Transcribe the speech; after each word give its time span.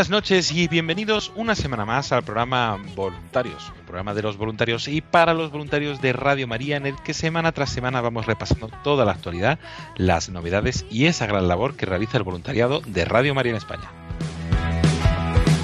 Buenas 0.00 0.10
noches 0.10 0.52
y 0.52 0.66
bienvenidos 0.66 1.30
una 1.36 1.54
semana 1.54 1.84
más 1.84 2.10
al 2.10 2.22
programa 2.22 2.82
Voluntarios, 2.96 3.70
el 3.76 3.84
programa 3.84 4.14
de 4.14 4.22
los 4.22 4.38
voluntarios 4.38 4.88
y 4.88 5.02
para 5.02 5.34
los 5.34 5.52
voluntarios 5.52 6.00
de 6.00 6.14
Radio 6.14 6.48
María 6.48 6.78
en 6.78 6.86
el 6.86 6.96
que 7.02 7.12
semana 7.12 7.52
tras 7.52 7.68
semana 7.68 8.00
vamos 8.00 8.24
repasando 8.24 8.70
toda 8.82 9.04
la 9.04 9.12
actualidad, 9.12 9.58
las 9.98 10.30
novedades 10.30 10.86
y 10.90 11.04
esa 11.04 11.26
gran 11.26 11.48
labor 11.48 11.76
que 11.76 11.84
realiza 11.84 12.16
el 12.16 12.22
voluntariado 12.22 12.80
de 12.86 13.04
Radio 13.04 13.34
María 13.34 13.50
en 13.50 13.56
España. 13.58 13.90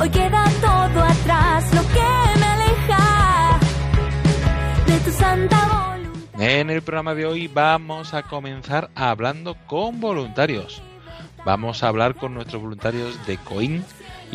Hoy 0.03 0.11
queda 0.11 0.45
todo 0.61 1.03
atrás, 1.03 1.75
lo 1.75 1.81
que 1.81 2.39
me 2.39 2.45
aleja 2.45 3.59
de 4.87 4.99
tu 5.01 5.13
santa 5.13 5.67
voluntad. 5.67 6.43
En 6.43 6.69
el 6.69 6.83
programa 6.83 7.15
de 7.15 7.25
hoy 7.25 7.49
vamos 7.49 8.13
a 8.13 8.23
comenzar 8.25 8.91
hablando 8.95 9.57
con 9.67 9.99
voluntarios. 9.99 10.83
Vamos 11.47 11.83
a 11.83 11.89
hablar 11.89 12.17
con 12.17 12.35
nuestros 12.35 12.61
voluntarios 12.61 13.27
de 13.27 13.39
Coín 13.39 13.83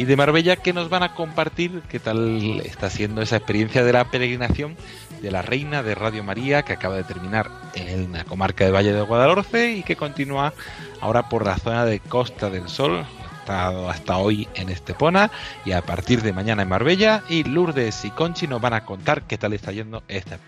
y 0.02 0.06
de 0.06 0.16
Marbella 0.16 0.56
que 0.56 0.74
nos 0.74 0.90
van 0.90 1.04
a 1.04 1.14
compartir 1.14 1.84
qué 1.88 2.00
tal 2.00 2.60
está 2.66 2.90
siendo 2.90 3.22
esa 3.22 3.36
experiencia 3.36 3.84
de 3.84 3.94
la 3.94 4.06
peregrinación 4.06 4.76
de 5.22 5.30
la 5.30 5.44
Reina 5.44 5.84
de 5.84 5.94
Radio 5.94 6.24
María 6.24 6.64
que 6.64 6.74
acaba 6.74 6.96
de 6.96 7.04
terminar 7.04 7.52
en 7.76 8.12
la 8.12 8.24
comarca 8.24 8.66
de 8.66 8.72
Valle 8.72 8.94
de 8.94 9.02
Guadalhorce 9.03 9.74
y 9.74 9.84
que 9.84 9.96
continúa 9.96 10.56
ahora 11.02 11.30
por 11.30 11.46
la 11.46 11.56
zona 11.56 11.86
de 11.86 12.00
Costa 12.00 12.50
del 12.50 12.68
Sol. 12.68 13.06
Ha 13.06 13.42
estado 13.42 13.90
hasta 13.92 14.18
hoy 14.18 14.48
en 14.56 14.70
Estepona 14.70 15.30
y 15.66 15.74
a 15.74 15.84
partir 15.84 16.24
de 16.24 16.34
mañana 16.34 16.64
en 16.64 16.70
Marbella 16.70 17.22
y 17.30 17.44
Lourdes 17.44 18.04
y 18.04 18.09
Conchi 18.09 18.48
nos 18.48 18.59
van 18.59 18.74
a 18.74 18.86
contar 18.86 19.22
qué 19.28 19.38
tal 19.38 19.54
está 19.54 19.72
yendo 19.72 20.02
esta 20.08 20.40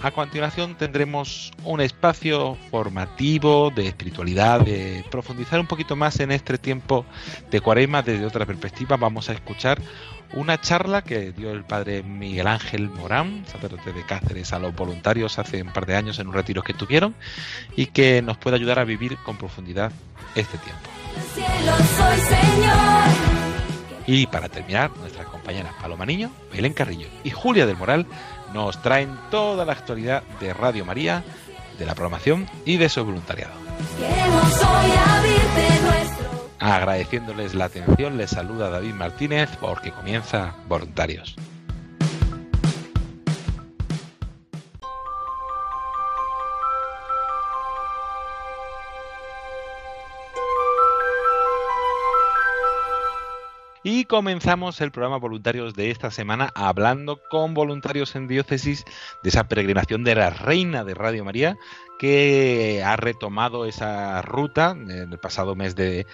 A 0.00 0.12
continuación 0.12 0.76
tendremos 0.76 1.50
un 1.64 1.80
espacio 1.80 2.56
formativo 2.70 3.72
de 3.74 3.88
espiritualidad, 3.88 4.60
de 4.60 5.04
profundizar 5.10 5.58
un 5.58 5.66
poquito 5.66 5.96
más 5.96 6.20
en 6.20 6.30
este 6.30 6.56
tiempo 6.56 7.04
de 7.50 7.60
cuaresma 7.60 8.02
desde 8.02 8.24
otra 8.24 8.46
perspectiva. 8.46 8.96
Vamos 8.96 9.28
a 9.28 9.32
escuchar 9.32 9.80
una 10.34 10.60
charla 10.60 11.02
que 11.02 11.32
dio 11.32 11.50
el 11.50 11.64
padre 11.64 12.04
Miguel 12.04 12.46
Ángel 12.46 12.88
Morán, 12.90 13.44
sacerdote 13.46 13.92
de 13.92 14.04
Cáceres, 14.04 14.52
a 14.52 14.60
los 14.60 14.72
voluntarios 14.72 15.36
hace 15.40 15.62
un 15.62 15.72
par 15.72 15.84
de 15.84 15.96
años 15.96 16.20
en 16.20 16.28
un 16.28 16.34
retiro 16.34 16.62
que 16.62 16.74
tuvieron 16.74 17.16
y 17.74 17.86
que 17.86 18.22
nos 18.22 18.36
puede 18.38 18.54
ayudar 18.54 18.78
a 18.78 18.84
vivir 18.84 19.16
con 19.24 19.36
profundidad 19.36 19.90
este 20.36 20.58
tiempo. 20.58 20.88
Y 24.06 24.26
para 24.28 24.48
terminar, 24.48 24.90
nuestras 24.96 25.26
compañeras 25.26 25.74
Paloma 25.82 26.06
Niño, 26.06 26.30
Belén 26.52 26.72
Carrillo 26.72 27.08
y 27.24 27.30
Julia 27.30 27.66
del 27.66 27.76
Moral 27.76 28.06
nos 28.52 28.80
traen 28.82 29.18
toda 29.30 29.64
la 29.64 29.72
actualidad 29.72 30.22
de 30.40 30.54
Radio 30.54 30.84
María, 30.84 31.24
de 31.78 31.86
la 31.86 31.94
programación 31.94 32.48
y 32.64 32.76
de 32.76 32.88
su 32.88 33.04
voluntariado. 33.04 33.52
Agradeciéndoles 36.58 37.54
la 37.54 37.66
atención, 37.66 38.16
les 38.16 38.30
saluda 38.30 38.68
David 38.68 38.94
Martínez 38.94 39.50
porque 39.60 39.92
comienza 39.92 40.54
Voluntarios. 40.68 41.36
Y 53.82 54.04
comenzamos 54.06 54.80
el 54.80 54.90
programa 54.90 55.18
Voluntarios 55.18 55.74
de 55.74 55.90
esta 55.90 56.10
semana 56.10 56.50
hablando 56.54 57.20
con 57.30 57.54
voluntarios 57.54 58.16
en 58.16 58.26
diócesis 58.26 58.84
de 59.22 59.28
esa 59.28 59.46
peregrinación 59.46 60.02
de 60.02 60.16
la 60.16 60.30
Reina 60.30 60.84
de 60.84 60.94
Radio 60.94 61.24
María 61.24 61.56
que 61.98 62.82
ha 62.84 62.96
retomado 62.96 63.64
esa 63.64 64.22
ruta 64.22 64.70
en 64.70 65.12
el 65.12 65.18
pasado 65.18 65.54
mes 65.54 65.74
de, 65.74 66.06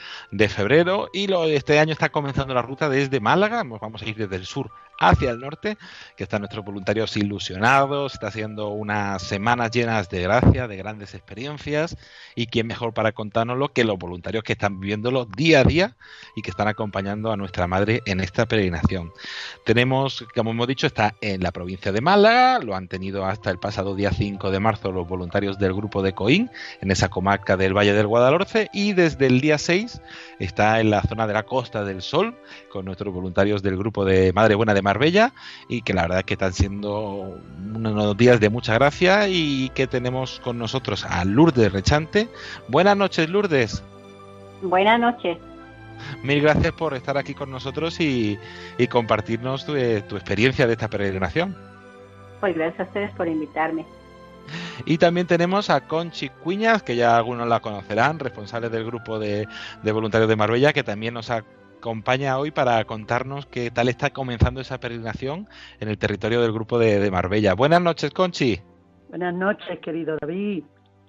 febrero. 0.49 1.09
Y 1.13 1.33
este 1.53 1.79
año 1.79 1.93
está 1.93 2.11
comenzando 2.11 2.55
la 2.55 2.63
ruta 2.63 2.89
desde 2.89 3.21
Málaga, 3.21 3.63
vamos 3.65 4.03
a 4.03 4.07
ir 4.07 4.17
desde 4.17 4.37
el 4.37 4.47
sur 4.47 4.71
hacia 4.99 5.31
el 5.31 5.41
norte, 5.41 5.77
que 6.17 6.25
están 6.25 6.43
nuestros 6.43 6.65
voluntarios 6.65 7.17
ilusionados, 7.17 8.15
está 8.15 8.31
siendo 8.31 8.69
unas 8.69 9.23
semanas 9.23 9.71
llenas 9.71 10.09
de 10.09 10.23
gracia, 10.23 10.69
de 10.69 10.77
grandes 10.77 11.15
experiencias, 11.15 11.97
y 12.35 12.47
quién 12.47 12.67
mejor 12.67 12.95
para 12.95 13.13
contárnoslo 13.13 13.73
que 13.73 13.85
los 13.85 13.99
voluntarios 13.99 14.45
que 14.45 14.53
están 14.53 14.81
viviéndolo 14.81 15.25
día 15.25 15.61
a 15.61 15.65
día 15.65 15.97
y 16.37 16.43
que 16.43 16.51
están 16.51 16.69
acompañando 16.69 17.33
a 17.33 17.37
nuestra 17.37 17.67
madre 17.67 18.03
en 18.07 18.21
esta 18.21 18.47
peregrinación. 18.47 19.13
Tenemos, 19.65 20.25
como 20.35 20.53
hemos 20.53 20.69
dicho, 20.69 20.87
está 20.87 21.15
en 21.21 21.43
la 21.43 21.53
provincia 21.53 21.93
de 21.93 22.01
Málaga, 22.01 22.59
lo 22.61 22.75
han 22.75 22.89
tenido 22.89 23.25
hasta 23.25 23.51
el 23.51 23.59
pasado 23.59 23.95
día 23.95 24.13
5 24.13 24.51
de 24.51 24.61
marzo 24.61 24.93
los 24.93 25.07
voluntarios 25.09 25.59
del 25.59 25.73
grupo 25.75 26.03
de 26.03 26.13
Coín, 26.13 26.51
en 26.81 26.91
esa 26.91 27.09
comarca 27.09 27.57
del 27.57 27.77
Valle 27.77 27.93
del 27.93 28.07
Guadalhorce, 28.07 28.69
y 28.73 28.93
desde 28.93 29.27
el 29.27 29.41
día 29.41 29.59
6 29.59 30.01
está 30.39 30.81
en 30.81 30.91
la 30.91 31.03
zona 31.03 31.27
de 31.27 31.35
la 31.35 31.45
Costa 31.45 31.85
del 31.85 32.03
Sol, 32.03 32.37
con 32.71 32.85
nuestros 32.85 33.13
voluntarios 33.13 33.63
del 33.63 33.77
grupo 33.77 34.05
de 34.05 34.33
Madre 34.33 34.55
Buena 34.55 34.75
de 34.75 34.83
Marbella 34.83 35.33
y 35.69 35.83
que 35.83 35.95
la 35.95 36.03
verdad 36.03 36.19
es 36.19 36.25
que 36.25 36.35
están 36.35 36.53
siendo 36.53 37.39
unos 37.75 38.17
días 38.17 38.41
de 38.41 38.51
mucha 38.51 38.75
gracia 38.75 39.29
y 39.29 39.71
que 39.71 39.87
tenemos 39.87 40.41
con 40.41 40.59
nosotros 40.59 41.05
a 41.05 41.25
Lourdes 41.25 41.73
Rechante. 41.73 42.29
Buenas 42.69 42.97
noches, 42.97 43.29
Lourdes. 43.29 43.83
Buenas 44.63 44.99
noches. 45.01 45.39
Mil 46.23 46.41
gracias 46.41 46.73
por 46.73 46.95
estar 46.95 47.17
aquí 47.17 47.35
con 47.35 47.51
nosotros 47.51 48.01
y, 48.01 48.39
y 48.79 48.87
compartirnos 48.89 49.65
tu, 49.65 49.77
eh, 49.77 50.03
tu 50.03 50.17
experiencia 50.17 50.67
de 50.67 50.73
esta 50.73 50.89
peregrinación. 50.89 51.57
Pues 52.41 52.55
gracias 52.55 52.81
a 52.81 52.83
ustedes 52.85 53.11
por 53.13 53.29
invitarme. 53.29 53.87
Y 54.85 54.99
también 54.99 55.27
tenemos 55.27 55.71
a 55.71 55.87
Conchi 55.87 56.29
Cuñas, 56.29 56.83
que 56.83 56.97
ya 56.97 57.17
algunos 57.17 57.49
la 57.49 57.61
conocerán, 57.61 58.19
responsable 58.19 58.69
del 58.69 58.85
grupo 58.85 59.19
de, 59.19 59.47
de 59.83 59.93
voluntarios 59.93 60.29
de 60.29 60.37
Marbella, 60.37 60.73
que 60.73 60.83
también 60.83 61.15
nos 61.15 61.31
acompaña 61.31 62.39
hoy 62.39 62.51
para 62.51 62.85
contarnos 62.85 63.47
qué 63.47 63.71
tal 63.71 63.89
está 63.89 64.11
comenzando 64.11 64.61
esa 64.61 64.81
peregrinación 64.81 65.49
en 65.81 65.89
el 65.89 65.99
territorio 65.99 66.41
del 66.41 66.53
grupo 66.53 66.79
de, 66.79 66.99
de 66.99 67.11
Marbella. 67.11 67.55
Buenas 67.55 67.81
noches, 67.81 68.11
Conchi. 68.11 68.61
Buenas 69.09 69.35
noches, 69.35 69.79
querido 69.81 70.17
David. 70.21 70.65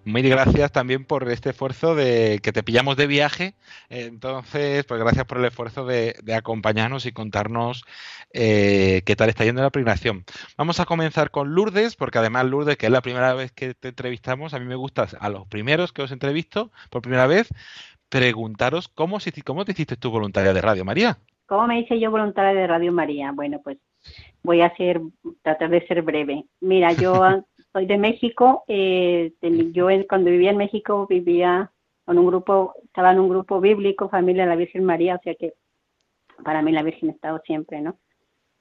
Mil 0.05 0.29
gracias 0.29 0.71
también 0.71 1.03
por 1.03 1.27
este 1.29 1.49
esfuerzo 1.49 1.95
de 1.95 2.39
que 2.43 2.51
te 2.51 2.61
pillamos 2.61 2.95
de 2.95 3.07
viaje. 3.07 3.55
Entonces, 3.89 4.85
pues 4.85 4.99
gracias 4.99 5.25
por 5.25 5.39
el 5.39 5.45
esfuerzo 5.45 5.83
de, 5.83 6.15
de 6.21 6.35
acompañarnos 6.35 7.07
y 7.07 7.11
contarnos 7.11 7.83
eh, 8.31 9.01
qué 9.03 9.15
tal 9.15 9.29
está 9.29 9.45
yendo 9.45 9.63
la 9.63 9.71
peregrinación. 9.71 10.23
Vamos 10.57 10.79
a 10.79 10.85
comenzar 10.85 11.31
con 11.31 11.55
Lourdes, 11.55 11.95
porque 11.95 12.19
además 12.19 12.45
Lourdes, 12.45 12.77
que 12.77 12.85
es 12.85 12.91
la 12.91 13.01
primera 13.01 13.33
vez 13.33 13.51
que 13.51 13.73
te 13.73 13.87
entrevistamos, 13.87 14.53
a 14.53 14.59
mí 14.59 14.65
me 14.65 14.75
gusta 14.75 15.07
a 15.19 15.29
los 15.29 15.47
primeros 15.47 15.91
que 15.91 16.03
os 16.03 16.11
entrevisto 16.11 16.71
por 16.91 17.01
primera 17.01 17.25
vez, 17.25 17.49
preguntaros 18.09 18.87
cómo, 18.87 19.17
cómo 19.43 19.65
te 19.65 19.71
hiciste 19.71 19.97
tu 19.97 20.11
voluntaria 20.11 20.53
de 20.53 20.61
Radio 20.61 20.85
María. 20.85 21.17
¿Cómo 21.47 21.65
me 21.65 21.79
hice 21.79 21.99
yo 21.99 22.11
voluntaria 22.11 22.53
de 22.53 22.67
Radio 22.67 22.91
María? 22.91 23.31
Bueno, 23.31 23.59
pues 23.63 23.79
voy 24.43 24.61
a 24.61 24.75
ser, 24.75 25.01
tratar 25.41 25.69
de 25.69 25.85
ser 25.87 26.03
breve. 26.03 26.45
Mira, 26.59 26.93
yo 26.93 27.43
soy 27.75 27.87
de 27.87 27.97
México. 27.97 28.63
Eh, 28.69 29.33
yo 29.73 29.87
cuando 30.07 30.31
vivía 30.31 30.51
en 30.51 30.57
México 30.57 31.07
vivía 31.07 31.69
con 32.05 32.17
un 32.17 32.25
grupo, 32.25 32.73
estaba 32.85 33.11
en 33.11 33.19
un 33.19 33.27
grupo 33.27 33.59
bíblico, 33.59 34.07
Familia 34.07 34.43
de 34.43 34.49
la 34.49 34.55
Virgen 34.55 34.85
María, 34.85 35.15
o 35.15 35.21
sea 35.21 35.35
que 35.35 35.55
para 36.41 36.61
mí 36.61 36.71
la 36.71 36.83
Virgen 36.83 37.09
ha 37.09 37.11
estado 37.11 37.41
siempre, 37.45 37.81
¿no? 37.81 37.97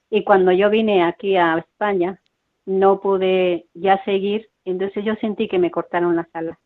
Y 0.09 0.25
cuando 0.25 0.51
yo 0.51 0.69
vine 0.69 1.03
aquí 1.03 1.37
a 1.37 1.59
España, 1.59 2.19
no 2.65 2.99
pude 2.99 3.67
ya 3.73 4.03
seguir, 4.03 4.49
entonces 4.65 5.05
yo 5.05 5.15
sentí 5.15 5.47
que 5.47 5.59
me 5.59 5.71
cortaron 5.71 6.17
las 6.17 6.27
alas, 6.33 6.57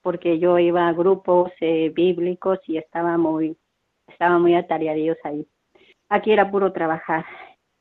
porque 0.00 0.38
yo 0.38 0.56
iba 0.60 0.86
a 0.86 0.92
grupos 0.92 1.50
eh, 1.60 1.90
bíblicos 1.92 2.60
y 2.68 2.76
estaba 2.76 3.18
muy, 3.18 3.56
estaba 4.06 4.38
muy 4.38 4.54
atareados 4.54 5.18
ahí. 5.24 5.44
Aquí 6.10 6.30
era 6.30 6.48
puro 6.48 6.72
trabajar 6.72 7.26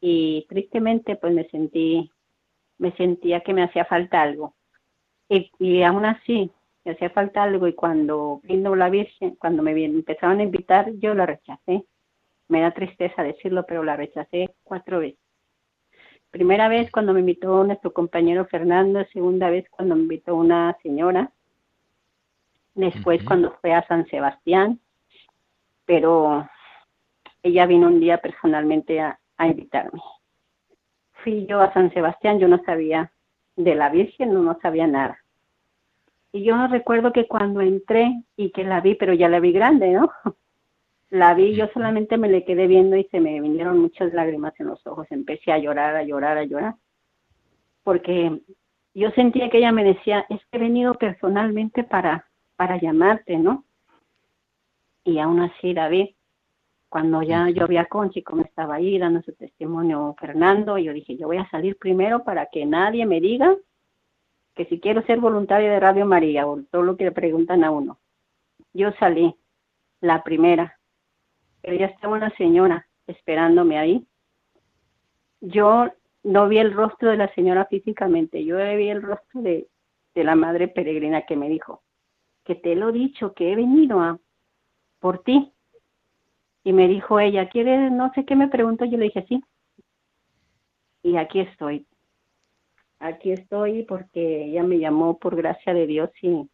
y 0.02 0.48
tristemente 0.50 1.18
pues 1.18 1.36
me 1.36 1.48
sentí, 1.50 2.10
me 2.78 2.92
sentía 2.94 3.42
que 3.42 3.54
me 3.54 3.64
hacía 3.64 3.86
falta 3.86 4.22
algo. 4.22 4.56
Y, 5.30 5.52
y 5.60 5.84
aún 5.84 6.06
así 6.06 6.52
me 6.86 6.94
hacía 6.94 7.10
falta 7.10 7.44
algo 7.44 7.68
y 7.68 7.74
cuando 7.74 8.40
vino 8.44 8.76
la 8.76 8.90
Virgen, 8.90 9.36
cuando 9.36 9.62
me 9.62 9.72
empezaron 9.84 10.40
a 10.40 10.44
invitar, 10.44 10.92
yo 10.94 11.14
la 11.14 11.26
rechacé. 11.26 11.84
Me 12.48 12.62
da 12.62 12.72
tristeza 12.72 13.24
decirlo, 13.24 13.66
pero 13.68 13.84
la 13.84 13.98
rechacé 13.98 14.56
cuatro 14.64 15.00
veces. 15.00 15.20
Primera 16.32 16.70
vez 16.70 16.90
cuando 16.92 17.14
me 17.14 17.22
invitó 17.22 17.64
nuestro 17.64 17.92
compañero 17.92 18.46
Fernando, 18.46 19.04
segunda 19.12 19.50
vez 19.50 19.68
cuando 19.70 19.96
me 19.96 20.04
invitó 20.04 20.36
una 20.36 20.78
señora, 20.84 21.32
después 22.74 23.24
cuando 23.24 23.58
fue 23.60 23.74
a 23.74 23.86
San 23.88 24.06
Sebastián, 24.08 24.80
pero 25.86 26.48
ella 27.44 27.66
vino 27.66 27.88
un 27.88 28.00
día 28.00 28.20
personalmente 28.20 29.00
a, 29.00 29.20
a 29.38 29.48
invitarme. 29.48 30.00
Fui 31.24 31.46
yo 31.46 31.62
a 31.62 31.74
San 31.74 31.94
Sebastián, 31.94 32.40
yo 32.40 32.48
no 32.48 32.62
sabía 32.64 33.12
de 33.56 33.76
la 33.76 33.90
Virgen, 33.90 34.34
no, 34.34 34.42
no 34.42 34.58
sabía 34.62 34.88
nada. 34.88 35.20
Y 36.32 36.44
yo 36.44 36.68
recuerdo 36.68 37.12
que 37.12 37.28
cuando 37.28 37.62
entré 37.62 38.24
y 38.36 38.52
que 38.52 38.64
la 38.64 38.82
vi, 38.82 38.96
pero 38.96 39.14
ya 39.14 39.30
la 39.30 39.40
vi 39.40 39.52
grande, 39.52 39.92
¿no? 39.92 40.12
La 41.10 41.34
vi, 41.34 41.56
yo 41.56 41.68
solamente 41.74 42.18
me 42.18 42.28
le 42.28 42.44
quedé 42.44 42.68
viendo 42.68 42.98
y 42.98 43.06
se 43.06 43.22
me 43.22 43.40
vinieron 43.40 43.80
muchas 43.80 44.14
lágrimas 44.14 44.54
en 44.60 44.68
los 44.68 44.86
ojos. 44.86 45.08
Empecé 45.10 45.54
a 45.54 45.58
llorar, 45.58 45.96
a 45.96 46.04
llorar, 46.04 46.38
a 46.38 46.44
llorar. 46.44 46.76
Porque 47.84 48.42
yo 48.94 49.12
sentía 49.12 49.50
que 49.50 49.60
ella 49.60 49.72
me 49.72 49.86
decía, 49.86 50.26
es 50.28 50.42
que 50.48 50.58
he 50.58 50.60
venido 50.60 50.96
personalmente 50.96 51.86
para, 51.86 52.28
para 52.58 52.76
llamarte, 52.76 53.38
¿no? 53.38 53.64
Y 55.06 55.20
aún 55.20 55.40
así 55.40 55.74
la 55.74 55.88
vi. 55.88 56.17
Cuando 56.90 57.22
ya 57.22 57.50
yo 57.50 57.68
vi 57.68 57.78
a 57.78 57.86
Conchi 57.86 58.24
como 58.24 58.44
estaba 58.44 58.76
ahí 58.76 58.98
dando 58.98 59.22
su 59.22 59.34
testimonio 59.34 60.16
Fernando, 60.20 60.78
yo 60.78 60.94
dije, 60.94 61.18
yo 61.18 61.28
voy 61.28 61.38
a 61.38 61.50
salir 61.50 61.78
primero 61.78 62.24
para 62.24 62.46
que 62.48 62.66
nadie 62.66 63.06
me 63.06 63.20
diga 63.20 63.56
que 64.56 64.66
si 64.66 64.80
quiero 64.80 65.02
ser 65.04 65.20
voluntaria 65.20 65.70
de 65.70 65.80
Radio 65.80 66.06
María 66.06 66.48
o 66.48 66.62
todo 66.72 66.84
lo 66.84 66.98
que 66.98 67.06
le 67.06 67.12
preguntan 67.12 67.64
a 67.64 67.72
uno. 67.72 68.00
Yo 68.74 68.92
salí, 69.00 69.36
la 70.02 70.24
primera, 70.24 70.80
pero 71.62 71.76
ya 71.76 71.88
estaba 71.88 72.16
una 72.16 72.36
señora 72.38 72.88
esperándome 73.06 73.78
ahí. 73.78 74.08
Yo 75.42 75.92
no 76.24 76.48
vi 76.48 76.58
el 76.58 76.74
rostro 76.74 77.12
de 77.12 77.18
la 77.18 77.34
señora 77.34 77.66
físicamente, 77.66 78.44
yo 78.44 78.58
vi 78.58 78.90
el 78.90 79.02
rostro 79.02 79.42
de, 79.42 79.68
de 80.16 80.24
la 80.24 80.36
madre 80.36 80.68
peregrina 80.68 81.24
que 81.24 81.36
me 81.36 81.50
dijo, 81.50 81.84
que 82.44 82.56
te 82.56 82.76
lo 82.76 82.90
he 82.90 82.94
dicho, 82.94 83.34
que 83.34 83.52
he 83.52 83.56
venido 83.56 84.00
a, 84.00 84.20
por 85.00 85.24
ti. 85.24 85.54
Y 86.68 86.74
me 86.74 86.90
dijo 86.90 87.18
ella, 87.18 87.48
¿quieres? 87.48 87.94
No 87.94 88.12
sé 88.14 88.26
qué 88.26 88.36
me 88.36 88.50
preguntó, 88.50 88.84
yo 88.84 88.98
le 88.98 89.06
dije 89.06 89.26
sí. 89.30 89.42
Y 91.02 91.16
aquí 91.16 91.40
estoy. 91.40 91.88
Aquí 93.00 93.32
estoy 93.32 93.84
porque 93.84 94.44
ella 94.48 94.64
me 94.64 94.78
llamó 94.78 95.18
por 95.18 95.38
gracia 95.38 95.74
de 95.74 95.88
Dios 95.88 96.10
y, 96.22 96.50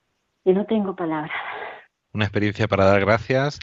y 0.46 0.54
no 0.54 0.68
tengo 0.68 0.96
palabras. 0.96 1.32
Una 2.14 2.26
experiencia 2.26 2.68
para 2.68 2.86
dar 2.86 3.02
gracias 3.02 3.60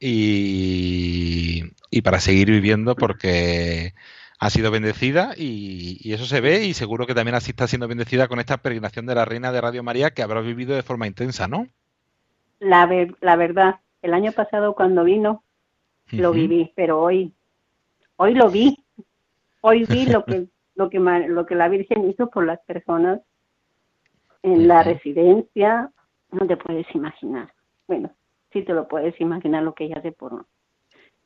y, 0.00 1.62
y 1.90 2.02
para 2.02 2.18
seguir 2.20 2.50
viviendo 2.50 2.96
porque 2.96 3.94
ha 4.40 4.50
sido 4.50 4.72
bendecida 4.72 5.34
y, 5.36 5.98
y 6.00 6.12
eso 6.12 6.26
se 6.26 6.40
ve 6.40 6.64
y 6.64 6.74
seguro 6.74 7.06
que 7.06 7.14
también 7.14 7.36
así 7.36 7.50
está 7.52 7.68
siendo 7.68 7.86
bendecida 7.88 8.26
con 8.28 8.40
esta 8.40 8.56
peregrinación 8.58 9.06
de 9.06 9.14
la 9.14 9.24
Reina 9.24 9.52
de 9.52 9.60
Radio 9.60 9.82
María 9.84 10.10
que 10.12 10.22
habrá 10.22 10.40
vivido 10.40 10.74
de 10.74 10.82
forma 10.82 11.06
intensa, 11.06 11.46
¿no? 11.46 11.68
La, 12.60 12.86
ver- 12.86 13.14
la 13.20 13.36
verdad, 13.36 13.80
el 14.00 14.14
año 14.14 14.32
pasado 14.32 14.74
cuando 14.74 15.04
vino, 15.04 15.44
lo 16.12 16.32
viví, 16.32 16.72
pero 16.74 17.00
hoy, 17.00 17.32
hoy 18.16 18.34
lo 18.34 18.50
vi. 18.50 18.78
Hoy 19.60 19.84
vi 19.84 20.06
lo 20.06 20.24
que, 20.24 20.46
lo 20.74 20.90
que, 20.90 20.98
lo 20.98 21.46
que 21.46 21.54
la 21.54 21.68
Virgen 21.68 22.08
hizo 22.08 22.28
por 22.28 22.46
las 22.46 22.60
personas 22.60 23.20
en 24.42 24.68
la 24.68 24.82
residencia, 24.82 25.90
no 26.30 26.46
te 26.46 26.56
puedes 26.56 26.86
imaginar. 26.94 27.52
Bueno, 27.86 28.10
sí 28.52 28.62
te 28.62 28.72
lo 28.72 28.88
puedes 28.88 29.18
imaginar 29.20 29.62
lo 29.62 29.74
que 29.74 29.84
ella 29.84 29.98
hace 29.98 30.12
por 30.12 30.34
uno. 30.34 30.46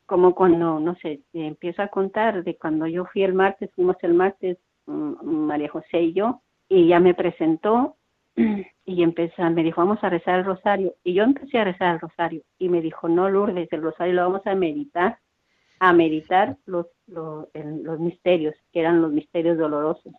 Como 0.05 0.35
cuando, 0.35 0.79
no 0.79 0.95
sé, 0.97 1.21
empiezo 1.33 1.83
a 1.83 1.89
contar 1.89 2.45
de 2.45 2.57
cuando 2.57 2.87
yo 2.87 3.07
fui 3.07 3.23
el 3.23 3.35
martes, 3.35 3.71
fuimos 3.75 3.97
el 4.03 4.15
martes, 4.15 4.59
mm, 4.87 5.25
María 5.25 5.69
José 5.69 6.01
y 6.01 6.13
yo, 6.13 6.43
y 6.69 6.85
ella 6.85 7.01
me 7.01 7.15
presentó 7.15 7.96
y 8.85 9.03
empezó, 9.03 9.49
me 9.51 9.63
dijo, 9.63 9.81
vamos 9.81 10.03
a 10.03 10.11
rezar 10.11 10.41
el 10.41 10.45
rosario. 10.45 10.95
Y 11.05 11.15
yo 11.15 11.25
empecé 11.25 11.59
a 11.59 11.65
rezar 11.65 11.95
el 11.95 12.01
rosario 12.01 12.43
y 12.59 12.69
me 12.69 12.81
dijo, 12.81 13.09
no, 13.09 13.29
Lourdes, 13.29 13.73
el 13.73 13.83
rosario 13.83 14.15
lo 14.15 14.23
vamos 14.23 14.47
a 14.47 14.55
meditar, 14.55 15.19
a 15.81 15.93
meditar 15.93 16.57
los, 16.67 16.87
los, 17.07 17.49
misterios, 17.99 18.55
que 18.73 18.81
eran 18.81 19.03
los 19.03 19.13
misterios 19.13 19.59
dolorosos. 19.59 20.13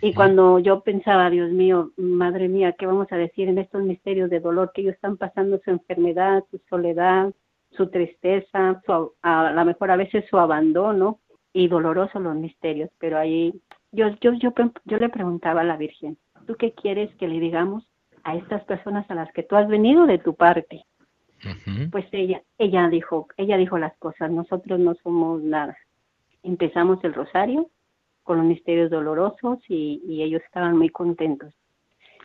Y 0.00 0.14
cuando 0.14 0.58
yo 0.60 0.80
pensaba, 0.80 1.28
Dios 1.28 1.50
mío, 1.50 1.90
madre 1.98 2.48
mía, 2.48 2.72
¿qué 2.72 2.86
vamos 2.86 3.08
a 3.10 3.18
decir 3.18 3.48
en 3.48 3.58
estos 3.58 3.82
misterios 3.82 4.30
de 4.30 4.40
dolor 4.40 4.72
que 4.72 4.80
ellos 4.80 4.94
están 4.94 5.18
pasando 5.18 5.60
su 5.62 5.70
enfermedad, 5.70 6.42
su 6.50 6.58
soledad, 6.70 7.34
su 7.76 7.90
tristeza, 7.90 8.80
su, 8.86 9.12
a 9.20 9.52
lo 9.52 9.64
mejor 9.66 9.90
a 9.90 9.96
veces 9.96 10.24
su 10.30 10.38
abandono 10.38 11.18
y 11.52 11.68
dolorosos 11.68 12.22
los 12.22 12.34
misterios? 12.34 12.88
Pero 12.98 13.18
ahí 13.18 13.60
yo, 13.92 14.08
yo, 14.22 14.32
yo, 14.32 14.54
yo 14.84 14.96
le 14.96 15.08
preguntaba 15.10 15.60
a 15.60 15.64
la 15.64 15.76
Virgen, 15.76 16.16
¿tú 16.46 16.56
qué 16.56 16.72
quieres 16.72 17.14
que 17.16 17.28
le 17.28 17.40
digamos 17.40 17.84
a 18.22 18.36
estas 18.36 18.64
personas 18.64 19.10
a 19.10 19.14
las 19.14 19.32
que 19.32 19.42
tú 19.42 19.56
has 19.56 19.68
venido 19.68 20.06
de 20.06 20.18
tu 20.18 20.34
parte? 20.34 20.84
Pues 21.90 22.06
ella, 22.12 22.42
ella 22.58 22.88
dijo, 22.88 23.28
ella 23.36 23.56
dijo 23.56 23.76
las 23.78 23.96
cosas, 23.98 24.30
nosotros 24.30 24.80
no 24.80 24.94
somos 25.02 25.42
nada. 25.42 25.76
Empezamos 26.42 27.02
el 27.04 27.12
rosario 27.12 27.68
con 28.22 28.38
los 28.38 28.46
misterios 28.46 28.90
dolorosos 28.90 29.58
y, 29.68 30.02
y 30.06 30.22
ellos 30.22 30.42
estaban 30.44 30.78
muy 30.78 30.88
contentos. 30.88 31.52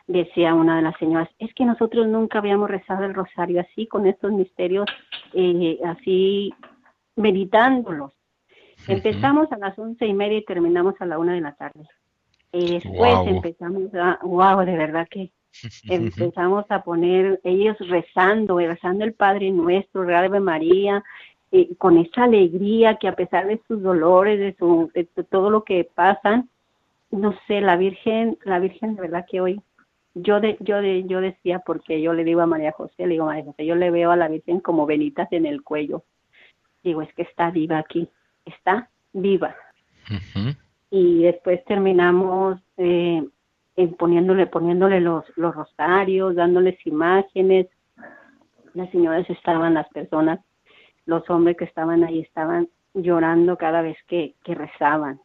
Decía 0.08 0.56
una 0.56 0.78
de 0.78 0.82
las 0.82 0.98
señoras, 0.98 1.30
es 1.38 1.54
que 1.54 1.66
nosotros 1.66 2.08
nunca 2.08 2.40
habíamos 2.40 2.70
rezado 2.70 3.04
el 3.04 3.14
rosario 3.14 3.62
así, 3.62 3.86
con 3.86 4.08
estos 4.08 4.32
misterios, 4.32 4.88
eh, 5.34 5.80
así, 5.86 6.54
meditándolos. 7.16 8.14
Empezamos 8.88 9.52
a 9.52 9.58
las 9.58 9.78
once 9.78 10.06
y 10.08 10.14
media 10.14 10.40
y 10.40 10.46
terminamos 10.46 10.96
a 11.00 11.06
la 11.06 11.20
una 11.20 11.34
de 11.34 11.42
la 11.42 11.54
tarde. 11.54 11.88
Y 12.52 12.74
después 12.74 13.20
empezamos 13.28 13.94
a, 13.94 14.20
wow, 14.24 14.66
de 14.66 14.76
verdad 14.76 15.08
que 15.10 15.32
empezamos 15.90 16.66
a 16.70 16.84
poner 16.84 17.40
ellos 17.44 17.78
rezando, 17.80 18.58
rezando 18.58 19.04
el 19.04 19.14
Padre 19.14 19.52
Nuestro, 19.52 20.04
el 20.04 20.16
Ave 20.16 20.40
María, 20.40 21.04
eh, 21.52 21.76
con 21.78 21.98
esa 21.98 22.24
alegría 22.24 22.96
que 22.96 23.08
a 23.08 23.16
pesar 23.16 23.48
de 23.48 23.62
sus 23.68 23.82
dolores, 23.82 24.40
de, 24.40 24.56
su, 24.58 24.92
de 24.94 25.06
todo 25.24 25.50
lo 25.50 25.64
que 25.64 25.84
pasan, 25.84 26.50
no 27.12 27.34
sé, 27.48 27.62
la 27.62 27.76
Virgen, 27.76 28.38
la 28.44 28.60
Virgen 28.60 28.96
de 28.96 29.02
verdad 29.02 29.26
que 29.30 29.42
hoy, 29.42 29.62
yo 30.14 30.40
de, 30.40 30.58
yo 30.60 30.82
de, 30.82 31.06
yo 31.06 31.22
decía, 31.22 31.60
porque 31.60 32.02
yo 32.02 32.14
le 32.14 32.24
digo 32.24 32.42
a 32.42 32.46
María 32.46 32.72
José, 32.72 33.08
le 33.08 33.14
digo 33.14 33.26
María 33.26 33.46
José, 33.46 33.66
yo 33.66 33.76
le 33.76 33.90
veo 33.90 34.12
a 34.12 34.16
la 34.16 34.28
Virgen 34.28 34.60
como 34.60 34.86
venitas 34.86 35.32
en 35.32 35.46
el 35.46 35.64
cuello. 35.64 36.04
Digo, 36.84 37.02
es 37.02 37.14
que 37.14 37.24
está 37.24 37.52
viva 37.52 37.78
aquí, 37.78 38.08
está 38.46 38.90
viva 39.14 39.56
Ujú. 40.10 40.56
Y 40.92 41.24
después 41.24 41.64
terminamos 41.66 42.60
eh, 42.78 43.24
poniéndole 43.98 44.48
poniéndole 44.48 45.00
los, 45.00 45.24
los 45.36 45.56
rosarios, 45.56 46.36
dándoles 46.36 46.76
imágenes. 46.86 47.68
Las 48.74 48.90
señoras 48.92 49.30
estaban, 49.30 49.74
las 49.74 49.88
personas, 49.90 50.40
los 51.06 51.28
hombres 51.30 51.58
que 51.58 51.66
estaban 51.66 52.04
ahí 52.04 52.20
estaban 52.20 52.68
llorando 52.94 53.58
cada 53.58 53.82
vez 53.82 53.98
que, 54.08 54.36
que 54.44 54.56
rezaban. 54.56 55.20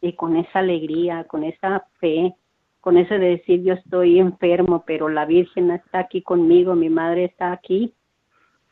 Y 0.00 0.14
con 0.14 0.36
esa 0.36 0.58
alegría, 0.58 1.24
con 1.24 1.44
esa 1.44 1.86
fe, 1.98 2.34
con 2.80 2.98
eso 2.98 3.14
de 3.14 3.38
decir 3.38 3.62
yo 3.62 3.74
estoy 3.74 4.18
enfermo, 4.18 4.84
pero 4.86 5.08
la 5.08 5.24
Virgen 5.24 5.70
está 5.70 6.00
aquí 6.00 6.22
conmigo, 6.22 6.74
mi 6.74 6.90
madre 6.90 7.24
está 7.24 7.52
aquí. 7.52 7.94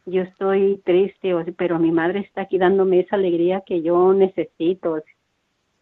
Yo 0.04 0.22
estoy 0.22 0.82
triste, 0.84 1.32
pero 1.56 1.78
mi 1.78 1.92
madre 1.92 2.20
está 2.20 2.42
aquí 2.42 2.58
dándome 2.58 3.00
esa 3.00 3.16
alegría 3.16 3.62
que 3.64 3.82
yo 3.82 4.12
necesito 4.12 4.98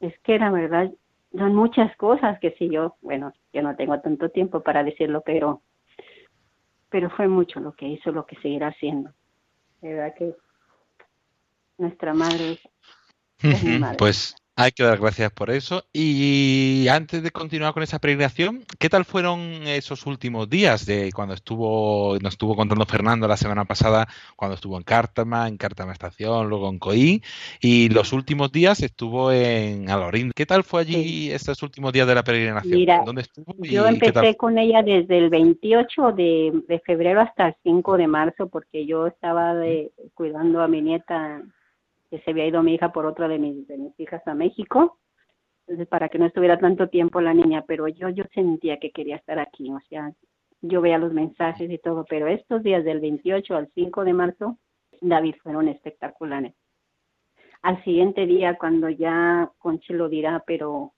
es 0.01 0.19
que 0.21 0.39
la 0.39 0.51
verdad 0.51 0.91
son 1.33 1.55
muchas 1.55 1.95
cosas 1.97 2.39
que 2.41 2.53
si 2.53 2.71
yo, 2.71 2.97
bueno, 3.03 3.33
yo 3.53 3.63
no 3.63 3.77
tengo 3.77 4.01
tanto 4.01 4.31
tiempo 4.31 4.63
para 4.63 4.83
decirlo, 4.83 5.23
pero 5.25 5.63
pero 6.91 7.09
fue 7.11 7.29
mucho 7.29 7.61
lo 7.61 7.73
que 7.73 7.87
hizo, 7.87 8.11
lo 8.11 8.27
que 8.27 8.35
seguirá 8.37 8.69
haciendo. 8.69 9.13
De 9.81 9.95
verdad 9.95 10.15
que 10.19 10.35
nuestra 11.79 12.13
madre 12.13 12.53
es, 12.53 12.61
es 13.45 13.63
mi 13.63 13.71
Ujú. 13.71 13.81
madre. 13.81 13.97
Pues 13.97 14.35
Hay 14.63 14.73
que 14.73 14.83
dar 14.83 14.99
gracias 14.99 15.33
por 15.33 15.49
eso. 15.51 15.85
Y 15.91 16.87
antes 16.91 17.23
de 17.23 17.31
continuar 17.31 17.73
con 17.73 17.83
esa 17.83 17.99
peregrinación, 17.99 18.63
¿qué 18.79 18.91
tal 18.91 19.07
fueron 19.07 19.41
esos 19.67 20.05
últimos 20.05 20.51
días 20.51 20.85
de 20.85 21.11
cuando 21.13 21.33
estuvo, 21.33 22.19
nos 22.21 22.35
estuvo 22.35 22.55
contando 22.55 22.85
Fernando 22.85 23.27
la 23.27 23.39
semana 23.39 23.65
pasada, 23.65 24.07
cuando 24.37 24.57
estuvo 24.57 24.77
en 24.77 24.83
Cártama, 24.83 25.49
en 25.49 25.57
Cártama 25.57 25.93
Estación, 25.93 26.51
luego 26.51 26.69
en 26.69 26.79
Coí, 26.79 27.23
y 27.63 27.89
los 27.89 28.13
últimos 28.13 28.53
días 28.53 28.83
estuvo 28.83 29.33
en 29.33 29.89
Alorín. 29.89 30.31
¿Qué 30.37 30.45
tal 30.45 30.63
fue 30.63 30.83
allí 30.83 31.31
estos 31.31 31.63
últimos 31.63 31.95
días 31.95 32.07
de 32.07 32.15
la 32.15 32.23
peregrinación? 32.23 32.75
Mira, 32.75 33.03
¿Dónde 33.07 33.23
estuvo? 33.23 33.55
y 33.63 33.71
Yo 33.71 33.85
qué 33.85 33.89
empecé 33.89 34.13
tal? 34.13 34.37
con 34.37 34.59
ella 34.59 34.83
desde 34.83 35.17
el 35.17 35.31
28 35.31 36.13
de, 36.13 36.53
de 36.69 36.81
febrero 36.81 37.23
hasta 37.23 37.49
el 37.49 37.55
5 37.63 37.97
de 37.97 38.07
marzo 38.09 38.49
porque 38.49 38.85
yo 38.85 39.07
estaba 39.07 39.55
de- 39.55 39.91
cuidando 40.13 40.61
a 40.61 40.69
mi 40.69 40.83
nieta 40.83 41.41
que 42.11 42.21
se 42.21 42.31
había 42.31 42.47
ido 42.47 42.63
mi 42.63 42.75
hija 42.75 42.93
por 42.93 43.07
otra 43.07 43.29
de 43.29 43.39
mis, 43.39 43.67
de 43.69 43.79
mis 43.79 43.99
hijas 43.99 44.27
a 44.27 44.35
México. 44.35 44.99
Entonces, 45.67 45.89
para 45.89 46.09
que 46.09 46.19
no 46.19 46.27
estuviera 46.27 46.59
tanto 46.59 46.89
tiempo 46.89 47.21
la 47.21 47.33
niña, 47.33 47.65
pero 47.67 47.87
yo, 47.87 48.09
yo 48.09 48.25
sentía 48.35 48.79
que 48.79 48.91
quería 48.91 49.17
estar 49.17 49.39
aquí, 49.39 49.71
o 49.71 49.79
sea, 49.89 50.13
yo 50.63 50.81
veía 50.81 50.99
los 50.99 51.13
mensajes 51.13 51.71
y 51.71 51.79
todo, 51.79 52.05
pero 52.09 52.27
estos 52.27 52.63
días 52.63 52.85
del 52.85 53.01
28 53.01 53.57
al 53.57 53.71
5 53.75 54.05
de 54.05 54.13
marzo, 54.13 54.59
David, 55.01 55.37
fueron 55.43 55.69
espectaculares. 55.69 56.55
Al 57.63 57.83
siguiente 57.85 58.27
día, 58.27 58.57
cuando 58.59 58.89
ya 58.89 59.51
Conchi 59.59 59.93
lo 59.93 60.09
dirá, 60.09 60.43
pero 60.47 60.95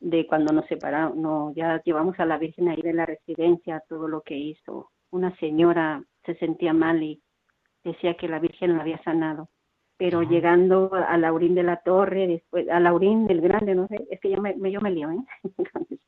de 0.00 0.26
cuando 0.26 0.52
nos 0.52 0.66
separamos, 0.66 1.16
no, 1.16 1.52
ya 1.54 1.82
llevamos 1.84 2.18
a 2.18 2.26
la 2.26 2.38
Virgen 2.38 2.68
ahí 2.68 2.80
de 2.82 2.94
la 2.94 3.06
residencia, 3.06 3.82
todo 3.88 4.08
lo 4.08 4.22
que 4.22 4.36
hizo. 4.36 4.90
Una 5.10 5.34
señora 5.36 6.02
se 6.24 6.34
sentía 6.36 6.72
mal 6.72 7.02
y 7.02 7.22
decía 7.84 8.14
que 8.14 8.28
la 8.28 8.38
Virgen 8.38 8.76
la 8.76 8.82
había 8.82 9.02
sanado. 9.02 9.48
Pero 9.98 10.22
llegando 10.22 10.90
a 10.94 11.16
Laurín 11.18 11.54
de 11.56 11.64
la 11.64 11.76
Torre, 11.78 12.26
después 12.28 12.68
a 12.70 12.78
Laurín 12.80 13.26
del 13.26 13.40
Grande, 13.40 13.74
no 13.74 13.86
sé, 13.88 14.06
es 14.10 14.20
que 14.20 14.30
yo 14.30 14.40
me, 14.40 14.54
me- 14.56 14.70
yo 14.70 14.80
me 14.80 14.90
lío, 14.92 15.10
¿eh? 15.10 15.18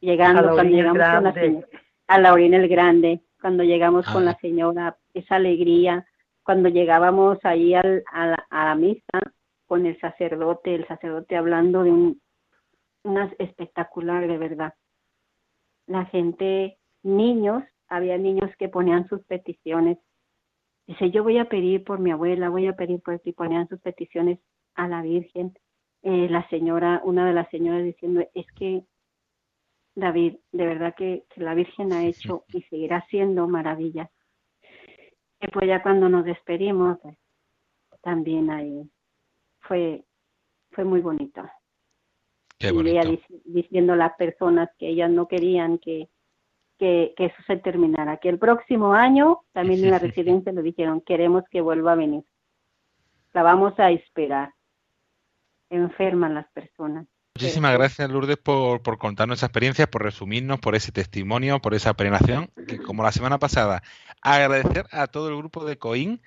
llegando, 0.00 0.50
A 0.50 0.54
cuando 0.54 0.76
llegamos 0.76 1.02
con 1.02 1.24
la 1.24 1.32
Grande. 1.32 1.40
señora, 1.40 1.66
a 2.06 2.18
Laurín 2.20 2.54
el 2.54 2.68
Grande, 2.68 3.20
cuando 3.40 3.62
llegamos 3.64 4.06
con 4.06 4.24
la 4.24 4.38
señora, 4.38 4.96
esa 5.14 5.36
alegría, 5.36 6.06
cuando 6.44 6.68
llegábamos 6.68 7.38
ahí 7.44 7.74
al, 7.74 8.02
a, 8.12 8.26
la, 8.26 8.46
a 8.50 8.64
la 8.66 8.74
misa 8.76 9.18
con 9.66 9.86
el 9.86 9.98
sacerdote, 10.00 10.74
el 10.74 10.86
sacerdote 10.86 11.36
hablando 11.36 11.82
de 11.82 11.90
un, 11.90 12.20
unas 13.04 13.32
espectacular 13.38 14.26
de 14.28 14.38
verdad. 14.38 14.74
La 15.86 16.04
gente, 16.06 16.78
niños, 17.02 17.62
había 17.88 18.16
niños 18.18 18.50
que 18.58 18.68
ponían 18.68 19.08
sus 19.08 19.24
peticiones. 19.24 19.98
Dice, 20.90 21.12
yo 21.12 21.22
voy 21.22 21.38
a 21.38 21.44
pedir 21.44 21.84
por 21.84 22.00
mi 22.00 22.10
abuela, 22.10 22.48
voy 22.48 22.66
a 22.66 22.74
pedir 22.74 23.00
por 23.00 23.16
ti, 23.20 23.30
ponían 23.30 23.68
sus 23.68 23.80
peticiones 23.80 24.40
a 24.74 24.88
la 24.88 25.02
Virgen. 25.02 25.56
Eh, 26.02 26.28
la 26.28 26.48
señora, 26.48 27.00
una 27.04 27.28
de 27.28 27.32
las 27.32 27.48
señoras 27.50 27.84
diciendo, 27.84 28.26
es 28.34 28.44
que 28.56 28.82
David, 29.94 30.38
de 30.50 30.66
verdad 30.66 30.96
que, 30.96 31.22
que 31.32 31.42
la 31.42 31.54
Virgen 31.54 31.92
ha 31.92 32.04
hecho 32.04 32.44
y 32.48 32.62
seguirá 32.62 32.96
haciendo 32.96 33.46
maravillas. 33.46 34.10
Y 35.40 35.46
pues 35.52 35.68
ya 35.68 35.80
cuando 35.80 36.08
nos 36.08 36.24
despedimos, 36.24 36.98
pues, 37.00 37.16
también 38.02 38.50
ahí 38.50 38.82
fue, 39.60 40.04
fue 40.72 40.82
muy 40.84 41.02
bonito 41.02 41.48
Qué 42.58 42.66
y 42.66 42.70
ella 42.70 43.02
bonito. 43.04 43.12
dic- 43.12 43.42
diciendo 43.44 43.92
a 43.92 43.96
las 43.96 44.16
personas 44.16 44.68
que 44.76 44.88
ellas 44.88 45.08
no 45.08 45.28
querían 45.28 45.78
que, 45.78 46.08
que, 46.80 47.12
que 47.14 47.26
eso 47.26 47.36
se 47.46 47.58
terminara, 47.58 48.16
que 48.16 48.30
el 48.30 48.38
próximo 48.38 48.94
año 48.94 49.40
también 49.52 49.84
en 49.84 49.90
la 49.90 49.98
residencia 49.98 50.50
le 50.50 50.62
dijeron, 50.62 51.02
queremos 51.02 51.44
que 51.50 51.60
vuelva 51.60 51.92
a 51.92 51.96
venir, 51.96 52.24
la 53.34 53.42
vamos 53.42 53.78
a 53.78 53.90
esperar, 53.90 54.54
enferman 55.68 56.34
las 56.34 56.50
personas. 56.52 57.06
Muchísimas 57.34 57.74
gracias, 57.74 58.10
Lourdes, 58.10 58.38
por, 58.38 58.82
por 58.82 58.96
contarnos 58.96 59.38
esa 59.38 59.46
experiencia, 59.46 59.90
por 59.90 60.02
resumirnos, 60.02 60.58
por 60.58 60.74
ese 60.74 60.90
testimonio, 60.90 61.60
por 61.60 61.74
esa 61.74 61.92
peregrinación, 61.92 62.50
que 62.66 62.78
como 62.78 63.02
la 63.02 63.12
semana 63.12 63.38
pasada, 63.38 63.82
agradecer 64.22 64.86
a 64.90 65.06
todo 65.06 65.28
el 65.28 65.36
grupo 65.36 65.66
de 65.66 65.76
COIN 65.76 66.22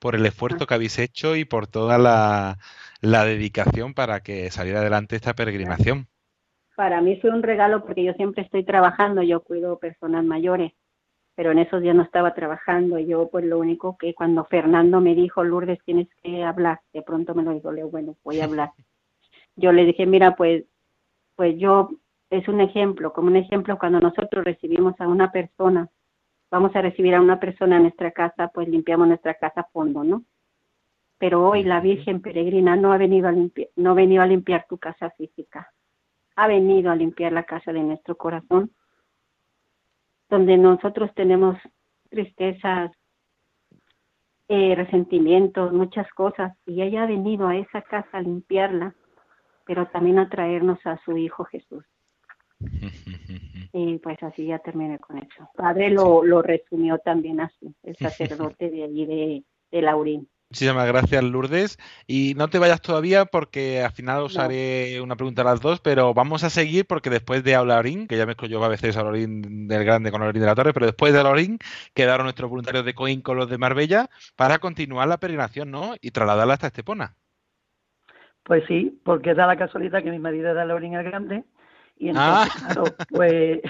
por 0.00 0.14
el 0.14 0.24
esfuerzo 0.24 0.66
que 0.66 0.74
habéis 0.74 0.98
hecho 0.98 1.36
y 1.36 1.44
por 1.44 1.66
toda 1.66 1.98
la, 1.98 2.58
la 3.02 3.24
dedicación 3.26 3.92
para 3.92 4.20
que 4.20 4.50
saliera 4.50 4.80
adelante 4.80 5.16
esta 5.16 5.34
peregrinación. 5.34 6.08
Para 6.78 7.00
mí 7.00 7.16
fue 7.16 7.30
un 7.30 7.42
regalo 7.42 7.82
porque 7.82 8.04
yo 8.04 8.12
siempre 8.12 8.44
estoy 8.44 8.62
trabajando, 8.62 9.20
yo 9.20 9.40
cuido 9.40 9.80
personas 9.80 10.24
mayores, 10.24 10.70
pero 11.34 11.50
en 11.50 11.58
esos 11.58 11.82
días 11.82 11.96
no 11.96 12.04
estaba 12.04 12.34
trabajando. 12.34 13.00
Yo 13.00 13.28
pues 13.30 13.44
lo 13.44 13.58
único 13.58 13.98
que 13.98 14.14
cuando 14.14 14.44
Fernando 14.44 15.00
me 15.00 15.16
dijo, 15.16 15.42
Lourdes, 15.42 15.80
tienes 15.84 16.06
que 16.22 16.44
hablar, 16.44 16.80
de 16.92 17.02
pronto 17.02 17.34
me 17.34 17.42
lo 17.42 17.50
dijo, 17.50 17.72
le 17.72 17.78
digo, 17.78 17.90
bueno, 17.90 18.16
voy 18.22 18.38
a 18.38 18.44
hablar. 18.44 18.70
Yo 19.56 19.72
le 19.72 19.86
dije, 19.86 20.06
mira, 20.06 20.36
pues, 20.36 20.66
pues 21.34 21.58
yo, 21.58 21.90
es 22.30 22.46
un 22.46 22.60
ejemplo, 22.60 23.12
como 23.12 23.26
un 23.26 23.34
ejemplo 23.34 23.76
cuando 23.76 23.98
nosotros 23.98 24.44
recibimos 24.44 24.94
a 25.00 25.08
una 25.08 25.32
persona, 25.32 25.88
vamos 26.48 26.76
a 26.76 26.80
recibir 26.80 27.12
a 27.16 27.20
una 27.20 27.40
persona 27.40 27.78
en 27.78 27.82
nuestra 27.82 28.12
casa, 28.12 28.52
pues 28.54 28.68
limpiamos 28.68 29.08
nuestra 29.08 29.34
casa 29.34 29.62
a 29.62 29.68
fondo, 29.72 30.04
¿no? 30.04 30.22
Pero 31.18 31.44
hoy 31.44 31.64
la 31.64 31.80
Virgen 31.80 32.22
Peregrina 32.22 32.76
no 32.76 32.92
ha 32.92 32.98
venido 32.98 33.26
a 33.26 33.32
limpiar, 33.32 33.68
no 33.74 33.90
ha 33.90 33.94
venido 33.94 34.22
a 34.22 34.26
limpiar 34.26 34.66
tu 34.68 34.78
casa 34.78 35.10
física, 35.10 35.72
ha 36.38 36.46
venido 36.46 36.92
a 36.92 36.94
limpiar 36.94 37.32
la 37.32 37.42
casa 37.42 37.72
de 37.72 37.80
nuestro 37.82 38.16
corazón, 38.16 38.70
donde 40.30 40.56
nosotros 40.56 41.10
tenemos 41.16 41.58
tristezas, 42.10 42.92
eh, 44.46 44.76
resentimientos, 44.76 45.72
muchas 45.72 46.08
cosas, 46.12 46.56
y 46.64 46.80
ella 46.80 47.02
ha 47.02 47.06
venido 47.06 47.48
a 47.48 47.56
esa 47.56 47.82
casa 47.82 48.18
a 48.18 48.22
limpiarla, 48.22 48.94
pero 49.66 49.88
también 49.88 50.20
a 50.20 50.28
traernos 50.28 50.78
a 50.86 50.96
su 51.04 51.16
Hijo 51.16 51.44
Jesús. 51.44 51.84
Y 53.70 53.98
pues 53.98 54.20
así 54.22 54.46
ya 54.46 54.58
terminé 54.60 54.98
con 54.98 55.18
eso. 55.18 55.50
Padre 55.54 55.90
lo, 55.90 56.24
lo 56.24 56.40
resumió 56.40 56.98
también 56.98 57.38
así, 57.38 57.74
el 57.82 57.94
sacerdote 57.96 58.70
de 58.70 58.82
allí 58.82 59.04
de, 59.04 59.44
de 59.70 59.82
Laurín. 59.82 60.26
Muchísimas 60.50 60.86
gracias, 60.88 61.22
Lourdes. 61.24 61.78
Y 62.06 62.32
no 62.34 62.48
te 62.48 62.58
vayas 62.58 62.80
todavía 62.80 63.26
porque 63.26 63.82
al 63.82 63.92
final 63.92 64.22
os 64.22 64.34
No. 64.36 64.42
haré 64.42 64.98
una 65.02 65.14
pregunta 65.14 65.42
a 65.42 65.44
las 65.44 65.60
dos, 65.60 65.80
pero 65.80 66.14
vamos 66.14 66.42
a 66.42 66.48
seguir 66.48 66.86
porque 66.86 67.10
después 67.10 67.44
de 67.44 67.54
Aulaurín, 67.54 68.06
que 68.08 68.16
ya 68.16 68.24
mezclo 68.24 68.48
yo 68.48 68.64
a 68.64 68.68
veces 68.68 68.96
a 68.96 69.00
Aulaurín 69.00 69.68
del 69.68 69.84
Grande 69.84 70.10
con 70.10 70.22
Aulaurín 70.22 70.40
de 70.40 70.46
la 70.46 70.54
Torre, 70.54 70.72
pero 70.72 70.86
después 70.86 71.12
de 71.12 71.18
Aulaurín 71.18 71.58
quedaron 71.92 72.24
nuestros 72.24 72.48
voluntarios 72.48 72.86
de 72.86 72.94
Coín 72.94 73.20
con 73.20 73.36
los 73.36 73.50
de 73.50 73.58
Marbella 73.58 74.08
para 74.36 74.58
continuar 74.58 75.06
la 75.08 75.18
peregrinación, 75.18 75.70
¿no? 75.70 75.94
Y 76.00 76.12
trasladarla 76.12 76.54
hasta 76.54 76.68
Estepona. 76.68 77.14
Pues 78.44 78.64
sí, 78.66 78.98
porque 79.04 79.34
da 79.34 79.46
la 79.46 79.58
casualidad 79.58 80.02
que 80.02 80.10
mi 80.10 80.18
marido 80.18 80.48
era 80.50 80.64
Laurín 80.64 80.94
el 80.94 81.04
Grande 81.04 81.44
y 81.98 82.08
entonces, 82.08 82.52
Ah. 82.54 82.72
claro, 82.72 82.84
pues 83.10 83.60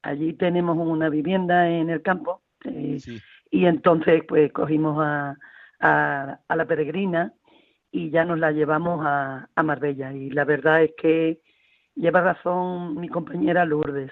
allí 0.00 0.32
tenemos 0.32 0.78
una 0.78 1.10
vivienda 1.10 1.68
en 1.68 1.90
el 1.90 2.00
campo 2.00 2.40
eh, 2.64 2.96
Sí. 2.98 3.20
y 3.50 3.66
entonces 3.66 4.22
pues 4.26 4.50
cogimos 4.52 4.96
a, 5.04 5.36
a, 5.82 6.38
a 6.48 6.56
la 6.56 6.64
peregrina 6.64 7.34
y 7.90 8.10
ya 8.10 8.24
nos 8.24 8.38
la 8.38 8.52
llevamos 8.52 9.04
a, 9.04 9.48
a 9.54 9.62
Marbella 9.62 10.12
y 10.12 10.30
la 10.30 10.44
verdad 10.44 10.82
es 10.82 10.92
que 10.96 11.40
lleva 11.94 12.22
razón 12.22 12.98
mi 12.98 13.08
compañera 13.08 13.66
Lourdes. 13.66 14.10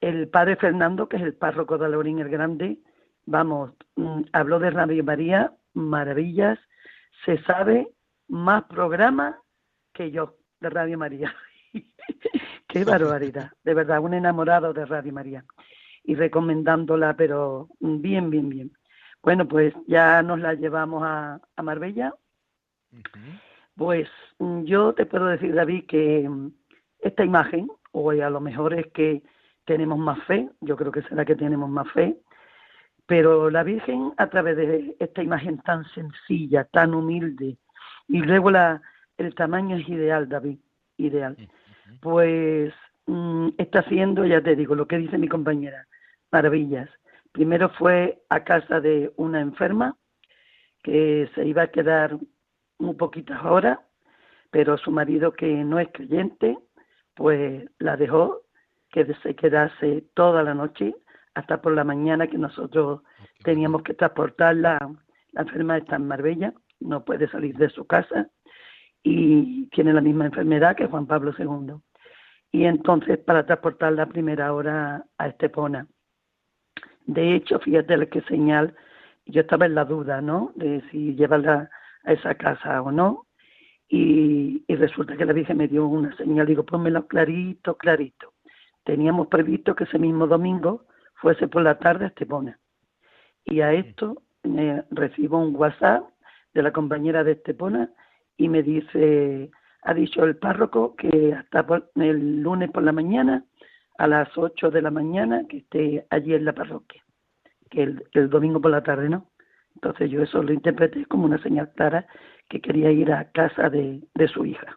El 0.00 0.28
padre 0.28 0.56
Fernando, 0.56 1.08
que 1.08 1.16
es 1.16 1.22
el 1.22 1.34
párroco 1.34 1.76
de 1.76 1.88
Laurín 1.88 2.18
el 2.18 2.28
Grande, 2.28 2.78
vamos, 3.26 3.72
mm, 3.96 4.22
habló 4.32 4.58
de 4.58 4.70
Radio 4.70 5.04
María, 5.04 5.52
maravillas, 5.74 6.58
se 7.24 7.40
sabe 7.42 7.88
más 8.28 8.64
programas 8.64 9.36
que 9.92 10.10
yo 10.10 10.36
de 10.60 10.70
Radio 10.70 10.98
María. 10.98 11.34
Qué 12.68 12.84
barbaridad, 12.84 13.50
de 13.64 13.74
verdad, 13.74 14.00
un 14.00 14.14
enamorado 14.14 14.72
de 14.72 14.86
Radio 14.86 15.12
María 15.12 15.44
y 16.04 16.14
recomendándola, 16.14 17.14
pero 17.14 17.68
bien, 17.80 18.30
bien, 18.30 18.48
bien. 18.48 18.72
Bueno, 19.22 19.46
pues 19.46 19.72
ya 19.86 20.22
nos 20.22 20.40
la 20.40 20.54
llevamos 20.54 21.02
a, 21.04 21.40
a 21.56 21.62
Marbella. 21.62 22.14
Pues 23.76 24.08
mm, 24.38 24.64
yo 24.64 24.92
te 24.94 25.06
puedo 25.06 25.26
decir, 25.26 25.54
David, 25.54 25.86
que 25.86 26.28
mm, 26.28 26.50
esta 27.00 27.24
imagen, 27.24 27.68
o 27.92 28.10
a 28.10 28.30
lo 28.30 28.40
mejor 28.40 28.74
es 28.74 28.86
que 28.92 29.22
tenemos 29.64 29.98
más 29.98 30.22
fe, 30.24 30.48
yo 30.60 30.76
creo 30.76 30.90
que 30.90 31.02
será 31.02 31.24
que 31.24 31.36
tenemos 31.36 31.70
más 31.70 31.90
fe, 31.92 32.16
pero 33.06 33.50
la 33.50 33.62
Virgen 33.62 34.12
a 34.16 34.28
través 34.28 34.56
de 34.56 34.96
esta 34.98 35.22
imagen 35.22 35.58
tan 35.58 35.84
sencilla, 35.92 36.64
tan 36.64 36.94
humilde, 36.94 37.56
y 38.08 38.20
luego 38.20 38.50
la, 38.50 38.82
el 39.18 39.34
tamaño 39.34 39.76
es 39.76 39.88
ideal, 39.88 40.28
David, 40.28 40.58
ideal, 40.96 41.36
pues 42.00 42.72
mm, 43.06 43.50
está 43.58 43.80
haciendo, 43.80 44.24
ya 44.24 44.40
te 44.42 44.56
digo, 44.56 44.74
lo 44.74 44.86
que 44.86 44.98
dice 44.98 45.18
mi 45.18 45.28
compañera, 45.28 45.86
maravillas. 46.30 46.88
Primero 47.32 47.70
fue 47.70 48.22
a 48.28 48.44
casa 48.44 48.80
de 48.80 49.12
una 49.16 49.40
enferma 49.40 49.96
que 50.82 51.30
se 51.34 51.46
iba 51.46 51.62
a 51.62 51.70
quedar 51.70 52.18
muy 52.78 52.94
poquitas 52.94 53.42
horas, 53.44 53.78
pero 54.50 54.76
su 54.76 54.90
marido, 54.90 55.32
que 55.32 55.64
no 55.64 55.78
es 55.78 55.88
creyente, 55.92 56.58
pues 57.14 57.64
la 57.78 57.96
dejó 57.96 58.42
que 58.90 59.06
se 59.22 59.34
quedase 59.34 60.04
toda 60.14 60.42
la 60.42 60.54
noche 60.54 60.94
hasta 61.34 61.62
por 61.62 61.72
la 61.74 61.84
mañana 61.84 62.26
que 62.26 62.36
nosotros 62.36 63.00
teníamos 63.42 63.82
que 63.82 63.94
transportarla. 63.94 64.78
La 65.32 65.40
enferma 65.40 65.78
está 65.78 65.96
en 65.96 66.06
Marbella, 66.06 66.52
no 66.80 67.04
puede 67.04 67.28
salir 67.28 67.56
de 67.56 67.70
su 67.70 67.86
casa 67.86 68.28
y 69.02 69.66
tiene 69.70 69.94
la 69.94 70.02
misma 70.02 70.26
enfermedad 70.26 70.76
que 70.76 70.86
Juan 70.86 71.06
Pablo 71.06 71.32
II. 71.38 71.74
Y 72.52 72.64
entonces 72.64 73.18
para 73.18 73.46
transportar 73.46 73.94
la 73.94 74.06
primera 74.06 74.52
hora 74.52 75.04
a 75.16 75.28
Estepona. 75.28 75.86
De 77.06 77.34
hecho, 77.34 77.58
fíjate 77.58 78.08
qué 78.08 78.20
señal, 78.22 78.74
yo 79.26 79.42
estaba 79.42 79.66
en 79.66 79.74
la 79.74 79.84
duda, 79.84 80.20
¿no? 80.20 80.52
De 80.54 80.82
si 80.90 81.14
llevarla 81.14 81.70
a 82.04 82.12
esa 82.12 82.34
casa 82.34 82.82
o 82.82 82.92
no. 82.92 83.26
Y, 83.88 84.64
y 84.66 84.76
resulta 84.76 85.16
que 85.16 85.24
la 85.24 85.32
Virgen 85.32 85.58
me 85.58 85.68
dio 85.68 85.86
una 85.86 86.16
señal, 86.16 86.46
digo, 86.46 86.64
pónmelo 86.64 87.06
clarito, 87.06 87.76
clarito. 87.76 88.32
Teníamos 88.84 89.28
previsto 89.28 89.74
que 89.74 89.84
ese 89.84 89.98
mismo 89.98 90.26
domingo 90.26 90.86
fuese 91.14 91.46
por 91.48 91.62
la 91.62 91.78
tarde 91.78 92.06
a 92.06 92.08
Estepona. 92.08 92.58
Y 93.44 93.60
a 93.60 93.72
esto 93.72 94.22
me 94.42 94.84
recibo 94.90 95.38
un 95.38 95.54
WhatsApp 95.54 96.04
de 96.54 96.62
la 96.62 96.72
compañera 96.72 97.24
de 97.24 97.32
Estepona 97.32 97.90
y 98.36 98.48
me 98.48 98.62
dice, 98.62 99.50
ha 99.82 99.94
dicho 99.94 100.24
el 100.24 100.36
párroco 100.36 100.94
que 100.96 101.34
hasta 101.34 101.64
el 101.96 102.40
lunes 102.42 102.70
por 102.70 102.82
la 102.82 102.92
mañana, 102.92 103.44
a 104.02 104.08
las 104.08 104.36
8 104.36 104.72
de 104.72 104.82
la 104.82 104.90
mañana, 104.90 105.46
que 105.48 105.58
esté 105.58 106.04
allí 106.10 106.34
en 106.34 106.44
la 106.44 106.52
parroquia, 106.52 107.04
que 107.70 107.84
el, 107.84 108.30
domingo 108.30 108.60
por 108.60 108.72
la 108.72 108.82
tarde 108.82 109.08
no. 109.08 109.30
Entonces 109.76 110.10
yo 110.10 110.24
eso 110.24 110.42
lo 110.42 110.52
interpreté 110.52 111.06
como 111.06 111.26
una 111.26 111.40
señal 111.40 111.70
clara 111.76 112.04
que 112.48 112.60
quería 112.60 112.90
ir 112.90 113.12
a 113.12 113.30
casa 113.30 113.70
de, 113.70 114.02
de 114.12 114.26
su 114.26 114.44
hija, 114.44 114.76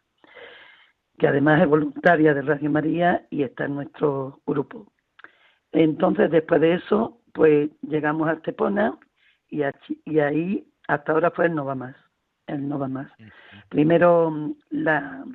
que 1.17 1.27
además 1.27 1.59
es 1.59 1.67
voluntaria 1.67 2.35
de 2.35 2.43
Radio 2.43 2.69
María 2.69 3.25
y 3.31 3.41
está 3.41 3.65
en 3.65 3.73
nuestro 3.73 4.41
grupo. 4.45 4.93
Entonces 5.71 6.29
después 6.29 6.61
de 6.61 6.75
eso, 6.75 7.19
pues 7.33 7.71
llegamos 7.81 8.29
a 8.29 8.33
Estepona 8.33 8.95
y, 9.49 9.63
y 10.05 10.19
ahí 10.19 10.67
hasta 10.87 11.13
ahora 11.13 11.31
fue 11.31 11.47
el 11.47 11.55
No 11.55 11.65
Va 11.65 11.73
Más. 11.73 11.95
El 12.45 12.69
No 12.69 12.77
Va 12.77 12.87
Más. 12.87 13.11
Primero, 13.69 14.53
la, 14.69 15.25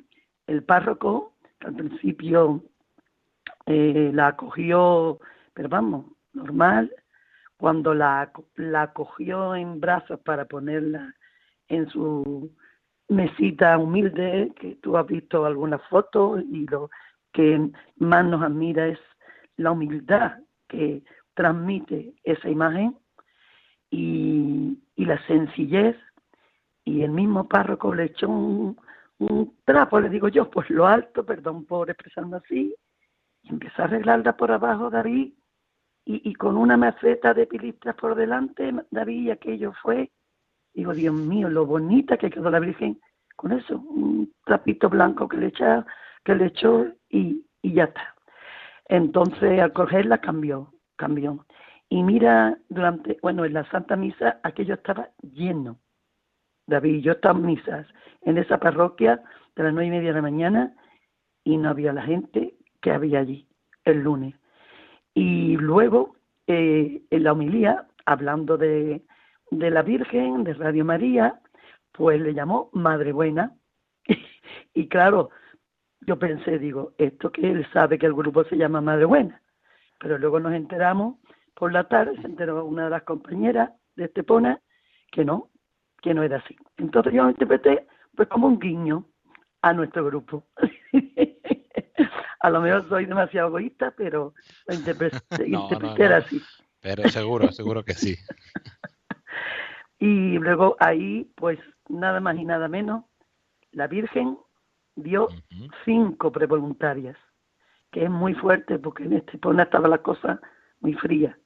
el 0.47 0.63
párroco, 0.63 1.33
al 1.59 1.75
principio 1.75 2.63
eh, 3.65 4.11
la 4.13 4.27
acogió, 4.27 5.19
pero 5.53 5.69
vamos, 5.69 6.05
normal. 6.33 6.91
Cuando 7.57 7.93
la, 7.93 8.31
la 8.55 8.81
acogió 8.83 9.55
en 9.55 9.79
brazos 9.79 10.19
para 10.21 10.45
ponerla 10.45 11.13
en 11.67 11.87
su 11.89 12.51
mesita 13.07 13.77
humilde, 13.77 14.51
que 14.59 14.75
tú 14.75 14.97
has 14.97 15.05
visto 15.05 15.45
algunas 15.45 15.81
fotos 15.89 16.41
y 16.49 16.65
lo 16.67 16.89
que 17.33 17.69
más 17.97 18.25
nos 18.25 18.41
admira 18.41 18.87
es 18.87 18.99
la 19.57 19.71
humildad 19.71 20.39
que 20.67 21.03
transmite 21.33 22.13
esa 22.23 22.49
imagen 22.49 22.97
y, 23.89 24.77
la 24.95 25.19
sencillez 25.25 25.97
y 26.85 27.01
el 27.01 27.11
mismo 27.11 27.47
párroco 27.47 27.93
le 27.93 28.05
echó 28.05 28.29
un, 28.29 28.77
trapo, 29.65 29.99
le 29.99 30.09
digo 30.09 30.29
yo, 30.29 30.49
pues 30.49 30.69
lo 30.69 30.87
alto, 30.87 31.25
perdón 31.25 31.65
por 31.65 31.89
expresarme 31.89 32.37
así, 32.37 32.75
y 33.43 33.49
empezó 33.49 33.81
a 33.81 33.85
arreglarla 33.85 34.37
por 34.37 34.51
abajo 34.51 34.89
David 34.89 35.33
y, 36.05 36.29
y 36.29 36.33
con 36.33 36.57
una 36.57 36.77
maceta 36.77 37.33
de 37.33 37.47
pilistras 37.47 37.95
por 37.95 38.15
delante, 38.15 38.73
David, 38.89 39.21
y 39.21 39.31
aquello 39.31 39.73
fue, 39.81 40.11
digo, 40.73 40.93
Dios 40.93 41.13
mío, 41.13 41.49
lo 41.49 41.65
bonita 41.65 42.17
que 42.17 42.29
quedó 42.29 42.49
la 42.49 42.59
Virgen 42.59 42.99
con 43.35 43.51
eso, 43.53 43.77
un 43.79 44.31
trapito 44.45 44.89
blanco 44.89 45.27
que 45.27 45.37
le 45.37 45.47
echó, 45.47 45.85
que 46.23 46.35
le 46.35 46.45
echó 46.47 46.87
y, 47.09 47.45
y 47.61 47.73
ya 47.73 47.85
está. 47.85 48.15
Entonces 48.85 49.59
al 49.59 49.73
cogerla 49.73 50.19
cambió, 50.19 50.73
cambió. 50.97 51.45
Y 51.89 52.03
mira, 52.03 52.57
durante, 52.69 53.17
bueno, 53.21 53.45
en 53.45 53.53
la 53.53 53.69
Santa 53.69 53.95
Misa 53.95 54.39
aquello 54.43 54.75
estaba 54.75 55.09
lleno. 55.21 55.79
David, 56.67 57.01
yo 57.01 57.13
estaba 57.13 57.39
misas 57.39 57.87
en 58.21 58.37
esa 58.37 58.59
parroquia 58.59 59.21
de 59.55 59.63
las 59.63 59.73
nueve 59.73 59.87
y 59.87 59.91
media 59.91 60.09
de 60.09 60.15
la 60.15 60.21
mañana 60.21 60.75
y 61.43 61.57
no 61.57 61.69
había 61.69 61.91
la 61.93 62.03
gente 62.03 62.55
que 62.81 62.91
había 62.91 63.19
allí 63.19 63.47
el 63.85 63.99
lunes. 63.99 64.35
Y 65.13 65.57
luego, 65.57 66.15
eh, 66.47 67.01
en 67.09 67.23
la 67.23 67.33
homilía, 67.33 67.87
hablando 68.05 68.57
de, 68.57 69.03
de 69.49 69.69
la 69.69 69.81
Virgen, 69.81 70.43
de 70.43 70.53
Radio 70.53 70.85
María, 70.85 71.39
pues 71.91 72.19
le 72.21 72.33
llamó 72.33 72.69
Madre 72.73 73.11
Buena. 73.11 73.55
y 74.73 74.87
claro, 74.87 75.29
yo 76.01 76.17
pensé, 76.17 76.57
digo, 76.59 76.93
esto 76.97 77.31
que 77.31 77.51
él 77.51 77.67
sabe 77.71 77.99
que 77.99 78.05
el 78.05 78.13
grupo 78.13 78.43
se 78.45 78.57
llama 78.57 78.81
Madre 78.81 79.05
Buena. 79.05 79.41
Pero 79.99 80.17
luego 80.17 80.39
nos 80.39 80.53
enteramos 80.53 81.17
por 81.61 81.71
la 81.71 81.87
tarde 81.87 82.19
se 82.19 82.25
enteró 82.27 82.65
una 82.65 82.85
de 82.85 82.89
las 82.89 83.03
compañeras 83.03 83.69
de 83.95 84.05
Estepona 84.05 84.59
que 85.11 85.23
no, 85.23 85.49
que 86.01 86.11
no 86.11 86.23
era 86.23 86.37
así. 86.37 86.55
Entonces 86.77 87.13
yo 87.13 87.29
interpreté 87.29 87.85
pues 88.15 88.27
como 88.29 88.47
un 88.47 88.57
guiño 88.57 89.05
a 89.61 89.71
nuestro 89.71 90.03
grupo. 90.05 90.45
a 92.41 92.49
lo 92.49 92.61
mejor 92.61 92.87
soy 92.89 93.05
demasiado 93.05 93.49
egoísta, 93.49 93.91
pero 93.91 94.33
lo 94.67 94.73
interpreté, 94.75 96.05
así. 96.13 96.41
Pero 96.81 97.09
seguro, 97.09 97.51
seguro 97.51 97.83
que 97.83 97.93
sí. 97.93 98.15
y 99.99 100.37
luego 100.39 100.75
ahí, 100.79 101.31
pues 101.35 101.59
nada 101.89 102.19
más 102.19 102.37
y 102.37 102.45
nada 102.45 102.67
menos, 102.67 103.05
la 103.71 103.87
Virgen 103.87 104.37
dio 104.95 105.29
cinco 105.85 106.31
prevoluntarias, 106.31 107.17
que 107.91 108.03
es 108.03 108.09
muy 108.09 108.33
fuerte 108.33 108.79
porque 108.79 109.03
en 109.03 109.13
Estepona 109.13 109.63
estaba 109.63 109.87
la 109.87 109.99
cosa 109.99 110.41
muy 110.79 110.93
fría 110.95 111.37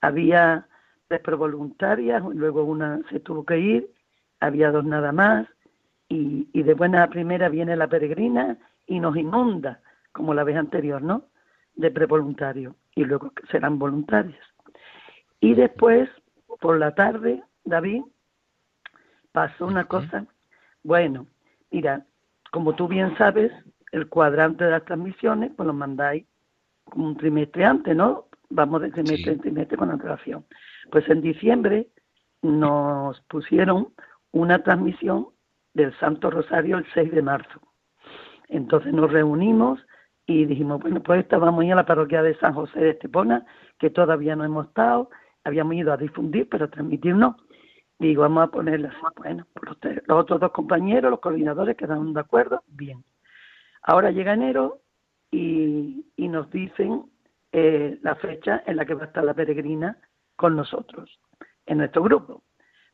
había 0.00 0.66
tres 1.08 1.36
voluntarias, 1.36 2.22
luego 2.34 2.64
una 2.64 3.00
se 3.10 3.20
tuvo 3.20 3.44
que 3.44 3.58
ir, 3.58 3.90
había 4.40 4.70
dos 4.70 4.84
nada 4.84 5.12
más, 5.12 5.46
y, 6.08 6.48
y 6.52 6.62
de 6.62 6.74
buena 6.74 7.08
primera 7.08 7.48
viene 7.48 7.76
la 7.76 7.88
peregrina 7.88 8.58
y 8.86 9.00
nos 9.00 9.16
inunda, 9.16 9.80
como 10.12 10.34
la 10.34 10.44
vez 10.44 10.56
anterior, 10.56 11.02
¿no? 11.02 11.24
De 11.74 11.90
prevoluntario, 11.90 12.76
y 12.94 13.04
luego 13.04 13.32
serán 13.50 13.78
voluntarios. 13.78 14.44
Y 15.40 15.54
después, 15.54 16.08
por 16.60 16.78
la 16.78 16.94
tarde, 16.94 17.42
David, 17.64 18.02
pasó 19.32 19.66
una 19.66 19.84
cosa, 19.84 20.26
bueno, 20.82 21.26
mira, 21.70 22.04
como 22.50 22.74
tú 22.74 22.88
bien 22.88 23.16
sabes, 23.16 23.52
el 23.92 24.08
cuadrante 24.08 24.64
de 24.64 24.72
las 24.72 24.84
transmisiones, 24.84 25.52
pues 25.56 25.66
lo 25.66 25.72
mandáis 25.72 26.26
un 26.94 27.16
trimestre 27.16 27.64
antes, 27.64 27.96
¿no? 27.96 28.30
vamos 28.50 28.82
de 28.82 28.90
trimestre 28.90 29.32
en 29.32 29.40
trimestre 29.40 29.76
con 29.76 29.90
antelación. 29.90 30.44
Pues 30.90 31.08
en 31.08 31.22
diciembre 31.22 31.88
nos 32.42 33.20
pusieron 33.22 33.94
una 34.32 34.62
transmisión 34.62 35.28
del 35.72 35.96
Santo 35.98 36.30
Rosario 36.30 36.78
el 36.78 36.86
6 36.92 37.12
de 37.12 37.22
marzo. 37.22 37.60
Entonces 38.48 38.92
nos 38.92 39.10
reunimos 39.10 39.80
y 40.30 40.44
dijimos, 40.44 40.80
bueno, 40.80 41.02
pues 41.02 41.22
esta 41.22 41.38
vamos 41.38 41.62
a 41.62 41.64
ir 41.66 41.72
a 41.72 41.76
la 41.76 41.84
parroquia 41.84 42.22
de 42.22 42.36
San 42.36 42.54
José 42.54 42.78
de 42.78 42.90
Estepona, 42.90 43.44
que 43.80 43.90
todavía 43.90 44.36
no 44.36 44.44
hemos 44.44 44.68
estado, 44.68 45.10
habíamos 45.42 45.74
ido 45.74 45.92
a 45.92 45.96
difundir, 45.96 46.48
pero 46.48 46.66
a 46.66 46.70
transmitir 46.70 47.16
no. 47.16 47.36
Digo, 47.98 48.22
vamos 48.22 48.44
a 48.44 48.46
ponerla 48.46 48.94
Bueno, 49.16 49.44
pues 49.52 49.76
los 50.06 50.18
otros 50.18 50.38
dos 50.38 50.52
compañeros, 50.52 51.10
los 51.10 51.18
coordinadores, 51.18 51.76
quedaron 51.76 52.14
de 52.14 52.20
acuerdo, 52.20 52.62
bien. 52.68 53.02
Ahora 53.82 54.12
llega 54.12 54.34
enero 54.34 54.82
y, 55.32 56.06
y 56.14 56.28
nos 56.28 56.48
dicen 56.50 57.06
eh, 57.50 57.98
la 58.02 58.14
fecha 58.14 58.62
en 58.66 58.76
la 58.76 58.84
que 58.84 58.94
va 58.94 59.02
a 59.02 59.06
estar 59.06 59.24
la 59.24 59.34
peregrina 59.34 59.98
con 60.36 60.54
nosotros, 60.54 61.18
en 61.66 61.78
nuestro 61.78 62.04
grupo. 62.04 62.44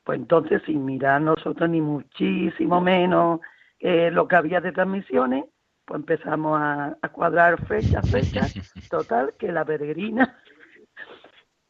Pues 0.05 0.19
entonces, 0.19 0.63
sin 0.65 0.87
mirar 0.87 1.21
nosotros 1.21 1.69
ni 1.69 1.83
muchísimo 1.83 2.81
menos 2.81 3.41
eh, 3.79 4.11
lo 4.11 4.27
que 4.27 4.37
había 4.37 4.63
de 4.63 4.73
transmisiones, 4.73 5.45
pues 5.87 6.01
empezamos 6.01 6.59
a, 6.61 6.97
cuadrar 7.13 7.65
fechas, 7.67 8.11
fechas, 8.11 8.53
total, 8.91 9.35
que 9.39 9.53
la 9.53 9.65
peregrina, 9.65 10.37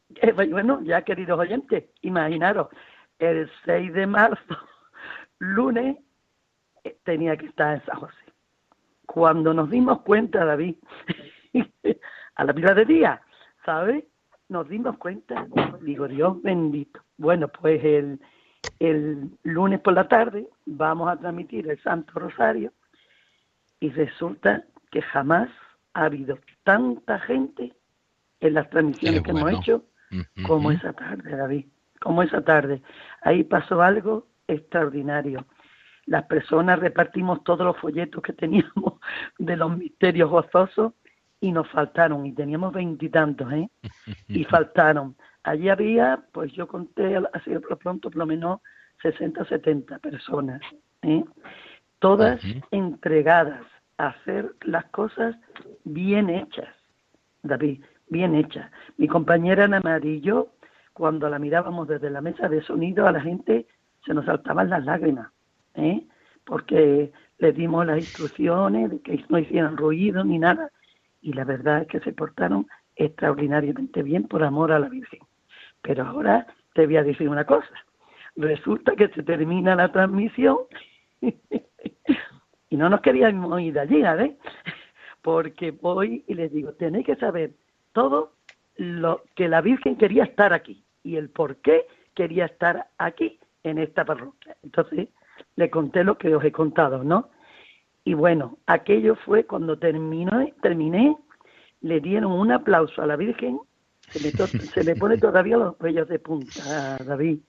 eh, 0.15 0.31
bueno, 0.31 0.81
ya 0.81 1.03
queridos 1.03 1.39
oyentes, 1.39 1.85
imaginaros, 2.01 2.67
el 3.19 3.49
6 3.65 3.93
de 3.93 4.07
marzo, 4.07 4.57
lunes, 5.39 5.97
tenía 7.03 7.37
que 7.37 7.45
estar 7.45 7.75
en 7.75 7.85
San 7.85 7.99
José. 7.99 8.17
Cuando 9.05 9.53
nos 9.53 9.69
dimos 9.69 10.01
cuenta, 10.01 10.43
David, 10.43 10.75
a 12.35 12.43
la 12.43 12.53
pila 12.53 12.73
de 12.73 12.85
día, 12.85 13.21
¿sabes? 13.65 14.03
Nos 14.49 14.67
dimos 14.67 14.97
cuenta, 14.97 15.45
digo, 15.81 16.07
Dios 16.07 16.41
bendito. 16.41 17.01
Bueno, 17.17 17.49
pues 17.49 17.83
el, 17.83 18.19
el 18.79 19.29
lunes 19.43 19.79
por 19.81 19.93
la 19.93 20.07
tarde 20.07 20.47
vamos 20.65 21.09
a 21.09 21.17
transmitir 21.17 21.69
el 21.69 21.81
Santo 21.83 22.19
Rosario 22.19 22.73
y 23.79 23.89
resulta 23.89 24.63
que 24.91 25.01
jamás 25.01 25.49
ha 25.93 26.05
habido 26.05 26.39
tanta 26.63 27.19
gente 27.19 27.73
en 28.39 28.53
las 28.53 28.69
transmisiones 28.69 29.23
que 29.23 29.31
hemos 29.31 29.51
hecho 29.51 29.83
como 30.45 30.71
esa 30.71 30.93
tarde, 30.93 31.35
David, 31.35 31.65
como 31.99 32.23
esa 32.23 32.41
tarde. 32.41 32.81
Ahí 33.21 33.43
pasó 33.43 33.81
algo 33.81 34.27
extraordinario. 34.47 35.45
Las 36.05 36.25
personas 36.25 36.79
repartimos 36.79 37.43
todos 37.43 37.65
los 37.65 37.77
folletos 37.77 38.21
que 38.21 38.33
teníamos 38.33 38.93
de 39.39 39.57
los 39.57 39.77
misterios 39.77 40.29
gozosos 40.29 40.93
y 41.39 41.51
nos 41.51 41.69
faltaron, 41.69 42.25
y 42.25 42.33
teníamos 42.33 42.73
veintitantos, 42.73 43.51
¿eh? 43.53 43.69
Y 44.27 44.43
faltaron. 44.45 45.15
Allí 45.43 45.69
había, 45.69 46.23
pues 46.31 46.51
yo 46.53 46.67
conté 46.67 47.15
así 47.33 47.51
de 47.51 47.59
pronto, 47.59 48.09
por 48.09 48.15
lo 48.15 48.25
menos 48.25 48.61
60 49.01 49.45
70 49.45 49.99
personas, 49.99 50.61
¿eh? 51.03 51.23
Todas 51.99 52.41
entregadas 52.71 53.65
a 53.97 54.07
hacer 54.07 54.53
las 54.61 54.85
cosas 54.85 55.35
bien 55.83 56.29
hechas, 56.29 56.73
David, 57.43 57.83
bien 58.09 58.35
hechas. 58.35 58.71
Mi 58.97 59.07
compañera 59.07 59.65
Ana 59.65 59.79
María 59.81 60.13
y 60.13 60.21
yo, 60.21 60.49
cuando 60.93 61.29
la 61.29 61.39
mirábamos 61.39 61.87
desde 61.87 62.09
la 62.09 62.21
mesa 62.21 62.47
de 62.49 62.61
sonido, 62.61 63.07
a 63.07 63.11
la 63.11 63.21
gente 63.21 63.67
se 64.05 64.13
nos 64.13 64.25
saltaban 64.25 64.69
las 64.69 64.85
lágrimas, 64.85 65.31
¿eh? 65.75 66.05
porque 66.45 67.11
le 67.39 67.51
dimos 67.51 67.85
las 67.85 67.99
instrucciones 67.99 68.89
de 68.89 69.01
que 69.01 69.23
no 69.29 69.39
hicieran 69.39 69.77
ruido 69.77 70.23
ni 70.23 70.39
nada, 70.39 70.71
y 71.21 71.33
la 71.33 71.43
verdad 71.43 71.81
es 71.81 71.87
que 71.87 71.99
se 71.99 72.13
portaron 72.13 72.67
extraordinariamente 72.95 74.01
bien 74.03 74.23
por 74.27 74.43
amor 74.43 74.71
a 74.71 74.79
la 74.79 74.89
Virgen. 74.89 75.19
Pero 75.81 76.05
ahora 76.05 76.47
te 76.73 76.85
voy 76.85 76.97
a 76.97 77.03
decir 77.03 77.29
una 77.29 77.45
cosa. 77.45 77.69
Resulta 78.35 78.95
que 78.95 79.09
se 79.09 79.23
termina 79.23 79.75
la 79.75 79.91
transmisión 79.91 80.57
y 82.69 82.77
no 82.77 82.89
nos 82.89 83.01
queríamos 83.01 83.61
ir 83.61 83.73
de 83.73 83.79
allí, 83.79 84.01
¿sabes? 84.01 84.31
Porque 85.21 85.71
voy 85.71 86.23
y 86.27 86.33
les 86.33 86.51
digo, 86.51 86.73
tenéis 86.73 87.05
que 87.05 87.15
saber 87.15 87.51
todo 87.93 88.33
lo 88.77 89.23
que 89.35 89.47
la 89.47 89.61
Virgen 89.61 89.97
quería 89.97 90.23
estar 90.23 90.53
aquí 90.53 90.83
y 91.03 91.15
el 91.15 91.29
por 91.29 91.57
qué 91.57 91.85
quería 92.13 92.45
estar 92.45 92.87
aquí 92.97 93.39
en 93.63 93.77
esta 93.77 94.05
parroquia. 94.05 94.55
Entonces 94.63 95.09
le 95.55 95.69
conté 95.69 96.03
lo 96.03 96.17
que 96.17 96.35
os 96.35 96.43
he 96.43 96.51
contado, 96.51 97.03
¿no? 97.03 97.29
Y 98.03 98.13
bueno, 98.13 98.57
aquello 98.67 99.15
fue 99.15 99.45
cuando 99.45 99.77
terminé, 99.77 100.53
terminé 100.61 101.17
le 101.81 101.99
dieron 101.99 102.31
un 102.31 102.51
aplauso 102.51 103.01
a 103.01 103.05
la 103.05 103.15
Virgen, 103.15 103.59
se 103.99 104.19
le, 104.19 104.31
se 104.73 104.83
le 104.83 104.95
pone 104.95 105.17
todavía 105.17 105.57
los 105.57 105.77
vellos 105.77 106.07
de 106.07 106.19
punta, 106.19 106.97
David, 107.03 107.39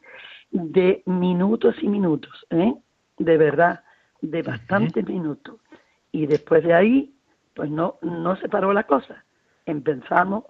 de 0.51 1.03
minutos 1.07 1.77
y 1.81 1.89
minutos, 1.89 2.47
¿eh? 2.51 2.75
De 3.19 3.37
verdad 3.37 3.85
de 4.21 4.43
bastantes 4.43 5.07
minutos. 5.07 5.61
Y 6.13 6.27
después 6.27 6.65
de 6.65 6.75
ahí, 6.75 7.15
pues 7.55 7.71
no, 7.71 7.99
no 8.03 8.37
se 8.37 8.49
paró 8.49 8.73
la 8.73 8.85
cosa. 8.85 9.25
Empezamos 9.67 10.45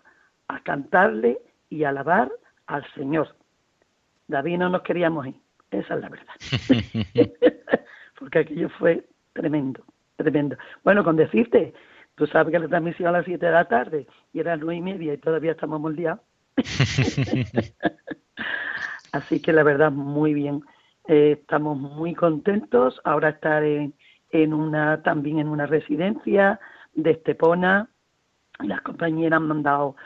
a 0.48 0.60
cantarle 0.60 1.38
y 1.68 1.84
a 1.84 1.90
alabar 1.90 2.30
al 2.66 2.84
Señor. 2.94 3.34
David 4.26 4.58
no 4.58 4.68
nos 4.68 4.82
queríamos 4.82 5.26
ir, 5.26 5.36
esa 5.70 5.94
es 5.94 6.00
la 6.00 6.08
verdad. 6.08 6.34
Porque 8.18 8.40
aquello 8.40 8.68
fue 8.78 9.06
tremendo, 9.32 9.82
tremendo. 10.16 10.56
Bueno, 10.84 11.02
con 11.02 11.16
decirte, 11.16 11.72
tú 12.14 12.26
sabes 12.26 12.52
que 12.52 12.58
la 12.58 12.68
transmisión 12.68 13.08
a 13.08 13.12
las 13.12 13.24
7 13.24 13.44
de 13.44 13.52
la 13.52 13.66
tarde 13.66 14.06
y 14.32 14.40
era 14.40 14.56
las 14.56 14.64
9 14.64 14.76
y 14.76 14.82
media 14.82 15.14
y 15.14 15.18
todavía 15.18 15.52
estamos 15.52 15.80
moldeados. 15.80 16.20
Así 19.12 19.40
que 19.40 19.52
la 19.52 19.62
verdad, 19.62 19.90
muy 19.90 20.34
bien. 20.34 20.62
Eh, 21.08 21.38
estamos 21.40 21.78
muy 21.78 22.14
contentos. 22.14 23.00
Ahora 23.04 23.30
estar 23.30 23.64
en, 23.64 23.94
en, 24.30 24.52
una, 24.52 25.02
también 25.02 25.38
en 25.38 25.48
una 25.48 25.66
residencia 25.66 26.60
de 26.92 27.12
Estepona. 27.12 27.88
Las 28.60 28.82
compañeras 28.82 29.38
han 29.38 29.48
mandado 29.48 29.96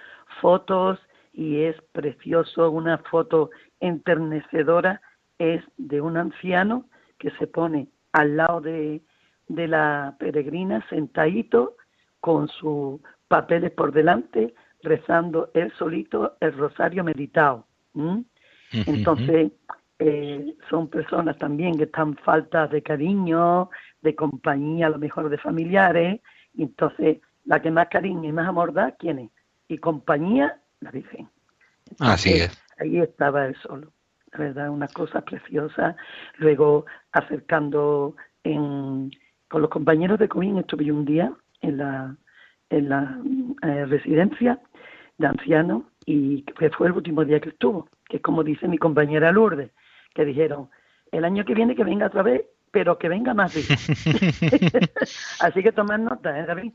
fotos 0.41 1.01
y 1.33 1.63
es 1.63 1.77
precioso. 1.91 2.71
Una 2.71 2.99
foto 2.99 3.51
enternecedora 3.81 5.03
es 5.39 5.65
de 5.77 6.01
un 6.01 6.17
anciano 6.17 6.87
que 7.19 7.33
se 7.33 7.49
pone 7.49 7.89
al 8.13 8.37
lado 8.37 8.61
de, 8.61 9.03
de 9.49 9.67
la 9.67 10.15
peregrina 10.21 10.87
sentadito 10.89 11.77
con 12.21 12.47
sus 12.47 13.01
papeles 13.27 13.73
por 13.73 13.93
delante 13.93 14.55
rezando 14.83 15.51
él 15.55 15.73
solito 15.79 16.37
el 16.41 16.53
rosario 16.57 17.03
meditado. 17.03 17.67
Entonces, 18.73 19.53
eh, 20.05 20.57
son 20.69 20.89
personas 20.89 21.39
también 21.39 21.77
que 21.77 21.85
están 21.85 22.17
faltas 22.17 22.71
de 22.71 22.83
cariño, 22.83 23.71
de 24.01 24.15
compañía, 24.17 24.87
a 24.87 24.91
lo 24.91 24.99
mejor 24.99 25.29
de 25.29 25.39
familiares, 25.39 26.21
y 26.55 26.65
entonces 26.65 27.19
la 27.45 27.63
que 27.63 27.71
más 27.71 27.89
cariño 27.89 28.29
y 28.29 28.33
más 28.33 28.49
amor 28.49 28.73
da, 28.73 28.93
¿quién 28.99 29.19
es? 29.21 29.31
Y 29.69 29.79
compañía, 29.79 30.61
la 30.81 30.91
Virgen. 30.91 31.29
Así 32.01 32.33
es. 32.33 32.61
Ahí 32.79 32.99
estaba 32.99 33.47
él 33.47 33.57
solo. 33.63 33.93
La 34.33 34.39
verdad, 34.39 34.71
una 34.71 34.89
cosa 34.89 35.21
preciosa. 35.21 35.95
Luego, 36.39 36.87
acercando 37.13 38.17
en, 38.43 39.11
con 39.49 39.63
los 39.63 39.71
compañeros 39.71 40.19
de 40.19 40.29
Comín, 40.29 40.59
estuve 40.59 40.91
un 40.91 41.05
día 41.05 41.33
en 41.61 41.77
la, 41.77 42.17
en 42.71 42.89
la 42.89 43.21
eh, 43.63 43.85
residencia 43.87 44.59
de 45.19 45.27
ancianos 45.29 45.85
y 46.07 46.45
fue 46.77 46.89
el 46.89 46.95
último 46.95 47.25
día 47.25 47.39
que 47.41 47.51
estuvo, 47.51 47.89
que 48.09 48.17
es 48.17 48.23
como 48.23 48.43
dice 48.43 48.67
mi 48.67 48.79
compañera 48.79 49.31
Lourdes, 49.31 49.71
que 50.15 50.25
dijeron, 50.25 50.71
el 51.11 51.25
año 51.25 51.45
que 51.45 51.55
viene 51.55 51.75
que 51.75 51.85
venga 51.85 52.07
otra 52.07 52.23
vez, 52.23 52.43
pero 52.73 52.99
que 52.99 53.09
venga 53.09 53.35
más 53.35 53.53
Así 55.41 55.63
que 55.63 55.73
tomad 55.73 55.99
nota, 55.99 56.41
¿eh, 56.41 56.47
David? 56.47 56.73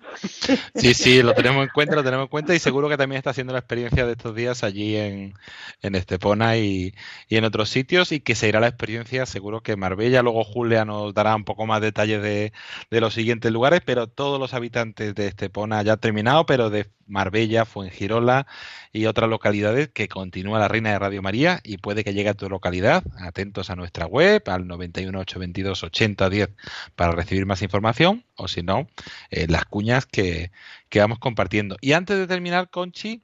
sí, 0.75 0.93
sí, 0.93 1.23
lo 1.23 1.33
tenemos 1.33 1.63
en 1.63 1.69
cuenta, 1.73 1.95
lo 1.95 2.03
tenemos 2.03 2.25
en 2.25 2.29
cuenta 2.29 2.53
y 2.53 2.59
seguro 2.59 2.87
que 2.87 2.97
también 2.97 3.17
está 3.17 3.31
haciendo 3.31 3.51
la 3.51 3.59
experiencia 3.59 4.05
de 4.05 4.11
estos 4.11 4.35
días 4.35 4.63
allí 4.63 4.95
en, 4.95 5.33
en 5.81 5.95
Estepona 5.95 6.55
y, 6.57 6.93
y, 7.27 7.37
en 7.37 7.43
otros 7.45 7.69
sitios 7.69 8.11
y 8.11 8.19
que 8.19 8.35
se 8.35 8.47
irá 8.47 8.59
la 8.59 8.67
experiencia, 8.67 9.25
seguro 9.25 9.61
que 9.61 9.75
Marbella, 9.75 10.21
luego 10.21 10.43
Julia 10.43 10.85
nos 10.85 11.15
dará 11.15 11.35
un 11.35 11.45
poco 11.45 11.65
más 11.65 11.81
detalles 11.81 12.21
de, 12.21 12.53
de 12.91 13.01
los 13.01 13.15
siguientes 13.15 13.51
lugares, 13.51 13.81
pero 13.83 14.07
todos 14.07 14.39
los 14.39 14.53
habitantes 14.53 15.15
de 15.15 15.27
Estepona 15.27 15.81
ya 15.81 15.93
ha 15.93 15.97
terminado, 15.97 16.45
pero 16.45 16.69
de 16.69 16.85
Marbella, 17.07 17.65
Fuengirola 17.65 18.45
y 18.91 19.05
otras 19.05 19.29
localidades 19.29 19.89
que 19.89 20.07
continúa 20.07 20.59
la 20.59 20.67
Reina 20.67 20.91
de 20.91 20.99
Radio 20.99 21.21
María 21.21 21.59
y 21.63 21.77
puede 21.77 22.03
que 22.03 22.13
llegue 22.13 22.29
a 22.29 22.33
tu 22.33 22.49
localidad. 22.49 23.03
Atentos 23.19 23.69
a 23.69 23.75
nuestra 23.75 24.05
web 24.05 24.43
al 24.47 24.67
918228010 25.91 26.55
para 26.95 27.11
recibir 27.11 27.45
más 27.45 27.61
información 27.61 28.23
o 28.35 28.47
si 28.47 28.63
no, 28.63 28.87
eh, 29.31 29.47
las 29.47 29.65
cuñas 29.65 30.05
que, 30.05 30.51
que, 30.89 30.99
vamos 30.99 31.19
compartiendo. 31.19 31.77
Y 31.81 31.93
antes 31.93 32.17
de 32.17 32.27
terminar, 32.27 32.69
Conchi, 32.69 33.21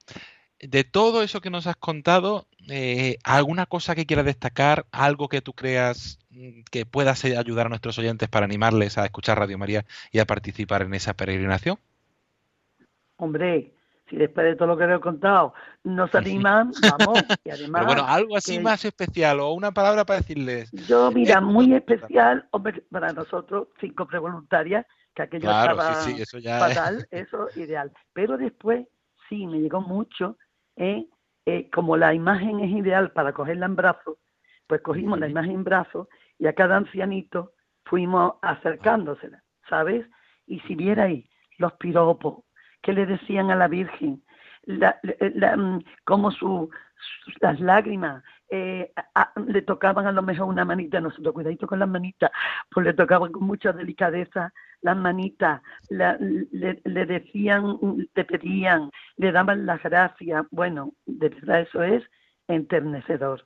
de 0.60 0.84
todo 0.84 1.23
eso 1.23 1.41
que 1.41 1.49
nos 1.49 1.67
has 1.67 1.76
contado, 1.76 2.47
eh, 2.69 3.17
¿alguna 3.23 3.65
cosa 3.65 3.95
que 3.95 4.06
quieras 4.06 4.26
destacar? 4.26 4.86
¿Algo 4.91 5.28
que 5.28 5.41
tú 5.41 5.54
creas 5.54 6.19
mm, 6.30 6.62
que 6.71 6.86
pueda 6.86 7.13
ayudar 7.38 7.65
a 7.65 7.69
nuestros 7.69 7.97
oyentes 7.99 8.30
para 8.30 8.45
animarles 8.45 8.97
a 8.97 9.06
escuchar 9.06 9.39
Radio 9.39 9.58
María 9.58 9.86
y 10.12 10.19
a 10.19 10.26
participar 10.26 10.84
en 10.84 10.93
esa 10.93 11.13
peregrinación? 11.13 11.78
Hombre, 13.17 13.71
si 14.13 14.19
después 14.19 14.45
de 14.45 14.56
todo 14.56 14.67
lo 14.67 14.78
que 14.78 14.86
le 14.86 14.95
he 14.95 14.99
contado 14.99 15.56
no 15.84 16.08
se 16.08 16.19
animan, 16.19 16.71
vamos. 16.82 17.17
Y 17.45 17.49
además, 17.49 17.82
Pero 17.82 17.86
bueno, 17.86 18.06
algo 18.08 18.38
así 18.38 18.60
más 18.60 18.86
especial 18.86 19.39
o 19.39 19.54
una 19.54 19.71
palabra 19.71 20.06
para 20.06 20.19
decirles. 20.19 20.71
Yo, 20.88 21.10
mira, 21.12 21.41
muy 21.41 21.73
especial, 21.73 22.47
hombre, 22.52 22.84
para 22.91 23.12
nosotros, 23.12 23.69
cinco 23.80 24.06
prevoluntarias, 24.06 24.86
que 25.15 25.23
aquello 25.23 25.49
estaba 25.49 25.95
fatal, 26.43 27.08
eso 27.10 27.47
ideal. 27.56 27.91
Pero 28.13 28.38
después, 28.38 28.86
sí, 29.30 29.47
me 29.47 29.60
llegó 29.60 29.82
mucho, 29.82 30.38
¿eh? 30.76 31.08
Eh, 31.47 31.69
como 31.71 31.97
la 31.97 32.13
imagen 32.13 32.60
es 32.60 32.69
ideal 32.69 33.12
para 33.13 33.34
cogerla 33.34 33.65
en 33.65 33.76
brazos, 33.76 34.17
pues 34.67 34.82
cogimos 34.82 35.19
la 35.19 35.28
imagen 35.28 35.52
en 35.52 35.63
brazos 35.63 36.08
y 36.38 36.45
a 36.45 36.54
cada 36.54 36.78
ancianito 36.78 37.54
fuimos 37.86 38.36
acercándosela, 38.43 39.43
¿sabes? 39.67 40.06
Y 40.45 40.60
si 40.62 40.76
vierais 40.76 41.26
los 41.58 41.73
piropos, 41.73 42.43
que 42.84 42.93
le 42.93 43.08
decían 43.08 43.50
a 43.50 43.56
la 43.56 43.67
Virgen, 43.67 44.22
la, 44.65 45.00
mm, 45.58 45.80
como 46.04 46.32
su, 46.32 46.69
las 47.41 47.60
lágrimas 47.60 48.24
eh, 48.50 48.91
le 49.48 49.62
tocaban 49.63 50.06
a 50.06 50.12
lo 50.12 50.22
mejor 50.22 50.48
una 50.48 50.63
manita, 50.65 51.00
nosotros 51.00 51.34
cuidadito 51.34 51.65
con 51.65 51.80
las 51.80 51.89
manitas, 51.89 52.30
pues 52.69 52.86
le 52.86 52.93
tocaban 52.93 53.32
con 53.32 53.46
mucha 53.46 53.72
delicadeza 53.72 54.54
las 54.82 54.98
manitas, 54.98 55.62
le, 55.89 56.80
le, 56.84 57.06
decían, 57.06 57.78
te 58.13 58.26
pedían, 58.26 58.91
le 59.17 59.32
daban 59.32 59.65
las 59.65 59.82
gracias, 59.82 60.46
bueno, 60.52 60.91
de 61.06 61.30
verdad 61.30 61.62
eso 61.62 61.82
es 61.82 62.04
enternecedor. 62.48 63.46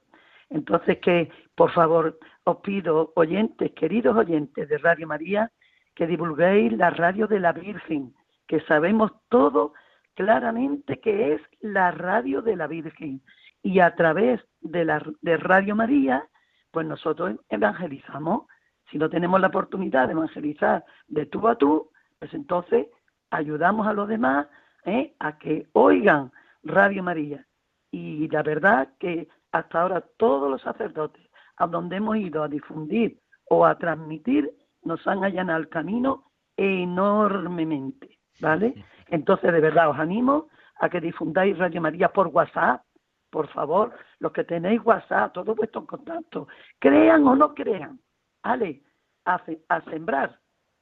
Entonces 0.49 0.97
que, 0.99 1.29
por 1.55 1.71
favor, 1.71 2.17
os 2.43 2.57
pido, 2.57 3.13
oyentes, 3.15 3.71
queridos 3.73 4.15
oyentes 4.15 4.67
de 4.67 4.77
Radio 4.77 5.07
María, 5.07 5.51
que 5.95 6.07
divulguéis 6.07 6.73
la 6.73 6.89
radio 6.89 7.27
de 7.27 7.39
la 7.39 7.53
Virgen, 7.53 8.13
que 8.47 8.61
sabemos 8.61 9.11
todo 9.29 9.73
claramente 10.15 10.99
que 10.99 11.33
es 11.33 11.41
la 11.61 11.91
radio 11.91 12.41
de 12.41 12.55
la 12.55 12.67
Virgen. 12.67 13.21
Y 13.61 13.79
a 13.79 13.95
través 13.95 14.41
de, 14.61 14.85
la, 14.85 15.03
de 15.21 15.37
Radio 15.37 15.75
María, 15.75 16.27
pues 16.71 16.87
nosotros 16.87 17.35
evangelizamos. 17.49 18.47
Si 18.89 18.97
no 18.97 19.09
tenemos 19.09 19.39
la 19.39 19.47
oportunidad 19.47 20.07
de 20.07 20.13
evangelizar 20.13 20.85
de 21.07 21.25
tú 21.25 21.47
a 21.47 21.55
tú, 21.55 21.91
pues 22.19 22.33
entonces 22.33 22.87
ayudamos 23.29 23.85
a 23.85 23.93
los 23.93 24.07
demás 24.07 24.47
¿eh? 24.85 25.13
a 25.19 25.37
que 25.37 25.67
oigan 25.73 26.31
Radio 26.63 27.03
María. 27.03 27.45
Y 27.91 28.27
la 28.29 28.43
verdad 28.43 28.89
que 28.99 29.27
hasta 29.51 29.81
ahora 29.81 30.01
todos 30.17 30.49
los 30.49 30.61
sacerdotes 30.61 31.23
a 31.57 31.67
donde 31.67 31.97
hemos 31.97 32.17
ido 32.17 32.43
a 32.43 32.47
difundir 32.47 33.19
o 33.49 33.65
a 33.65 33.77
transmitir 33.77 34.51
nos 34.83 35.05
han 35.07 35.23
allanado 35.23 35.59
el 35.59 35.69
camino 35.69 36.31
enormemente. 36.55 38.16
¿Vale? 38.39 38.85
Entonces, 39.09 39.51
de 39.51 39.61
verdad, 39.61 39.89
os 39.89 39.99
animo 39.99 40.49
a 40.79 40.89
que 40.89 41.01
difundáis 41.01 41.57
Radio 41.57 41.81
María 41.81 42.09
por 42.09 42.27
WhatsApp, 42.27 42.83
por 43.29 43.47
favor, 43.49 43.93
los 44.19 44.31
que 44.31 44.43
tenéis 44.43 44.81
WhatsApp, 44.83 45.33
todos 45.33 45.55
vuestros 45.55 45.85
contactos, 45.85 46.47
crean 46.79 47.27
o 47.27 47.35
no 47.35 47.53
crean, 47.53 47.99
¿vale? 48.43 48.81
a, 49.27 49.41
a 49.69 49.81
sembrar, 49.81 50.39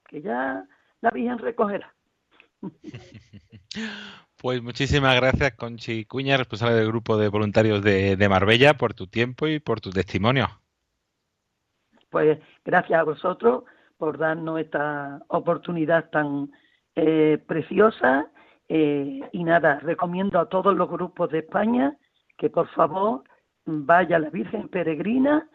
que 0.07 0.21
ya 0.21 0.65
la 1.01 1.09
Virgen 1.11 1.39
recogerá. 1.39 1.93
Pues 4.37 4.61
muchísimas 4.61 5.15
gracias, 5.15 5.55
Conchi 5.55 6.05
Cuña, 6.05 6.37
responsable 6.37 6.75
del 6.75 6.87
grupo 6.87 7.17
de 7.17 7.29
voluntarios 7.29 7.81
de, 7.81 8.27
Marbella, 8.29 8.75
por 8.75 8.93
tu 8.93 9.07
tiempo 9.07 9.47
y 9.47 9.59
por 9.59 9.81
tu 9.81 9.89
testimonio. 9.89 10.47
Pues 12.11 12.37
gracias 12.63 12.99
a 12.99 13.03
vosotros 13.03 13.63
por 13.97 14.19
darnos 14.19 14.59
esta 14.59 15.19
oportunidad 15.29 16.11
tan 16.11 16.51
eh, 16.95 17.37
preciosa. 17.47 18.27
Eh, 18.67 19.21
y 19.31 19.43
nada, 19.43 19.79
recomiendo 19.79 20.39
a 20.39 20.49
todos 20.49 20.75
los 20.75 20.89
grupos 20.89 21.29
de 21.29 21.39
España 21.39 21.97
que 22.37 22.49
por 22.49 22.67
favor 22.69 23.23
vaya 23.65 24.19
la 24.19 24.29
Virgen 24.29 24.67
Peregrina 24.69 25.47